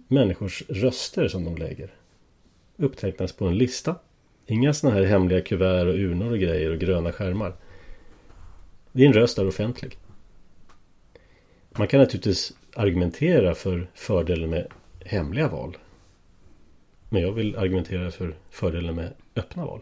människors 0.08 0.62
röster 0.68 1.28
som 1.28 1.44
de 1.44 1.56
lägger 1.56 1.90
upptecknas 2.76 3.32
på 3.32 3.46
en 3.46 3.58
lista. 3.58 3.94
Inga 4.46 4.74
sådana 4.74 4.96
här 4.96 5.04
hemliga 5.04 5.40
kuvert 5.40 5.86
och 5.86 5.94
urnor 5.94 6.32
och 6.32 6.38
grejer 6.38 6.70
och 6.70 6.78
gröna 6.78 7.12
skärmar. 7.12 7.54
Din 8.92 9.12
röst 9.12 9.38
är 9.38 9.48
offentlig. 9.48 9.98
Man 11.70 11.88
kan 11.88 12.00
naturligtvis 12.00 12.52
argumentera 12.76 13.54
för 13.54 13.90
fördelen 13.94 14.50
med 14.50 14.66
hemliga 15.04 15.48
val. 15.48 15.76
Men 17.08 17.22
jag 17.22 17.32
vill 17.32 17.56
argumentera 17.56 18.10
för 18.10 18.36
fördelen 18.50 18.94
med 18.94 19.12
öppna 19.36 19.66
val. 19.66 19.80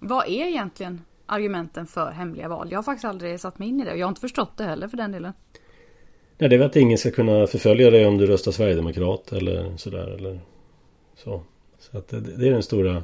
Vad 0.00 0.26
är 0.28 0.46
egentligen 0.46 1.04
argumenten 1.26 1.86
för 1.86 2.10
hemliga 2.10 2.48
val? 2.48 2.68
Jag 2.70 2.78
har 2.78 2.82
faktiskt 2.82 3.04
aldrig 3.04 3.40
satt 3.40 3.58
mig 3.58 3.68
in 3.68 3.80
i 3.80 3.84
det 3.84 3.92
och 3.92 3.98
jag 3.98 4.06
har 4.06 4.08
inte 4.08 4.20
förstått 4.20 4.56
det 4.56 4.64
heller 4.64 4.88
för 4.88 4.96
den 4.96 5.12
delen. 5.12 5.32
Nej, 6.38 6.48
det 6.48 6.56
är 6.56 6.58
väl 6.58 6.68
att 6.68 6.76
ingen 6.76 6.98
ska 6.98 7.10
kunna 7.10 7.46
förfölja 7.46 7.90
dig 7.90 8.06
om 8.06 8.18
du 8.18 8.26
röstar 8.26 8.52
Sverigedemokrat 8.52 9.32
eller 9.32 9.76
sådär 9.76 10.06
eller 10.18 10.40
så. 11.14 11.42
Så 11.80 11.98
att 11.98 12.08
det, 12.08 12.20
det 12.20 12.48
är 12.48 12.52
den 12.52 12.62
stora 12.62 13.02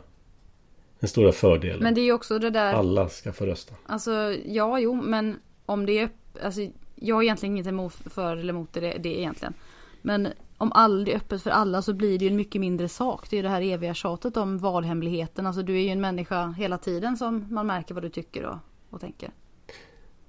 den 1.01 1.09
stora 1.09 1.33
fördelen. 1.33 1.83
Men 1.83 1.95
det 1.95 2.01
är 2.01 2.05
ju 2.05 2.13
också 2.13 2.39
det 2.39 2.51
där. 2.51 2.75
Alla 2.75 3.09
ska 3.09 3.33
få 3.33 3.47
rösta. 3.47 3.75
Alltså 3.87 4.35
ja, 4.47 4.79
jo, 4.79 4.95
men 4.95 5.39
om 5.67 5.87
det 5.87 5.99
är 5.99 6.09
alltså 6.43 6.61
jag 6.95 7.15
har 7.15 7.23
egentligen 7.23 7.55
inget 7.55 7.67
emot 7.67 7.95
för 7.95 8.37
eller 8.37 8.53
emot 8.53 8.73
det, 8.73 8.81
det 8.81 9.19
egentligen. 9.19 9.55
Men 10.03 10.29
om 10.59 10.73
allt 10.73 11.09
är 11.09 11.17
öppet 11.17 11.43
för 11.43 11.51
alla 11.51 11.83
så 11.83 11.95
blir 11.95 12.19
det 12.19 12.25
ju 12.25 12.31
en 12.31 12.37
mycket 12.37 12.61
mindre 12.61 12.89
sak. 12.89 13.31
Det 13.31 13.37
är 13.37 13.39
ju 13.39 13.43
det 13.43 13.49
här 13.49 13.63
eviga 13.63 13.95
tjatet 13.95 14.37
om 14.37 14.59
valhemligheten. 14.59 15.47
Alltså 15.47 15.63
du 15.63 15.77
är 15.77 15.81
ju 15.81 15.89
en 15.89 16.01
människa 16.01 16.51
hela 16.51 16.79
tiden 16.79 17.17
som 17.17 17.47
man 17.51 17.67
märker 17.67 17.95
vad 17.95 18.03
du 18.03 18.09
tycker 18.09 18.45
och, 18.45 18.57
och 18.91 19.01
tänker. 19.01 19.31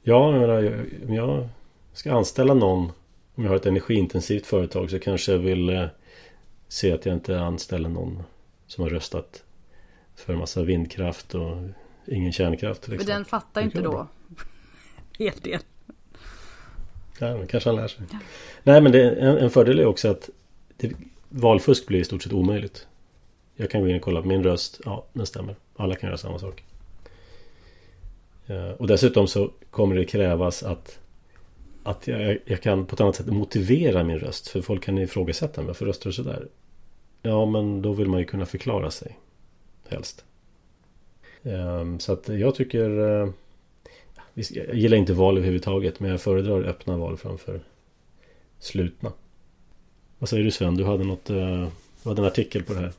Ja, 0.01 0.31
jag 0.31 0.41
menar, 0.41 0.85
om 1.07 1.13
jag 1.13 1.49
ska 1.93 2.13
anställa 2.13 2.53
någon 2.53 2.91
om 3.35 3.43
jag 3.43 3.49
har 3.49 3.55
ett 3.55 3.65
energiintensivt 3.65 4.45
företag 4.45 4.89
så 4.89 4.99
kanske 4.99 5.31
jag 5.31 5.39
vill 5.39 5.69
eh, 5.69 5.85
se 6.67 6.91
att 6.91 7.05
jag 7.05 7.15
inte 7.15 7.39
anställer 7.39 7.89
någon 7.89 8.23
som 8.67 8.83
har 8.83 8.89
röstat 8.89 9.43
för 10.15 10.33
en 10.33 10.39
massa 10.39 10.63
vindkraft 10.63 11.35
och 11.35 11.57
ingen 12.07 12.31
kärnkraft. 12.31 12.87
Men 12.87 13.05
den 13.05 13.25
fattar 13.25 13.61
inte 13.61 13.81
då. 13.81 14.07
Helt 15.19 15.43
del. 15.43 15.59
Ja, 17.19 17.45
kanske 17.49 17.69
han 17.69 17.75
lär 17.75 17.87
sig. 17.87 18.05
Ja. 18.11 18.17
Nej 18.63 18.81
men 18.81 18.91
det, 18.91 19.11
en, 19.11 19.37
en, 19.37 19.49
fördel 19.49 19.79
är 19.79 19.85
också 19.85 20.07
att 20.07 20.29
det, 20.77 20.91
valfusk 21.29 21.87
blir 21.87 21.99
i 21.99 22.05
stort 22.05 22.23
sett 22.23 22.33
omöjligt. 22.33 22.87
Jag 23.55 23.69
kan 23.69 23.81
gå 23.81 23.87
in 23.87 23.95
och 23.95 24.01
kolla 24.01 24.21
på 24.21 24.27
min 24.27 24.43
röst. 24.43 24.81
Ja, 24.85 25.05
den 25.13 25.25
stämmer. 25.25 25.55
Alla 25.75 25.95
kan 25.95 26.07
göra 26.07 26.17
samma 26.17 26.39
sak. 26.39 26.63
Ja, 28.45 28.73
och 28.73 28.87
dessutom 28.87 29.27
så 29.27 29.51
kommer 29.71 29.95
det 29.95 30.05
krävas 30.05 30.63
att 30.63 30.99
att 31.83 32.07
jag, 32.07 32.37
jag, 32.45 32.61
kan 32.61 32.85
på 32.85 32.95
ett 32.95 33.01
annat 33.01 33.15
sätt 33.15 33.27
motivera 33.27 34.03
min 34.03 34.19
röst. 34.19 34.47
För 34.47 34.61
folk 34.61 34.83
kan 34.83 34.97
ifrågasätta 34.97 35.61
mig. 35.61 35.67
Varför 35.67 35.85
röstar 35.85 36.09
du 36.09 36.13
sådär? 36.13 36.47
Ja, 37.27 37.45
men 37.45 37.81
då 37.81 37.93
vill 37.93 38.07
man 38.07 38.19
ju 38.19 38.25
kunna 38.25 38.45
förklara 38.45 38.91
sig. 38.91 39.17
Helst. 39.89 40.25
Ehm, 41.43 41.99
så 41.99 42.13
att 42.13 42.29
jag 42.29 42.55
tycker... 42.55 42.89
Eh, 42.99 43.29
jag 44.33 44.75
gillar 44.75 44.97
inte 44.97 45.13
val 45.13 45.37
överhuvudtaget. 45.37 45.99
Men 45.99 46.11
jag 46.11 46.21
föredrar 46.21 46.63
öppna 46.63 46.97
val 46.97 47.17
framför 47.17 47.59
slutna. 48.59 49.11
Vad 50.19 50.29
säger 50.29 50.43
du 50.43 50.51
Sven? 50.51 50.75
Du 50.75 50.85
hade 50.85 51.03
något... 51.03 51.29
Eh, 51.29 51.67
du 52.03 52.09
hade 52.09 52.21
en 52.21 52.27
artikel 52.27 52.63
på 52.63 52.73
det 52.73 52.79
här. 52.79 52.91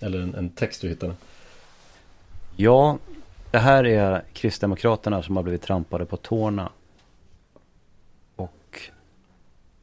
Eller 0.00 0.20
en, 0.20 0.34
en 0.34 0.50
text 0.50 0.80
du 0.80 0.88
hittade. 0.88 1.14
Ja, 2.56 2.98
det 3.50 3.58
här 3.58 3.84
är 3.84 4.24
Kristdemokraterna 4.32 5.22
som 5.22 5.36
har 5.36 5.42
blivit 5.42 5.62
trampade 5.62 6.04
på 6.04 6.16
tårna 6.16 6.72
Och 8.36 8.80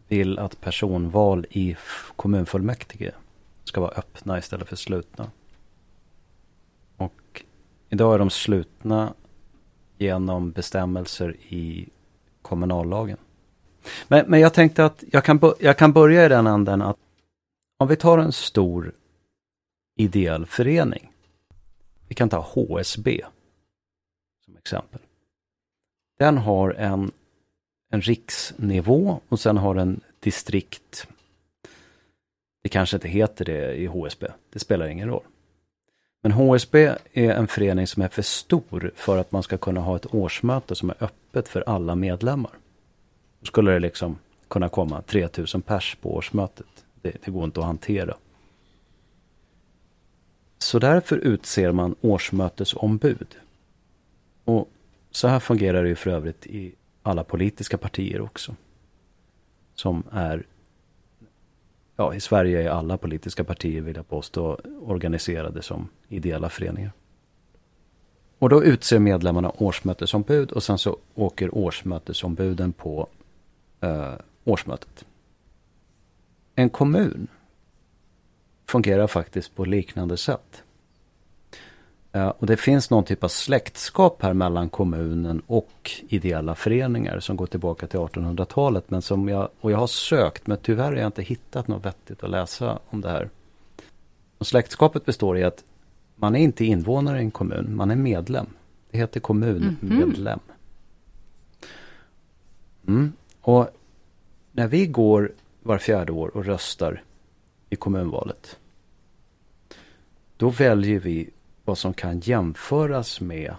vill 0.07 0.39
att 0.39 0.61
personval 0.61 1.45
i 1.49 1.75
kommunfullmäktige 2.15 3.11
ska 3.67 3.81
vara 3.81 3.91
öppna 3.91 4.37
istället 4.37 4.69
för 4.69 4.75
slutna. 4.75 5.31
Och 6.97 7.43
idag 7.89 8.13
är 8.13 8.19
de 8.19 8.29
slutna 8.29 9.13
genom 9.97 10.51
bestämmelser 10.51 11.35
i 11.49 11.89
kommunallagen. 12.41 13.17
Men, 14.07 14.25
men 14.27 14.39
jag 14.39 14.53
tänkte 14.53 14.85
att 14.85 15.03
jag 15.11 15.23
kan, 15.23 15.39
jag 15.59 15.77
kan 15.77 15.93
börja 15.93 16.25
i 16.25 16.29
den 16.29 16.47
änden 16.47 16.81
att 16.81 16.97
om 17.77 17.87
vi 17.87 17.95
tar 17.95 18.17
en 18.17 18.31
stor 18.31 18.93
ideell 19.95 20.45
förening. 20.45 21.11
Vi 22.07 22.15
kan 22.15 22.29
ta 22.29 22.39
HSB 22.39 23.25
som 24.45 24.57
exempel. 24.57 25.01
Den 26.19 26.37
har 26.37 26.69
en 26.73 27.11
en 27.89 28.01
riksnivå 28.01 29.19
och 29.29 29.39
sen 29.39 29.57
har 29.57 29.75
den 29.75 30.01
distrikt. 30.19 31.07
Det 32.67 32.71
kanske 32.71 32.97
inte 32.97 33.07
heter 33.07 33.45
det 33.45 33.75
i 33.75 33.85
HSB, 33.85 34.27
det 34.49 34.59
spelar 34.59 34.87
ingen 34.87 35.07
roll. 35.07 35.23
Men 36.21 36.31
HSB 36.31 36.95
är 37.13 37.31
en 37.31 37.47
förening 37.47 37.87
som 37.87 38.03
är 38.03 38.07
för 38.07 38.21
stor 38.21 38.91
för 38.95 39.17
att 39.17 39.31
man 39.31 39.43
ska 39.43 39.57
kunna 39.57 39.81
ha 39.81 39.95
ett 39.95 40.13
årsmöte 40.13 40.75
som 40.75 40.89
är 40.89 41.03
öppet 41.03 41.47
för 41.47 41.63
alla 41.67 41.95
medlemmar. 41.95 42.51
Då 43.39 43.45
skulle 43.45 43.71
det 43.71 43.79
liksom 43.79 44.17
kunna 44.47 44.69
komma 44.69 45.01
3000 45.01 45.61
pers 45.61 45.97
på 46.01 46.15
årsmötet. 46.15 46.85
Det, 47.01 47.17
det 47.25 47.31
går 47.31 47.43
inte 47.43 47.59
att 47.59 47.65
hantera. 47.65 48.17
Så 50.57 50.79
därför 50.79 51.17
utser 51.17 51.71
man 51.71 51.95
årsmötesombud. 52.01 53.35
Och 54.45 54.69
så 55.11 55.27
här 55.27 55.39
fungerar 55.39 55.83
det 55.83 55.89
ju 55.89 55.95
för 55.95 56.11
övrigt 56.11 56.45
i 56.45 56.75
alla 57.03 57.23
politiska 57.23 57.77
partier 57.77 58.21
också. 58.21 58.55
Som 59.75 60.03
är, 60.11 60.45
ja 61.97 62.13
i 62.13 62.19
Sverige 62.19 62.63
är 62.63 62.69
alla 62.69 62.97
politiska 62.97 63.43
partier 63.43 63.81
vill 63.81 63.95
jag 63.95 64.09
påstå 64.09 64.59
organiserade 64.81 65.61
som 65.61 65.89
ideella 66.07 66.49
föreningar. 66.49 66.91
Och 68.39 68.49
då 68.49 68.63
utser 68.63 68.99
medlemmarna 68.99 69.51
årsmötesombud 69.57 70.51
och 70.51 70.63
sen 70.63 70.77
så 70.77 70.97
åker 71.15 71.55
årsmötesombuden 71.57 72.73
på 72.73 73.07
eh, 73.81 74.13
årsmötet. 74.43 75.05
En 76.55 76.69
kommun 76.69 77.27
fungerar 78.65 79.07
faktiskt 79.07 79.55
på 79.55 79.65
liknande 79.65 80.17
sätt. 80.17 80.63
Eh, 82.17 82.27
och 82.27 82.47
det 82.47 82.57
finns 82.57 82.89
någon 82.89 83.03
typ 83.03 83.23
av 83.23 83.27
släktskap 83.27 84.21
här 84.21 84.33
mellan 84.33 84.69
kommunen 84.69 85.41
och 85.47 85.91
ideella 86.09 86.55
föreningar 86.55 87.19
som 87.19 87.37
går 87.37 87.47
tillbaka 87.47 87.87
till 87.87 87.99
1800-talet. 87.99 88.89
Men 88.89 89.01
som 89.01 89.29
jag, 89.29 89.49
och 89.61 89.71
jag 89.71 89.77
har 89.77 89.87
sökt 89.87 90.47
men 90.47 90.57
tyvärr 90.57 90.91
har 90.91 90.95
jag 90.95 91.07
inte 91.07 91.21
hittat 91.21 91.67
något 91.67 91.85
vettigt 91.85 92.23
att 92.23 92.29
läsa 92.29 92.79
om 92.89 93.01
det 93.01 93.09
här. 93.09 93.29
Och 94.37 94.47
släktskapet 94.47 95.05
består 95.05 95.37
i 95.37 95.43
att 95.43 95.63
man 96.15 96.35
är 96.35 96.39
inte 96.39 96.65
invånare 96.65 97.17
i 97.17 97.21
en 97.21 97.31
kommun, 97.31 97.75
man 97.75 97.91
är 97.91 97.95
medlem. 97.95 98.47
Det 98.91 98.97
heter 98.97 99.19
kommunmedlem. 99.19 100.39
Mm. 102.87 103.13
Och 103.41 103.69
när 104.51 104.67
vi 104.67 104.87
går 104.87 105.31
var 105.63 105.77
fjärde 105.77 106.11
år 106.11 106.37
och 106.37 106.45
röstar 106.45 107.01
i 107.69 107.75
kommunvalet. 107.75 108.59
Då 110.37 110.49
väljer 110.49 110.99
vi 110.99 111.29
vad 111.67 111.77
som 111.77 111.93
kan 111.93 112.19
jämföras 112.19 113.21
med 113.21 113.55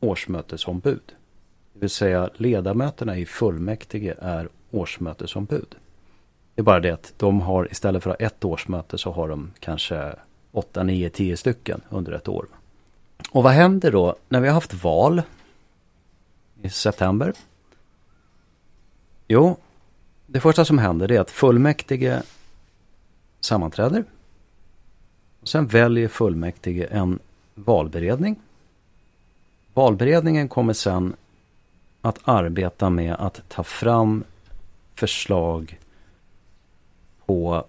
årsmötesombud. 0.00 1.02
Det 1.72 1.80
vill 1.80 1.90
säga 1.90 2.30
ledamöterna 2.36 3.18
i 3.18 3.26
fullmäktige 3.26 4.14
är 4.20 4.48
årsmötesombud. 4.70 5.74
Det 6.54 6.60
är 6.60 6.64
bara 6.64 6.80
det 6.80 6.90
att 6.90 7.14
de 7.16 7.40
har 7.40 7.68
istället 7.70 8.02
för 8.02 8.10
att 8.10 8.20
ha 8.20 8.26
ett 8.26 8.44
årsmöte 8.44 8.98
så 8.98 9.12
har 9.12 9.28
de 9.28 9.50
kanske 9.58 10.14
8, 10.52 10.82
9, 10.82 11.10
10 11.10 11.36
stycken 11.36 11.80
under 11.88 12.12
ett 12.12 12.28
år. 12.28 12.46
Och 13.30 13.42
vad 13.42 13.52
händer 13.52 13.92
då 13.92 14.16
när 14.28 14.40
vi 14.40 14.48
har 14.48 14.54
haft 14.54 14.84
val 14.84 15.22
i 16.62 16.70
september? 16.70 17.32
Jo, 19.28 19.56
det 20.26 20.40
första 20.40 20.64
som 20.64 20.78
händer 20.78 21.12
är 21.12 21.20
att 21.20 21.30
fullmäktige 21.30 22.22
sammanträder. 23.40 24.04
Och 25.40 25.48
sen 25.48 25.66
väljer 25.66 26.08
fullmäktige 26.08 26.86
en 26.90 27.18
valberedning. 27.64 28.36
Valberedningen 29.74 30.48
kommer 30.48 30.72
sen 30.72 31.16
att 32.00 32.18
arbeta 32.24 32.90
med 32.90 33.14
att 33.14 33.42
ta 33.48 33.64
fram 33.64 34.24
förslag 34.94 35.78
på 37.26 37.64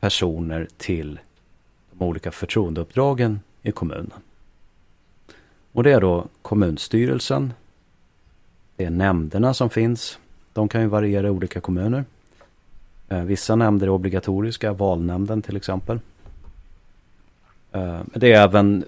personer 0.00 0.68
till 0.76 1.20
de 1.92 2.04
olika 2.04 2.30
förtroendeuppdragen 2.30 3.40
i 3.62 3.72
kommunen. 3.72 4.12
Och 5.72 5.82
det 5.82 5.92
är 5.92 6.00
då 6.00 6.26
kommunstyrelsen, 6.42 7.52
det 8.76 8.84
är 8.84 8.90
nämnderna 8.90 9.54
som 9.54 9.70
finns, 9.70 10.18
de 10.52 10.68
kan 10.68 10.80
ju 10.80 10.86
variera 10.86 11.26
i 11.26 11.30
olika 11.30 11.60
kommuner. 11.60 12.04
Eh, 13.08 13.22
vissa 13.22 13.56
nämnder 13.56 13.86
är 13.86 13.90
obligatoriska, 13.90 14.72
valnämnden 14.72 15.42
till 15.42 15.56
exempel. 15.56 16.00
Eh, 17.72 18.00
det 18.14 18.32
är 18.32 18.42
även 18.42 18.84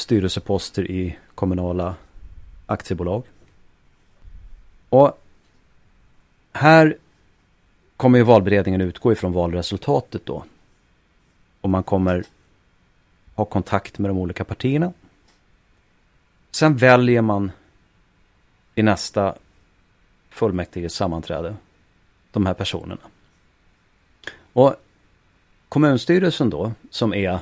styrelseposter 0.00 0.90
i 0.90 1.18
kommunala 1.34 1.94
aktiebolag. 2.66 3.22
Och 4.88 5.22
här 6.52 6.96
kommer 7.96 8.18
ju 8.18 8.24
valberedningen 8.24 8.80
utgå 8.80 9.12
ifrån 9.12 9.32
valresultatet 9.32 10.26
då. 10.26 10.44
Och 11.60 11.70
man 11.70 11.82
kommer 11.82 12.24
ha 13.34 13.44
kontakt 13.44 13.98
med 13.98 14.10
de 14.10 14.18
olika 14.18 14.44
partierna. 14.44 14.92
Sen 16.50 16.76
väljer 16.76 17.22
man 17.22 17.50
i 18.74 18.82
nästa 18.82 19.34
fullmäktiges 20.30 20.94
sammanträde 20.94 21.56
de 22.30 22.46
här 22.46 22.54
personerna. 22.54 23.02
Och 24.52 24.74
kommunstyrelsen 25.68 26.50
då, 26.50 26.72
som 26.90 27.14
är 27.14 27.38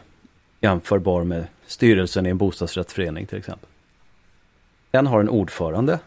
jämförbar 0.61 1.25
med 1.25 1.47
styrelsen 1.67 2.27
i 2.27 2.31
en 2.31 2.39
bostadsrättsförening 2.39 3.27
till 3.27 3.39
exempel. 3.39 3.69
Den 4.91 5.07
har 5.07 5.21
en 5.21 5.29
ordförande, 5.29 5.99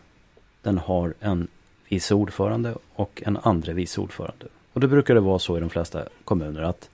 den 0.62 0.78
har 0.78 1.14
en 1.20 1.48
vice 1.90 2.16
ordförande 2.16 2.76
och 2.94 3.24
en 3.26 3.38
andre 3.38 3.74
vice 3.74 4.02
ordförande. 4.02 4.48
Och 4.74 4.80
då 4.80 4.88
brukar 4.88 5.14
det 5.14 5.20
vara 5.20 5.40
så 5.40 5.58
i 5.58 5.60
de 5.60 5.70
flesta 5.70 6.06
kommuner 6.24 6.62
att 6.62 6.90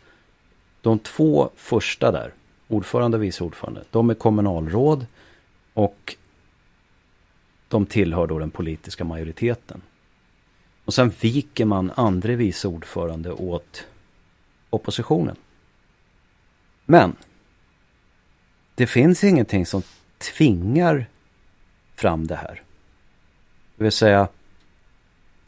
de 0.82 1.00
två 1.00 1.50
första 1.56 2.12
där, 2.12 2.34
ordförande 2.68 3.18
och 3.18 3.24
vice 3.24 3.44
ordförande, 3.44 3.84
de 3.92 4.10
är 4.10 4.14
kommunalråd 4.14 5.06
och 5.74 6.16
de 7.68 7.86
tillhör 7.86 8.28
då 8.28 8.40
den 8.40 8.52
politiska 8.52 9.04
majoriteten. 9.04 9.82
Och 10.86 10.94
sen 10.94 11.12
viker 11.22 11.66
man 11.66 11.92
andre 11.96 12.36
vice 12.36 12.68
ordförande 12.68 13.32
åt 13.32 13.88
oppositionen. 14.70 15.36
Men 16.86 17.16
det 18.76 18.88
finns 18.88 19.24
ingenting 19.24 19.66
som 19.66 19.84
tvingar 20.18 21.06
fram 21.96 22.28
det 22.28 22.36
här. 22.36 22.62
Det 23.76 23.84
vill 23.84 23.92
säga, 23.92 24.28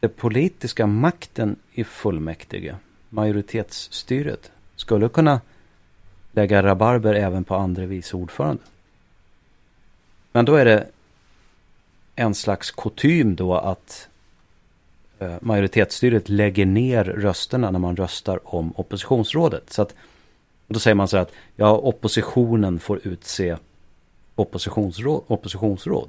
den 0.00 0.10
politiska 0.10 0.86
makten 0.86 1.56
i 1.72 1.84
fullmäktige, 1.84 2.76
majoritetsstyret, 3.08 4.50
skulle 4.76 5.08
kunna 5.08 5.40
lägga 6.32 6.62
rabarber 6.62 7.14
även 7.14 7.44
på 7.44 7.54
andre 7.54 7.86
vice 7.86 8.16
ordförande. 8.16 8.62
Men 10.32 10.44
då 10.44 10.54
är 10.54 10.64
det 10.64 10.86
en 12.14 12.34
slags 12.34 12.70
kutym 12.70 13.36
då 13.36 13.54
att 13.54 14.08
eh, 15.18 15.34
majoritetsstyret 15.40 16.28
lägger 16.28 16.66
ner 16.66 17.04
rösterna 17.04 17.70
när 17.70 17.78
man 17.78 17.96
röstar 17.96 18.54
om 18.54 18.72
oppositionsrådet. 18.76 19.72
Så 19.72 19.82
att 19.82 19.94
då 20.68 20.80
säger 20.80 20.94
man 20.94 21.08
så 21.08 21.16
att 21.16 21.32
ja, 21.56 21.76
oppositionen 21.76 22.78
får 22.78 23.00
utse 23.06 23.56
oppositionsråd. 24.34 25.22
oppositionsråd. 25.26 26.08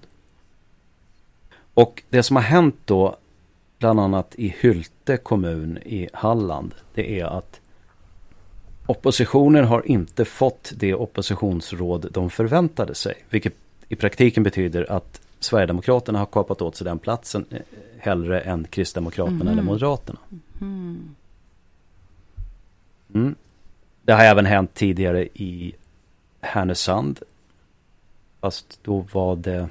Och 1.74 2.03
det 2.10 2.24
som 2.24 2.36
har 2.36 2.43
hänt 2.43 2.76
då, 2.86 3.16
bland 3.78 3.99
annat 3.99 4.36
i 4.36 4.55
Hylte 4.60 5.18
kommun 5.18 5.78
i 5.78 6.10
Halland, 6.14 6.74
det 6.93 7.20
är 7.20 7.26
att 7.26 7.60
oppositionen 8.86 9.66
har 9.66 9.88
inte 9.88 10.26
fått 10.26 10.72
det 10.76 10.93
oppositionsråd 10.93 12.07
de 12.12 12.30
förväntade 12.30 12.95
sig. 12.95 13.14
Vilket 13.30 13.53
i 13.88 13.95
praktiken 13.95 14.43
betyder 14.43 14.91
att 14.91 15.22
Sverigedemokraterna 15.39 16.20
har 16.20 16.26
kapat 16.26 16.62
åt 16.62 16.76
sig 16.76 16.86
den 16.86 16.99
platsen 16.99 17.45
eh, 17.49 17.60
hellre 17.97 18.41
än 18.41 18.68
Kristdemokraterna 18.70 19.41
mm. 19.41 19.47
eller 19.47 19.64
Moderaterna. 19.64 20.20
Mm. 23.14 23.36
Det 24.10 24.14
har 24.14 24.24
även 24.24 24.45
hänt 24.45 24.74
tidigare 24.74 25.24
i 25.24 25.76
Härnösand. 26.41 27.20
Fast 28.41 28.80
då 28.84 29.05
var 29.12 29.36
det 29.36 29.70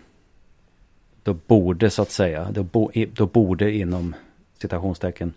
då 1.23 1.33
borde 1.33 1.91
så 1.91 2.03
att 2.03 2.11
säga, 2.11 2.49
då, 2.51 2.63
bo, 2.63 2.91
då 3.13 3.27
borde 3.27 3.73
inom 3.73 4.15
citationstecken 4.59 5.33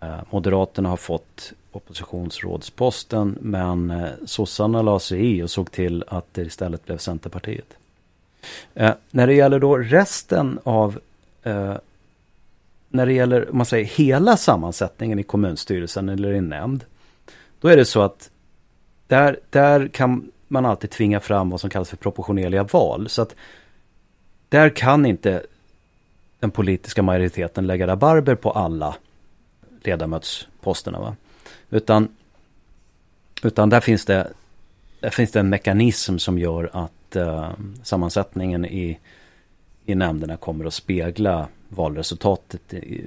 eh, 0.00 0.18
Moderaterna 0.30 0.88
har 0.88 0.96
fått 0.96 1.52
oppositionsrådsposten 1.72 3.38
men 3.40 3.90
eh, 3.90 4.08
sossarna 4.26 4.82
la 4.82 4.98
sig 4.98 5.26
i 5.26 5.42
och 5.42 5.50
såg 5.50 5.70
till 5.70 6.04
att 6.08 6.34
det 6.34 6.42
istället 6.42 6.86
blev 6.86 6.98
Centerpartiet. 6.98 7.76
Eh, 8.74 8.92
när 9.10 9.26
det 9.26 9.34
gäller 9.34 9.58
då 9.58 9.76
resten 9.76 10.58
av 10.64 11.00
eh, 11.42 11.76
när 12.88 13.06
det 13.06 13.12
gäller, 13.12 13.50
om 13.50 13.56
man 13.56 13.66
säger 13.66 13.84
hela 13.84 14.36
sammansättningen 14.36 15.18
i 15.18 15.22
kommunstyrelsen 15.22 16.08
eller 16.08 16.32
i 16.32 16.40
nämnd. 16.40 16.84
Då 17.60 17.68
är 17.68 17.76
det 17.76 17.84
så 17.84 18.02
att 18.02 18.30
där, 19.06 19.40
där 19.50 19.88
kan 19.88 20.30
man 20.48 20.66
alltid 20.66 20.90
tvinga 20.90 21.20
fram 21.20 21.50
vad 21.50 21.60
som 21.60 21.70
kallas 21.70 21.90
för 21.90 21.96
proportionerliga 21.96 22.62
val. 22.62 23.08
Så 23.08 23.22
att 23.22 23.34
där 24.48 24.70
kan 24.70 25.06
inte 25.06 25.42
den 26.38 26.50
politiska 26.50 27.02
majoriteten 27.02 27.66
lägga 27.66 27.86
rabarber 27.86 28.34
på 28.34 28.50
alla 28.50 28.96
ledamötsposterna. 29.82 31.00
Va? 31.00 31.16
Utan, 31.70 32.16
utan 33.42 33.70
där 33.70 33.80
finns 33.80 34.04
det 34.04 34.32
där 35.00 35.10
finns 35.10 35.30
det 35.30 35.40
en 35.40 35.48
mekanism 35.48 36.18
som 36.18 36.38
gör 36.38 36.70
att 36.72 37.16
uh, 37.16 37.50
sammansättningen 37.82 38.64
i, 38.64 38.98
i 39.84 39.94
nämnderna 39.94 40.36
kommer 40.36 40.64
att 40.64 40.74
spegla 40.74 41.48
valresultatet 41.68 42.74
i, 42.74 43.04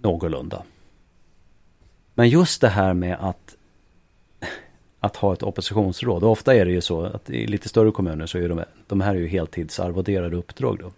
någorlunda. 0.00 0.62
Men 2.14 2.28
just 2.28 2.60
det 2.60 2.68
här 2.68 2.94
med 2.94 3.16
att, 3.20 3.56
att 5.04 5.16
ha 5.16 5.32
ett 5.32 5.42
oppositionsråd. 5.42 6.24
Och 6.24 6.30
ofta 6.30 6.54
är 6.54 6.64
det 6.64 6.70
ju 6.70 6.80
så 6.80 7.02
att 7.02 7.30
i 7.30 7.46
lite 7.46 7.68
större 7.68 7.90
kommuner 7.90 8.26
så 8.26 8.38
är 8.38 8.48
de, 8.48 8.64
de 8.86 9.00
här 9.00 9.14
är 9.14 9.18
ju 9.18 9.26
heltidsarvoderade 9.26 10.36
uppdrag 10.36 10.78
då. 10.78 10.90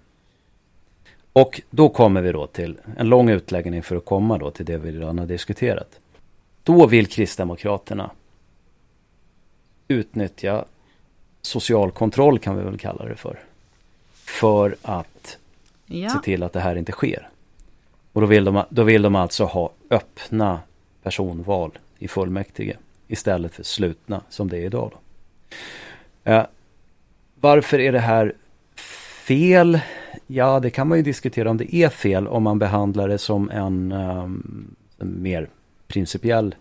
Och 1.33 1.61
då 1.71 1.89
kommer 1.89 2.23
vi 2.23 2.33
då 2.33 2.47
till 2.47 2.79
en 2.97 3.09
lång 3.09 3.29
utläggning 3.29 3.83
för 3.83 3.97
att 3.97 4.05
komma 4.05 4.39
då 4.39 4.51
till 4.51 4.67
det 4.67 4.79
vi 4.79 4.93
redan 4.93 5.19
har 5.19 5.27
diskuterat. 5.27 6.01
Då 6.63 6.87
vill 6.87 7.07
Kristdemokraterna 7.07 8.11
utnyttja 9.89 10.65
social 11.43 11.91
kontroll 11.91 12.39
kan 12.39 12.57
vi 12.57 12.63
väl 12.63 12.79
kalla 12.79 13.05
det 13.05 13.17
för. 13.17 13.41
För 14.15 14.77
att 14.83 15.39
ja. 15.87 16.09
se 16.09 16.19
till 16.19 16.43
att 16.43 16.53
det 16.53 16.61
här 16.61 16.77
inte 16.77 16.93
sker. 16.93 17.29
Och 18.13 18.21
då 18.21 18.27
vill, 18.27 18.45
de, 18.45 18.65
då 18.69 18.83
vill 18.83 19.03
de 19.03 19.15
alltså 19.15 19.45
ha 19.45 19.71
öppna 19.91 20.61
personval 21.03 21.79
i 21.99 22.09
fullmäktige 22.09 22.77
istället 23.09 23.55
för 23.55 23.63
slutna 23.63 24.23
som 24.29 24.49
det 24.49 24.57
är 24.57 24.63
idag. 24.63 24.91
Då. 24.93 25.01
Eh, 26.31 26.47
varför 27.41 27.79
är 27.79 27.93
det 27.93 28.01
här 28.01 28.35
fel? 29.27 29.81
Ja, 30.27 30.61
det 30.61 30.71
kan 30.71 30.89
man 30.89 30.99
ju 30.99 31.05
diskutera 31.05 31.51
om 31.51 31.57
det 31.57 31.75
är 31.75 31.89
fel 31.89 32.29
om 32.29 32.43
man 32.43 32.59
behandlar 32.59 33.09
det 33.09 33.19
som 33.19 33.51
en, 33.51 33.93
um, 33.93 34.77
en 34.99 35.23
mer 35.23 35.49
principiell 35.89 36.55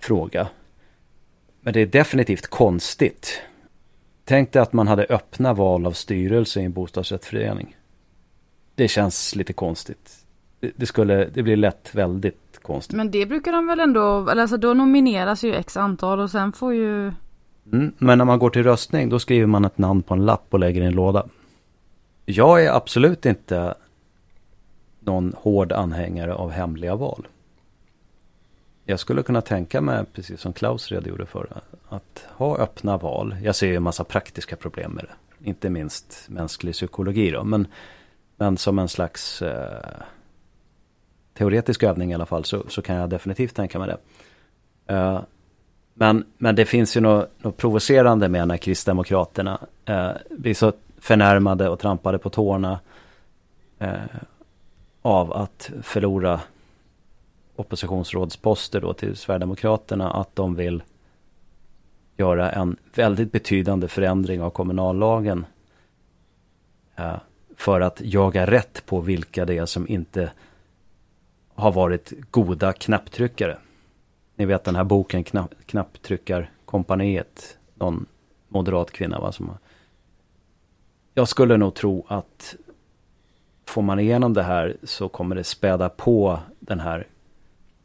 fråga. 0.00 0.48
Men 1.60 1.72
det 1.72 1.80
är 1.80 1.86
definitivt 1.86 2.46
konstigt. 2.46 3.42
Tänk 4.24 4.52
dig 4.52 4.62
att 4.62 4.72
man 4.72 4.88
hade 4.88 5.04
öppna 5.04 5.54
val 5.54 5.86
av 5.86 5.92
styrelse 5.92 6.60
i 6.60 6.64
en 6.64 6.72
bostadsrättsförening. 6.72 7.76
Det 8.74 8.88
känns 8.88 9.34
lite 9.34 9.52
konstigt. 9.52 10.24
Det, 10.76 10.86
skulle, 10.86 11.24
det 11.24 11.42
blir 11.42 11.56
lätt 11.56 11.94
väldigt 11.94 12.41
konstigt. 12.62 12.96
Men 12.96 13.10
det 13.10 13.26
brukar 13.26 13.52
de 13.52 13.66
väl 13.66 13.80
ändå, 13.80 14.28
eller 14.28 14.42
alltså 14.42 14.56
då 14.56 14.74
nomineras 14.74 15.44
ju 15.44 15.54
x 15.54 15.76
antal 15.76 16.20
och 16.20 16.30
sen 16.30 16.52
får 16.52 16.74
ju... 16.74 17.12
Mm, 17.72 17.92
men 17.98 18.18
när 18.18 18.24
man 18.24 18.38
går 18.38 18.50
till 18.50 18.62
röstning 18.62 19.08
då 19.08 19.18
skriver 19.18 19.46
man 19.46 19.64
ett 19.64 19.78
namn 19.78 20.02
på 20.02 20.14
en 20.14 20.24
lapp 20.24 20.46
och 20.50 20.58
lägger 20.58 20.82
i 20.82 20.86
en 20.86 20.92
låda. 20.92 21.26
Jag 22.24 22.64
är 22.64 22.72
absolut 22.72 23.26
inte 23.26 23.74
någon 25.00 25.34
hård 25.36 25.72
anhängare 25.72 26.34
av 26.34 26.50
hemliga 26.50 26.96
val. 26.96 27.26
Jag 28.84 29.00
skulle 29.00 29.22
kunna 29.22 29.40
tänka 29.40 29.80
mig, 29.80 30.04
precis 30.12 30.40
som 30.40 30.52
Klaus 30.52 30.88
redogjorde 30.88 31.26
för, 31.26 31.62
att 31.88 32.26
ha 32.28 32.58
öppna 32.58 32.96
val. 32.96 33.36
Jag 33.42 33.56
ser 33.56 33.66
ju 33.66 33.76
en 33.76 33.82
massa 33.82 34.04
praktiska 34.04 34.56
problem 34.56 34.92
med 34.92 35.04
det. 35.04 35.48
Inte 35.48 35.70
minst 35.70 36.26
mänsklig 36.28 36.74
psykologi 36.74 37.30
då. 37.30 37.44
Men, 37.44 37.66
men 38.36 38.56
som 38.56 38.78
en 38.78 38.88
slags 38.88 39.42
eh, 39.42 40.02
teoretisk 41.34 41.82
övning 41.82 42.10
i 42.10 42.14
alla 42.14 42.26
fall 42.26 42.44
så, 42.44 42.64
så 42.68 42.82
kan 42.82 42.96
jag 42.96 43.10
definitivt 43.10 43.54
tänka 43.54 43.78
mig 43.78 43.88
det. 43.88 43.98
Uh, 44.94 45.20
men, 45.94 46.24
men 46.38 46.54
det 46.54 46.64
finns 46.64 46.96
ju 46.96 47.00
något, 47.00 47.44
något 47.44 47.56
provocerande 47.56 48.28
med 48.28 48.48
när 48.48 48.56
Kristdemokraterna 48.56 49.60
uh, 49.90 50.10
blir 50.30 50.54
så 50.54 50.72
förnärmade 50.98 51.68
och 51.68 51.78
trampade 51.78 52.18
på 52.18 52.30
tårna 52.30 52.80
uh, 53.82 53.88
av 55.02 55.32
att 55.32 55.70
förlora 55.82 56.40
oppositionsrådsposter 57.56 58.80
då 58.80 58.92
till 58.92 59.16
Sverigedemokraterna 59.16 60.10
att 60.10 60.36
de 60.36 60.54
vill 60.54 60.82
göra 62.16 62.50
en 62.50 62.76
väldigt 62.94 63.32
betydande 63.32 63.88
förändring 63.88 64.42
av 64.42 64.50
kommunallagen 64.50 65.46
för 67.56 67.80
att 67.80 68.00
jaga 68.00 68.46
rätt 68.46 68.86
på 68.86 69.00
vilka 69.00 69.44
det 69.44 69.58
är 69.58 69.66
som 69.66 69.88
inte 69.88 70.30
har 71.54 71.72
varit 71.72 72.12
goda 72.30 72.72
knapptryckare. 72.72 73.58
Ni 74.36 74.44
vet 74.44 74.64
den 74.64 74.76
här 74.76 74.84
boken 74.84 75.24
knapp, 75.24 75.54
Knapptryckarkompaniet. 75.66 77.58
Någon 77.74 78.06
moderat 78.48 78.90
kvinna 78.90 79.20
va, 79.20 79.32
som 79.32 79.48
har... 79.48 79.58
Jag 81.14 81.28
skulle 81.28 81.56
nog 81.56 81.74
tro 81.74 82.06
att 82.08 82.54
får 83.66 83.82
man 83.82 84.00
igenom 84.00 84.32
det 84.34 84.42
här 84.42 84.76
så 84.82 85.08
kommer 85.08 85.36
det 85.36 85.44
späda 85.44 85.88
på 85.88 86.40
den 86.60 86.80
här 86.80 87.06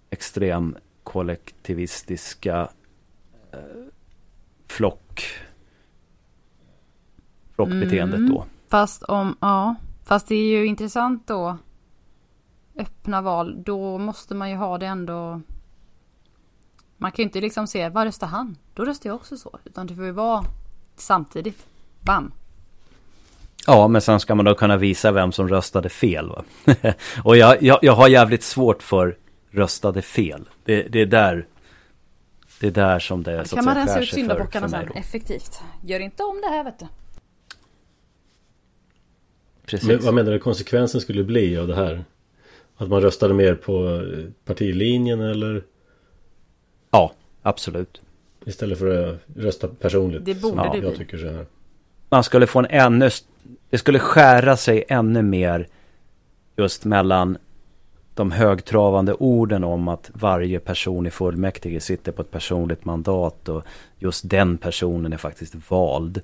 extrem 0.09 0.75
kollektivistiska 1.03 2.69
eh, 3.51 3.59
flock 4.67 5.23
flockbeteendet 7.55 8.19
Mm. 8.19 8.29
då. 8.31 8.45
Fast 8.67 9.03
om, 9.03 9.37
ja, 9.41 9.75
fast 10.03 10.27
det 10.27 10.35
är 10.35 10.57
ju 10.59 10.65
intressant 10.65 11.27
då. 11.27 11.57
Öppna 12.77 13.21
val, 13.21 13.63
då 13.63 13.97
måste 13.97 14.35
man 14.35 14.49
ju 14.49 14.55
ha 14.55 14.77
det 14.77 14.85
ändå. 14.85 15.41
Man 16.97 17.11
kan 17.11 17.17
ju 17.17 17.23
inte 17.23 17.41
liksom 17.41 17.67
se, 17.67 17.89
vad 17.89 18.03
röstar 18.03 18.27
han? 18.27 18.57
Då 18.73 18.85
röstar 18.85 19.09
jag 19.09 19.15
också 19.15 19.37
så. 19.37 19.59
Utan 19.65 19.87
det 19.87 19.95
får 19.95 20.05
ju 20.05 20.11
vara 20.11 20.43
samtidigt. 20.95 21.65
Bam. 22.01 22.31
Ja, 23.67 23.87
men 23.87 24.01
sen 24.01 24.19
ska 24.19 24.35
man 24.35 24.45
då 24.45 24.55
kunna 24.55 24.77
visa 24.77 25.11
vem 25.11 25.31
som 25.31 25.49
röstade 25.49 25.89
fel. 25.89 26.29
Va? 26.29 26.43
och 27.23 27.37
jag, 27.37 27.63
jag, 27.63 27.79
jag 27.81 27.93
har 27.93 28.07
jävligt 28.07 28.43
svårt 28.43 28.83
för 28.83 29.17
röstade 29.51 30.01
fel. 30.01 30.49
Det, 30.63 30.83
det 30.83 31.01
är 31.01 31.05
där 31.05 31.47
det 32.59 32.67
är 32.67 32.71
där 32.71 32.99
som 32.99 33.23
det 33.23 33.45
så 33.45 33.55
kan 33.55 33.65
man 33.65 33.75
rensa 33.75 33.99
ut 33.99 34.09
syndabockarna 34.09 34.69
sen 34.69 34.91
effektivt. 34.91 35.61
Gör 35.83 35.99
inte 35.99 36.23
om 36.23 36.41
det 36.41 36.47
här 36.47 36.63
vet 36.63 36.79
du. 36.79 36.87
Precis. 39.65 39.87
Men 39.87 39.99
vad 40.01 40.13
menar 40.13 40.31
du 40.31 40.39
konsekvensen 40.39 41.01
skulle 41.01 41.23
bli 41.23 41.57
av 41.57 41.67
det 41.67 41.75
här? 41.75 42.05
Att 42.77 42.89
man 42.89 43.01
röstade 43.01 43.33
mer 43.33 43.55
på 43.55 43.85
eh, 43.87 44.25
partilinjen 44.45 45.21
eller 45.21 45.63
Ja, 46.91 47.11
absolut. 47.41 48.01
istället 48.45 48.79
för 48.79 49.09
att 49.09 49.17
rösta 49.35 49.67
personligt? 49.67 50.25
Det 50.25 50.41
borde 50.41 50.55
som 50.63 50.71
det 50.71 50.77
jag 50.77 50.89
bli. 50.89 50.97
tycker 50.97 51.17
så 51.17 51.29
här. 51.29 51.45
Man 52.09 52.23
skulle 52.23 52.47
få 52.47 52.59
en 52.59 52.65
ännu... 52.69 53.09
Det 53.69 53.77
skulle 53.77 53.99
skära 53.99 54.57
sig 54.57 54.83
ännu 54.87 55.21
mer 55.21 55.67
just 56.55 56.85
mellan 56.85 57.37
de 58.13 58.31
högtravande 58.31 59.13
orden 59.13 59.63
om 59.63 59.87
att 59.87 60.11
varje 60.13 60.59
person 60.59 61.05
i 61.07 61.11
fullmäktige 61.11 61.79
sitter 61.79 62.11
på 62.11 62.21
ett 62.21 62.31
personligt 62.31 62.85
mandat 62.85 63.49
och 63.49 63.63
just 63.99 64.29
den 64.29 64.57
personen 64.57 65.13
är 65.13 65.17
faktiskt 65.17 65.55
vald. 65.69 66.21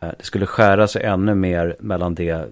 Eh, 0.00 0.08
Det 0.18 0.24
skulle 0.24 0.46
skära 0.46 0.88
sig 0.88 1.02
ännu 1.04 1.34
mer 1.34 1.76
mellan 1.80 2.14
det 2.14 2.48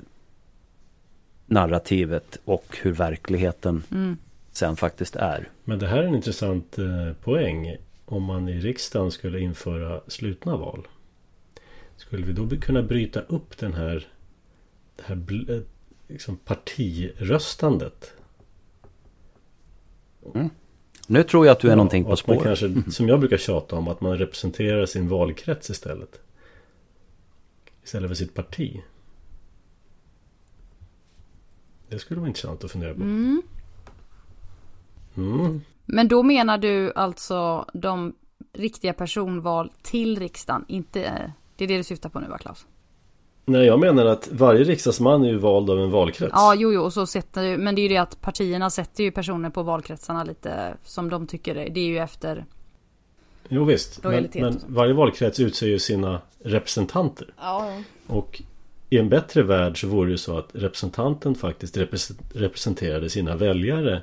narrativet 1.51 2.39
och 2.45 2.79
hur 2.83 2.93
verkligheten 2.93 3.83
Mm. 3.91 4.17
sen 4.53 4.77
faktiskt 4.77 5.17
är. 5.17 5.49
Men 5.65 5.79
det 5.79 5.87
här 5.87 5.99
är 5.99 6.07
en 6.07 6.15
intressant 6.15 6.79
eh, 6.79 7.13
poäng. 7.23 7.77
Om 8.05 8.23
man 8.23 8.49
i 8.49 8.61
riksdagen 8.61 9.11
skulle 9.11 9.41
införa 9.41 10.01
slutna 10.07 10.57
val. 10.57 10.89
Skulle 11.97 12.27
vi 12.27 12.33
då 12.33 12.49
kunna 12.61 12.83
bryta 12.83 13.21
upp 13.21 13.59
den 13.59 13.73
här, 13.75 14.07
det 14.97 15.03
här 15.07 15.51
eh, 15.51 15.61
liksom 16.09 16.37
partiröstandet? 16.37 18.13
Nu 21.07 21.23
tror 21.23 21.47
jag 21.47 21.53
att 21.53 21.61
du 21.61 21.69
är 21.69 21.73
Ja, 21.73 21.77
någonting 21.77 22.05
på 22.05 22.13
att 22.13 22.27
man 22.27 22.37
spår. 22.37 22.45
kanske, 22.45 22.91
som 22.91 23.09
jag 23.09 23.21
brukar 23.21 23.37
tjata 23.37 23.77
om, 23.77 23.89
att 23.89 24.01
man 24.01 24.19
representerar 24.19 24.87
sin 24.87 25.09
valkrets 25.09 25.71
istället. 25.71 26.21
Istället 27.85 28.09
för 28.11 28.15
sitt 28.15 28.35
parti. 28.35 28.81
Det 31.91 31.99
skulle 31.99 32.21
vara 32.21 32.29
intressant 32.29 32.65
att 32.65 32.71
fundera 32.71 32.95
på. 32.95 33.01
Mm. 33.01 33.43
Mm. 35.17 35.61
Men 35.87 36.09
då 36.09 36.23
menar 36.23 36.59
du 36.59 36.93
alltså 36.95 37.67
de 37.75 38.15
riktiga 38.53 38.93
personval 38.93 39.73
till 39.83 40.19
riksdagen, 40.19 40.65
inte... 40.69 41.33
Det 41.57 41.65
är 41.65 41.69
det 41.69 41.77
du 41.77 41.85
syftar 41.85 42.09
på 42.09 42.21
nu 42.21 42.29
va 42.29 42.39
Claes? 42.39 42.67
Nej, 43.45 43.67
jag 43.67 43.81
menar 43.81 44.07
att 44.07 44.29
varje 44.33 44.65
riksdagsman 44.65 45.25
är 45.25 45.29
ju 45.29 45.37
vald 45.37 45.71
av 45.71 45.81
en 45.81 45.91
valkrets. 45.91 46.33
Ja, 46.35 46.55
jo, 46.55 46.73
jo, 46.73 46.83
och 46.83 46.93
så 46.93 47.07
sätter 47.07 47.43
ju, 47.43 47.59
men 47.59 47.75
det 47.75 47.81
är 47.81 47.83
ju 47.83 47.89
det 47.89 47.97
att 47.97 48.21
partierna 48.21 48.71
sätter 48.71 49.05
ju 49.05 49.11
personer 49.11 49.51
på 49.51 49.63
valkretsarna 49.63 50.25
lite 50.25 50.77
som 50.85 51.11
de 51.11 51.27
tycker 51.27 51.55
det. 51.55 51.69
Det 51.69 51.81
är 51.81 51.87
ju 51.87 51.99
efter... 51.99 52.45
Jo 53.49 53.65
visst, 53.65 54.05
men, 54.05 54.29
men 54.35 54.61
varje 54.67 54.93
valkrets 54.93 55.41
utser 55.41 55.67
ju 55.67 55.79
sina 55.79 56.21
representanter. 56.39 57.35
Ja, 57.37 57.83
Och 58.07 58.43
i 58.91 58.99
en 58.99 59.09
bättre 59.09 59.43
värld 59.43 59.81
så 59.81 59.89
vore 59.89 60.11
det 60.11 60.19
så 60.19 60.39
att 60.39 60.49
representanten 60.53 61.35
faktiskt 61.35 61.77
repres- 61.77 62.19
representerade 62.35 63.11
sina 63.11 63.37
väljare 63.37 64.03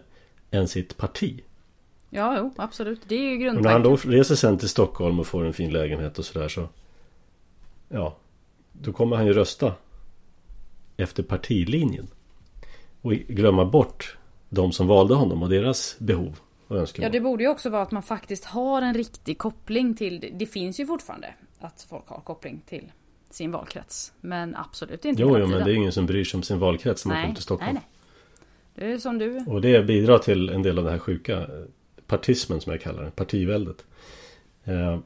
än 0.51 0.67
sitt 0.67 0.97
parti. 0.97 1.41
ja, 2.09 2.35
jo, 2.37 2.53
absolut. 2.57 3.01
Det 3.07 3.15
är 3.15 3.19
ju 3.19 3.35
Och 3.35 3.39
när 3.39 3.47
han 3.71 3.81
grundtanken. 3.81 4.11
då 4.11 4.17
reser 4.17 4.35
sen 4.35 4.57
till 4.57 4.69
Stockholm 4.69 5.19
och 5.19 5.27
får 5.27 5.45
en 5.45 5.53
fin 5.53 5.71
lägenhet 5.73 6.19
och 6.19 6.25
sådär 6.25 6.47
så 6.47 6.67
Ja 7.89 8.17
Då 8.71 8.91
kommer 8.93 9.15
han 9.15 9.25
ju 9.25 9.33
rösta 9.33 9.73
Efter 10.97 11.23
partilinjen 11.23 12.07
Och 13.01 13.11
glömma 13.13 13.65
bort 13.65 14.17
De 14.49 14.71
som 14.71 14.87
valde 14.87 15.13
honom 15.15 15.43
och 15.43 15.49
deras 15.49 15.95
behov 15.99 16.39
och 16.67 16.75
Ja, 16.75 16.79
önskemål 16.81 17.11
det 17.11 17.19
borde 17.21 17.43
ju 17.43 17.49
också 17.49 17.69
vara 17.69 17.81
att 17.81 17.91
man 17.91 18.03
faktiskt 18.03 18.45
har 18.45 18.81
en 18.81 18.93
riktig 18.93 19.37
koppling 19.37 19.95
till... 19.95 20.19
Det, 20.19 20.29
det 20.29 20.45
finns 20.45 20.79
ju 20.79 20.85
fortfarande 20.85 21.33
att 21.59 21.85
folk 21.89 22.07
har 22.07 22.19
koppling 22.21 22.61
till 22.65 22.91
sin 23.29 23.51
valkrets. 23.51 24.13
Men 24.21 24.55
absolut 24.55 25.05
inte 25.05 25.21
Jo, 25.21 25.37
jo 25.37 25.47
men 25.47 25.63
det 25.65 25.71
är 25.71 25.75
ingen 25.75 25.91
som 25.91 26.05
bryr 26.05 26.23
sig 26.23 26.37
om 26.37 26.43
sin 26.43 26.59
valkrets 26.59 27.05
när 27.05 27.13
man 27.13 27.23
kommer 27.23 27.35
till 27.35 27.43
Stockholm. 27.43 27.73
nej, 27.73 27.83
nej. 27.83 27.89
Det 28.75 28.93
är 28.93 28.97
som 28.97 29.17
du... 29.17 29.43
Och 29.47 29.61
det 29.61 29.83
bidrar 29.87 30.17
till 30.17 30.49
en 30.49 30.63
del 30.63 30.77
av 30.77 30.85
det 30.85 30.91
här 30.91 30.99
sjuka 30.99 31.37
eh, 31.37 31.47
Partismen 32.07 32.61
som 32.61 32.71
jag 32.71 32.81
kallar 32.81 33.03
det, 33.03 33.11
partiväldet. 33.11 33.85
Eh, 34.63 34.99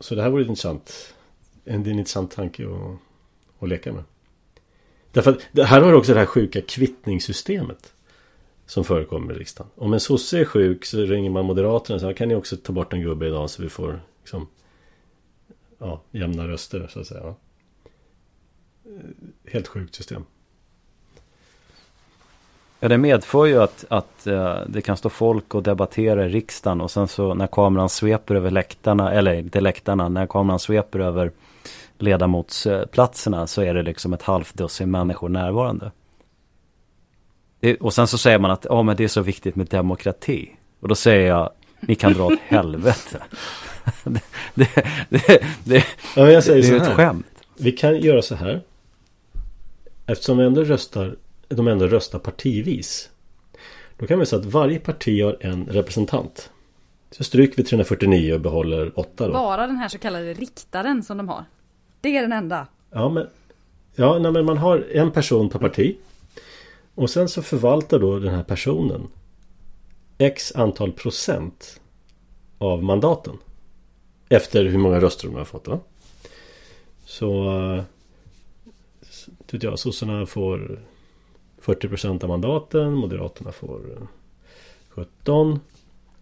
Så 0.00 0.14
det 0.14 0.22
här 0.22 0.30
vore 0.30 0.42
intressant. 0.42 1.14
En 1.64 1.86
en 1.86 1.98
intressant 1.98 2.30
tanke 2.30 2.66
att, 2.66 2.98
att 3.62 3.68
leka 3.68 3.92
med. 3.92 4.04
Därför 5.12 5.30
att 5.30 5.68
här 5.68 5.80
har 5.80 5.92
du 5.92 5.98
också 5.98 6.12
det 6.12 6.18
här 6.18 6.26
sjuka 6.26 6.60
kvittningssystemet 6.62 7.92
Som 8.66 8.84
förekommer 8.84 9.34
i 9.34 9.38
riksdagen. 9.38 9.70
Om 9.74 9.92
en 9.92 10.00
sosse 10.00 10.38
är 10.40 10.44
sjuk 10.44 10.84
så 10.84 10.98
ringer 10.98 11.30
man 11.30 11.44
Moderaterna 11.44 11.94
och 11.94 12.00
säger 12.00 12.14
kan 12.14 12.28
ni 12.28 12.34
också 12.34 12.56
ta 12.56 12.72
bort 12.72 12.92
en 12.92 13.02
gubbe 13.02 13.26
idag 13.26 13.50
så 13.50 13.62
vi 13.62 13.68
får 13.68 14.00
liksom 14.22 14.46
Ja, 15.80 16.00
jämna 16.10 16.48
röster 16.48 16.88
så 16.90 17.00
att 17.00 17.06
säga 17.06 17.22
va? 17.22 17.34
Helt 19.44 19.68
sjukt 19.68 19.94
system 19.94 20.24
Ja, 22.82 22.88
det 22.88 22.98
medför 22.98 23.46
ju 23.46 23.62
att, 23.62 23.84
att 23.88 24.26
eh, 24.26 24.58
det 24.66 24.82
kan 24.82 24.96
stå 24.96 25.08
folk 25.08 25.54
och 25.54 25.62
debattera 25.62 26.26
i 26.26 26.28
riksdagen 26.28 26.80
och 26.80 26.90
sen 26.90 27.08
så 27.08 27.34
när 27.34 27.46
kameran 27.46 27.88
sveper 27.88 28.34
över 28.34 28.50
läktarna, 28.50 29.12
eller 29.12 29.34
inte 29.34 29.60
läktarna, 29.60 30.08
när 30.08 30.26
kameran 30.26 30.58
sveper 30.58 30.98
över 30.98 31.32
ledamotsplatserna 31.98 33.46
så 33.46 33.62
är 33.62 33.74
det 33.74 33.82
liksom 33.82 34.12
ett 34.12 34.22
halvt 34.22 34.54
dussin 34.54 34.90
människor 34.90 35.28
närvarande. 35.28 35.90
Det, 37.60 37.76
och 37.76 37.94
sen 37.94 38.06
så 38.06 38.18
säger 38.18 38.38
man 38.38 38.50
att 38.50 38.66
oh, 38.66 38.82
men 38.82 38.96
det 38.96 39.04
är 39.04 39.08
så 39.08 39.22
viktigt 39.22 39.56
med 39.56 39.66
demokrati. 39.66 40.56
Och 40.80 40.88
då 40.88 40.94
säger 40.94 41.28
jag, 41.28 41.50
ni 41.80 41.94
kan 41.94 42.12
dra 42.12 42.24
åt 42.24 42.38
helvete. 42.40 43.22
det, 44.04 44.22
det, 44.54 44.68
det, 45.08 45.42
det, 45.64 45.84
Ja, 46.16 46.30
jag 46.30 46.44
säger 46.44 46.62
det 46.62 46.86
är 46.86 46.90
ett 46.90 46.96
skämt. 46.96 47.26
Vi 47.58 47.72
kan 47.72 48.00
göra 48.00 48.22
så 48.22 48.34
här. 48.34 48.62
Eftersom 50.06 50.38
vi 50.38 50.44
ändå 50.44 50.64
röstar, 50.64 51.16
de 51.48 51.68
ändå 51.68 51.86
röstar 51.86 52.18
partivis. 52.18 53.10
Då 53.96 54.06
kan 54.06 54.18
vi 54.18 54.26
säga 54.26 54.40
att 54.40 54.46
varje 54.46 54.78
parti 54.78 55.22
har 55.22 55.36
en 55.40 55.66
representant. 55.66 56.50
Så 57.10 57.24
stryker 57.24 57.56
vi 57.56 57.62
349 57.62 58.34
och 58.34 58.40
behåller 58.40 58.98
8 58.98 59.26
då. 59.26 59.32
Bara 59.32 59.66
den 59.66 59.76
här 59.76 59.88
så 59.88 59.98
kallade 59.98 60.34
riktaren 60.34 61.02
som 61.02 61.16
de 61.16 61.28
har. 61.28 61.44
Det 62.00 62.16
är 62.16 62.22
den 62.22 62.32
enda. 62.32 62.66
Ja, 62.90 63.08
men, 63.08 63.26
ja 63.94 64.18
nej, 64.18 64.32
men 64.32 64.44
man 64.44 64.58
har 64.58 64.86
en 64.92 65.10
person 65.10 65.50
per 65.50 65.58
parti. 65.58 65.96
Och 66.94 67.10
sen 67.10 67.28
så 67.28 67.42
förvaltar 67.42 67.98
då 67.98 68.18
den 68.18 68.34
här 68.34 68.42
personen 68.42 69.08
X 70.20 70.52
antal 70.54 70.92
procent 70.92 71.80
av 72.58 72.84
mandaten. 72.84 73.38
Efter 74.28 74.64
hur 74.64 74.78
många 74.78 75.00
röster 75.00 75.28
de 75.28 75.36
har 75.36 75.44
fått. 75.44 75.68
Va? 75.68 75.80
Så... 77.04 77.60
Eh, 77.60 77.84
Tycker 79.46 79.52
Vet 79.52 79.62
jag, 79.62 79.78
sossarna 79.78 80.26
får 80.26 80.80
40 81.58 81.88
procent 81.88 82.22
av 82.22 82.28
mandaten. 82.28 82.92
Moderaterna 82.92 83.52
får 83.52 83.80
eh, 83.92 84.06
17. 84.88 85.60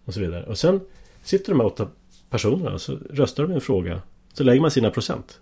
Och 0.05 0.13
så 0.13 0.19
vidare. 0.19 0.43
Och 0.45 0.57
sen 0.57 0.81
sitter 1.23 1.51
de 1.51 1.59
här 1.59 1.67
åtta 1.67 1.87
personerna 2.29 2.73
och 2.73 2.81
så 2.81 2.97
röstar 3.09 3.43
de 3.43 3.51
i 3.51 3.55
en 3.55 3.61
fråga. 3.61 4.01
Så 4.33 4.43
lägger 4.43 4.61
man 4.61 4.71
sina 4.71 4.91
procent. 4.91 5.39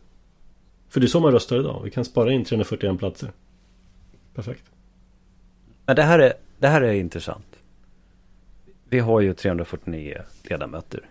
För 0.90 1.00
det 1.00 1.06
är 1.06 1.08
så 1.08 1.20
man 1.20 1.32
röstar 1.32 1.60
idag. 1.60 1.82
Vi 1.84 1.92
kan 1.92 2.06
spara 2.06 2.32
in 2.32 2.46
341 2.46 3.00
platser. 3.00 3.32
Perfekt. 4.36 4.64
Men 5.86 5.96
det 5.96 6.04
här 6.04 6.20
är, 6.20 6.34
det 6.60 6.68
här 6.68 6.82
är 6.82 6.94
intressant. 6.94 7.57
Vi 8.90 9.00
har 9.00 9.22
ju 9.22 9.34
349 9.34 10.22
ledamöter 10.44 11.10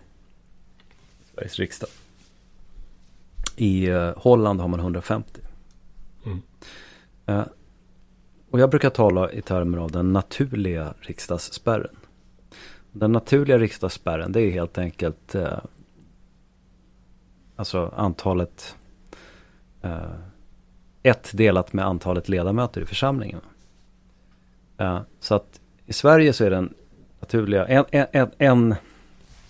i 1.21 1.35
Sveriges 1.35 1.59
riksdag. 1.59 1.89
I 3.55 3.87
eh, 3.87 4.13
Holland 4.17 4.61
har 4.61 4.67
man 4.67 4.79
150. 4.79 5.41
Mm. 6.25 6.41
Eh, 7.25 7.45
Och 8.51 8.59
jag 8.59 8.69
brukar 8.69 8.89
tala 8.89 9.31
i 9.31 9.41
termer 9.41 9.77
av 9.77 9.91
den 9.91 10.13
naturliga 10.13 10.93
riksdagsspärren. 10.99 11.95
Den 12.91 13.11
naturliga 13.11 13.57
riksdagsspärren 13.57 14.31
det 14.31 14.41
är 14.41 14.51
helt 14.51 14.77
enkelt 14.77 15.35
eh, 15.35 15.59
alltså 17.55 17.93
antalet 17.95 18.75
ett 21.03 21.31
delat 21.33 21.73
med 21.73 21.85
antalet 21.85 22.29
ledamöter 22.29 22.81
i 22.81 22.85
församlingen. 22.85 23.41
Så 25.19 25.35
att 25.35 25.61
i 25.85 25.93
Sverige 25.93 26.33
så 26.33 26.43
är 26.43 26.49
den 26.49 26.73
naturliga, 27.19 27.65
en, 27.65 27.85
en, 27.91 28.31
en, 28.37 28.75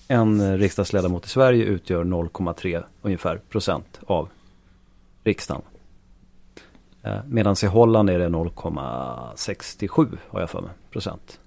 en 0.07 0.57
riksdagsledamot 0.57 1.25
i 1.25 1.29
Sverige 1.29 1.65
utgör 1.65 2.03
0,3 2.03 2.83
ungefär 3.01 3.37
procent 3.37 3.99
av 4.05 4.29
riksdagen. 5.23 5.61
Eh, 7.03 7.19
Medan 7.27 7.55
i 7.63 7.65
Holland 7.65 8.09
är 8.09 8.19
det 8.19 8.29
0,67 8.29 10.17
har 10.27 10.39
jag 10.39 10.49
för 10.49 10.61
mig 10.61 10.71
procent. 10.91 11.39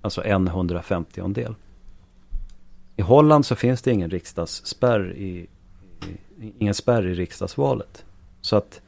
Alltså 0.00 0.24
en 0.24 0.48
150 0.48 1.28
del. 1.28 1.54
I 2.96 3.02
Holland 3.02 3.46
så 3.46 3.56
finns 3.56 3.82
det 3.82 3.90
ingen 3.90 4.10
riksdagsspärr 4.10 5.12
i, 5.12 5.46
i, 6.40 6.52
ingen 6.58 6.74
spärr 6.74 7.06
i 7.06 7.14
riksdagsvalet. 7.14 8.04
Så 8.40 8.56
att 8.56 8.80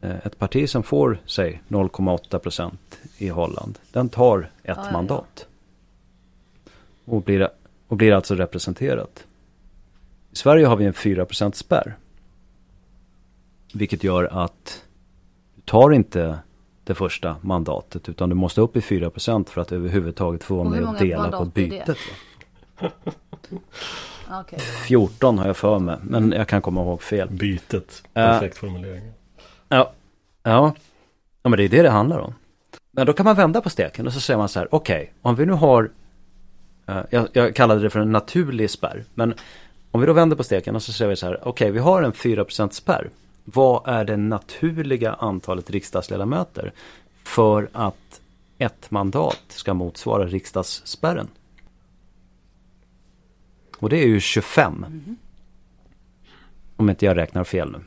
eh, 0.00 0.26
ett 0.26 0.38
parti 0.38 0.70
som 0.70 0.82
får, 0.82 1.20
säg 1.26 1.62
0,8 1.68 2.38
procent 2.38 2.98
i 3.18 3.28
Holland, 3.28 3.78
den 3.92 4.08
tar 4.08 4.50
ett 4.62 4.78
ja, 4.84 4.92
mandat. 4.92 5.46
Och 7.08 7.22
blir, 7.22 7.48
och 7.88 7.96
blir 7.96 8.12
alltså 8.12 8.34
representerat. 8.34 9.24
I 10.32 10.36
Sverige 10.36 10.66
har 10.66 10.76
vi 10.76 10.84
en 10.84 10.92
4% 10.92 11.52
spärr. 11.52 11.96
Vilket 13.72 14.04
gör 14.04 14.24
att 14.44 14.84
du 15.54 15.62
tar 15.62 15.90
inte 15.90 16.38
det 16.84 16.94
första 16.94 17.36
mandatet 17.40 18.08
utan 18.08 18.28
du 18.28 18.34
måste 18.34 18.60
upp 18.60 18.76
i 18.76 18.80
4% 18.80 19.48
för 19.48 19.60
att 19.60 19.72
överhuvudtaget 19.72 20.44
få 20.44 20.54
vara 20.54 20.68
med 20.68 20.84
och 20.84 20.94
dela 20.94 21.38
på 21.38 21.44
bytet. 21.44 21.98
okay. 24.40 24.58
14 24.58 25.38
har 25.38 25.46
jag 25.46 25.56
för 25.56 25.78
mig, 25.78 25.96
men 26.02 26.32
jag 26.32 26.48
kan 26.48 26.62
komma 26.62 26.82
ihåg 26.82 27.02
fel. 27.02 27.28
Bytet, 27.30 28.02
perfekt 28.12 28.56
uh, 28.56 28.60
formulering. 28.60 29.12
Ja, 29.68 29.92
ja. 30.42 30.74
ja, 31.42 31.50
men 31.50 31.56
det 31.56 31.64
är 31.64 31.68
det 31.68 31.82
det 31.82 31.90
handlar 31.90 32.18
om. 32.18 32.34
Men 32.90 33.06
då 33.06 33.12
kan 33.12 33.24
man 33.24 33.36
vända 33.36 33.60
på 33.60 33.70
steken 33.70 34.06
och 34.06 34.12
så 34.12 34.20
säger 34.20 34.38
man 34.38 34.48
så 34.48 34.58
här, 34.58 34.74
okej, 34.74 35.02
okay, 35.02 35.14
om 35.22 35.34
vi 35.34 35.46
nu 35.46 35.52
har, 35.52 35.90
Eh, 36.88 37.00
jag, 37.10 37.28
jag 37.32 37.54
kallade 37.54 37.80
det 37.80 37.90
för 37.90 38.00
en 38.00 38.12
naturlig 38.12 38.70
spärr, 38.70 39.04
men 39.14 39.34
om 39.90 40.00
vi 40.00 40.06
då 40.06 40.12
vänder 40.12 40.36
på 40.36 40.44
steken 40.44 40.76
och 40.76 40.82
så 40.82 40.92
säger 40.92 41.08
vi 41.08 41.16
så 41.16 41.26
här, 41.26 41.34
okej, 41.34 41.50
okay, 41.50 41.70
vi 41.70 41.78
har 41.78 42.02
en 42.02 42.12
4% 42.12 42.70
spärr 42.70 43.10
vad 43.52 43.88
är 43.88 44.04
det 44.04 44.16
naturliga 44.16 45.12
antalet 45.12 45.70
riksdagsledamöter 45.70 46.72
för 47.24 47.70
att 47.72 48.20
ett 48.58 48.90
mandat 48.90 49.44
ska 49.48 49.74
motsvara 49.74 50.26
riksdagsspärren? 50.26 51.28
Och 53.78 53.88
det 53.88 54.02
är 54.02 54.06
ju 54.06 54.20
25. 54.20 54.84
Mm. 54.84 55.16
Om 56.76 56.90
inte 56.90 57.06
jag 57.06 57.16
räknar 57.16 57.44
fel 57.44 57.72
nu. 57.72 57.80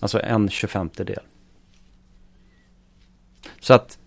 Alltså 0.00 0.20
en 0.20 0.48
25-del. 0.48 1.22
Så 3.60 3.74
att 3.74 3.98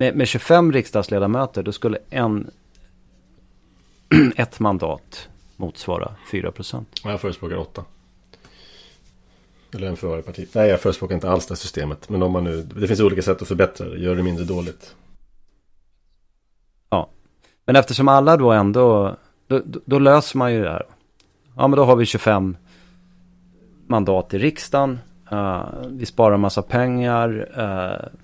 med, 0.00 0.16
med 0.16 0.28
25 0.28 0.72
riksdagsledamöter 0.72 1.62
då 1.62 1.72
skulle 1.72 1.98
en 2.10 2.50
ett 4.36 4.60
mandat 4.60 5.28
motsvara 5.56 6.14
4 6.30 6.52
procent. 6.52 7.00
Jag 7.04 7.20
förespråkar 7.20 7.56
8. 7.56 7.84
Eller 9.74 9.86
en 9.86 9.96
för 9.96 10.08
varje 10.08 10.22
parti. 10.22 10.48
Nej, 10.54 10.68
jag 10.68 10.80
förespråkar 10.80 11.14
inte 11.14 11.30
alls 11.30 11.46
det 11.46 11.56
systemet. 11.56 12.08
Men 12.08 12.22
om 12.22 12.32
man 12.32 12.44
nu... 12.44 12.62
Det 12.62 12.86
finns 12.86 13.00
olika 13.00 13.22
sätt 13.22 13.42
att 13.42 13.48
förbättra 13.48 13.88
det. 13.88 13.98
Gör 13.98 14.16
det 14.16 14.22
mindre 14.22 14.44
dåligt. 14.44 14.94
Ja. 16.90 17.10
Men 17.64 17.76
eftersom 17.76 18.08
alla 18.08 18.36
då 18.36 18.52
ändå... 18.52 19.16
Då, 19.46 19.62
då, 19.64 19.80
då 19.84 19.98
löser 19.98 20.38
man 20.38 20.52
ju 20.52 20.62
det 20.62 20.70
här. 20.70 20.86
Ja, 21.56 21.68
men 21.68 21.76
då 21.76 21.84
har 21.84 21.96
vi 21.96 22.06
25 22.06 22.56
mandat 23.86 24.34
i 24.34 24.38
riksdagen. 24.38 24.98
Uh, 25.32 25.64
vi 25.88 26.06
sparar 26.06 26.36
massa 26.36 26.62
pengar. 26.62 27.48
Uh, 27.58 28.20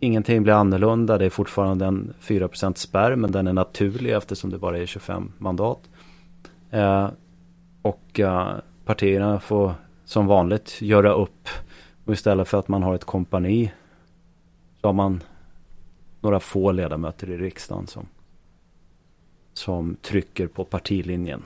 ingenting 0.00 0.42
blir 0.42 0.54
annorlunda. 0.54 1.18
Det 1.18 1.24
är 1.24 1.30
fortfarande 1.30 1.86
en 1.86 2.14
4% 2.20 2.74
spärr. 2.74 3.16
Men 3.16 3.32
den 3.32 3.46
är 3.46 3.52
naturlig 3.52 4.12
eftersom 4.12 4.50
det 4.50 4.58
bara 4.58 4.78
är 4.78 4.86
25 4.86 5.32
mandat. 5.38 5.80
Eh, 6.70 7.08
och 7.82 8.20
eh, 8.20 8.56
partierna 8.84 9.40
får 9.40 9.74
som 10.04 10.26
vanligt 10.26 10.82
göra 10.82 11.12
upp. 11.12 11.48
Och 12.04 12.12
istället 12.12 12.48
för 12.48 12.58
att 12.58 12.68
man 12.68 12.82
har 12.82 12.94
ett 12.94 13.04
kompani 13.04 13.72
så 14.80 14.88
har 14.88 14.92
man 14.92 15.22
några 16.20 16.40
få 16.40 16.72
ledamöter 16.72 17.30
i 17.30 17.36
riksdagen 17.36 17.86
som, 17.86 18.06
som 19.52 19.96
trycker 20.02 20.46
på 20.46 20.64
partilinjen. 20.64 21.42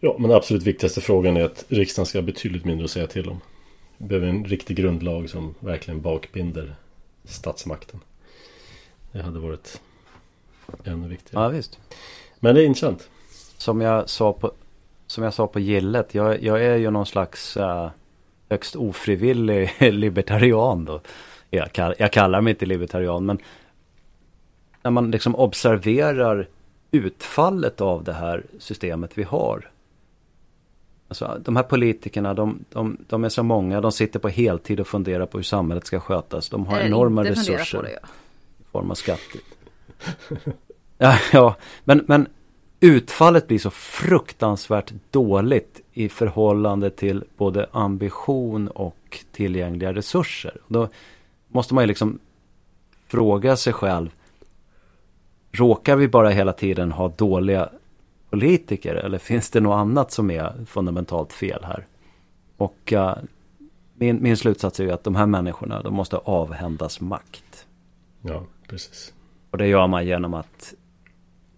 Ja, 0.00 0.16
men 0.18 0.28
den 0.28 0.36
absolut 0.36 0.62
viktigaste 0.62 1.00
frågan 1.00 1.36
är 1.36 1.44
att 1.44 1.64
riksdagen 1.68 2.06
ska 2.06 2.18
ha 2.18 2.22
betydligt 2.22 2.64
mindre 2.64 2.84
att 2.84 2.90
säga 2.90 3.06
till 3.06 3.28
om. 3.28 3.40
Vi 3.98 4.06
behöver 4.06 4.28
en 4.28 4.44
riktig 4.44 4.76
grundlag 4.76 5.30
som 5.30 5.54
verkligen 5.60 6.00
bakbinder 6.00 6.74
statsmakten. 7.24 8.00
Det 9.12 9.22
hade 9.22 9.38
varit 9.38 9.80
ännu 10.84 11.08
viktigare. 11.08 11.44
Ja, 11.44 11.48
visst. 11.48 11.78
Men 12.40 12.54
det 12.54 12.62
är 12.62 12.66
intressant. 12.66 13.08
Som 13.56 13.80
jag 13.80 14.08
sa 14.08 14.32
på, 14.32 14.52
som 15.06 15.24
jag 15.24 15.34
sa 15.34 15.46
på 15.46 15.60
gillet, 15.60 16.14
jag, 16.14 16.42
jag 16.42 16.64
är 16.64 16.76
ju 16.76 16.90
någon 16.90 17.06
slags 17.06 17.56
uh, 17.56 17.90
högst 18.48 18.76
ofrivillig 18.76 19.70
libertarian 19.92 20.84
då. 20.84 21.00
Jag, 21.50 21.72
kall, 21.72 21.94
jag 21.98 22.12
kallar 22.12 22.40
mig 22.40 22.50
inte 22.50 22.66
libertarian, 22.66 23.26
men 23.26 23.38
när 24.82 24.90
man 24.90 25.10
liksom 25.10 25.36
observerar 25.36 26.48
utfallet 26.90 27.80
av 27.80 28.04
det 28.04 28.12
här 28.12 28.44
systemet 28.58 29.18
vi 29.18 29.22
har. 29.22 29.71
Alltså, 31.12 31.40
de 31.44 31.56
här 31.56 31.62
politikerna, 31.62 32.34
de, 32.34 32.64
de, 32.72 32.96
de 33.08 33.24
är 33.24 33.28
så 33.28 33.42
många, 33.42 33.80
de 33.80 33.92
sitter 33.92 34.18
på 34.18 34.28
heltid 34.28 34.80
och 34.80 34.86
funderar 34.86 35.26
på 35.26 35.38
hur 35.38 35.42
samhället 35.42 35.86
ska 35.86 36.00
skötas. 36.00 36.48
De 36.48 36.66
har 36.66 36.80
enorma 36.80 37.24
resurser. 37.24 37.82
Det, 37.82 37.90
ja. 37.90 38.08
I 38.58 38.64
form 38.72 38.90
av 38.90 38.94
skatter. 38.94 39.40
ja, 40.98 41.18
ja, 41.32 41.56
men, 41.84 42.04
men 42.08 42.26
utfallet 42.80 43.48
blir 43.48 43.58
så 43.58 43.70
fruktansvärt 43.70 44.92
dåligt 45.10 45.80
i 45.92 46.08
förhållande 46.08 46.90
till 46.90 47.24
både 47.36 47.66
ambition 47.72 48.68
och 48.68 49.18
tillgängliga 49.32 49.94
resurser. 49.94 50.56
Då 50.68 50.88
måste 51.48 51.74
man 51.74 51.82
ju 51.84 51.88
liksom 51.88 52.18
fråga 53.06 53.56
sig 53.56 53.72
själv. 53.72 54.10
Råkar 55.50 55.96
vi 55.96 56.08
bara 56.08 56.28
hela 56.28 56.52
tiden 56.52 56.92
ha 56.92 57.08
dåliga 57.08 57.68
politiker 58.32 58.94
eller 58.94 59.18
finns 59.18 59.50
det 59.50 59.60
något 59.60 59.76
annat 59.76 60.12
som 60.12 60.30
är 60.30 60.52
fundamentalt 60.66 61.32
fel 61.32 61.64
här? 61.64 61.86
Och 62.56 62.92
uh, 62.92 63.14
min, 63.94 64.22
min 64.22 64.36
slutsats 64.36 64.80
är 64.80 64.84
ju 64.84 64.90
att 64.90 65.04
de 65.04 65.14
här 65.14 65.26
människorna 65.26 65.82
de 65.82 65.94
måste 65.94 66.16
avhändas 66.16 67.00
makt. 67.00 67.66
Ja, 68.22 68.44
precis. 68.68 69.12
Och 69.50 69.58
det 69.58 69.66
gör 69.66 69.86
man 69.86 70.06
genom 70.06 70.34
att 70.34 70.74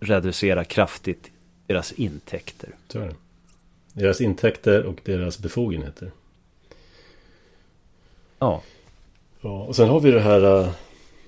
reducera 0.01 0.65
kraftigt 0.65 1.31
deras 1.67 1.93
intäkter. 1.93 2.71
Så 2.89 2.99
är 2.99 3.07
det. 3.07 3.15
Deras 3.93 4.21
intäkter 4.21 4.85
och 4.85 5.01
deras 5.05 5.39
befogenheter. 5.39 6.11
Ja. 8.39 8.63
Ja, 9.41 9.63
och 9.63 9.77
sen 9.77 9.89
har 9.89 10.01
vi 10.01 10.11
det 10.11 10.21
här... 10.21 10.45
Uh... 10.45 10.69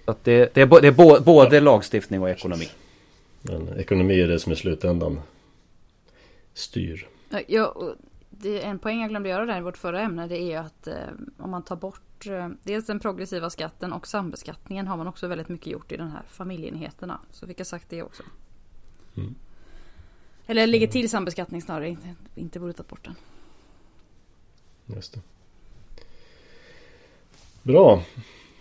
Att 0.04 0.24
det, 0.24 0.54
det, 0.54 0.60
är, 0.60 0.80
det 0.80 0.88
är 0.88 1.20
både 1.20 1.56
ja. 1.56 1.62
lagstiftning 1.62 2.22
och 2.22 2.30
ekonomi. 2.30 2.68
Men 3.42 3.78
ekonomi 3.78 4.20
är 4.20 4.28
det 4.28 4.38
som 4.38 4.52
i 4.52 4.56
slutändan 4.56 5.20
styr. 6.56 7.08
Ja, 7.46 7.94
det 8.30 8.62
är 8.62 8.70
en 8.70 8.78
poäng 8.78 9.00
jag 9.00 9.10
glömde 9.10 9.28
göra 9.28 9.46
där 9.46 9.58
i 9.58 9.62
vårt 9.62 9.76
förra 9.76 10.00
ämne. 10.00 10.26
Det 10.26 10.52
är 10.52 10.60
att 10.60 10.86
eh, 10.86 10.94
om 11.38 11.50
man 11.50 11.62
tar 11.62 11.76
bort 11.76 12.26
eh, 12.26 12.48
dels 12.62 12.86
den 12.86 13.00
progressiva 13.00 13.50
skatten 13.50 13.92
och 13.92 14.06
sambeskattningen 14.06 14.86
har 14.86 14.96
man 14.96 15.06
också 15.06 15.28
väldigt 15.28 15.48
mycket 15.48 15.66
gjort 15.66 15.92
i 15.92 15.96
den 15.96 16.10
här 16.10 16.22
familjeenheterna. 16.28 17.20
Så 17.30 17.46
fick 17.46 17.60
jag 17.60 17.66
sagt 17.66 17.90
det 17.90 18.02
också. 18.02 18.22
Mm. 19.16 19.34
Eller 20.46 20.66
ligger 20.66 20.86
till 20.86 21.10
sambeskattning 21.10 21.62
snarare, 21.62 21.88
inte, 21.88 22.14
inte 22.34 22.60
borde 22.60 22.72
tagit 22.72 22.88
bort 22.88 23.04
den. 23.04 23.14
Just 24.96 25.14
det. 25.14 25.20
Bra. 27.62 28.02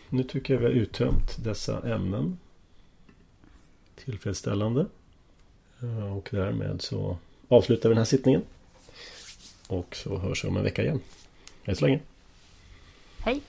Nu 0.10 0.24
tycker 0.24 0.54
jag 0.54 0.62
vi 0.62 0.66
har 0.66 0.74
uttömt 0.74 1.44
dessa 1.44 1.94
ämnen. 1.96 2.38
Tillfredsställande. 3.96 4.86
Och 6.16 6.30
därmed 6.32 6.82
så 6.82 7.18
avslutar 7.48 7.90
vi 7.90 7.94
den 7.94 7.98
här 7.98 8.06
sittningen. 8.06 8.42
Och 9.68 9.96
så 9.96 10.18
hörs 10.18 10.44
vi 10.44 10.48
om 10.48 10.58
en 10.58 10.64
vecka 10.64 10.84
igen. 10.84 11.00
Hej 11.64 11.76
så 11.76 11.86
länge. 11.86 12.00
Hej. 13.20 13.42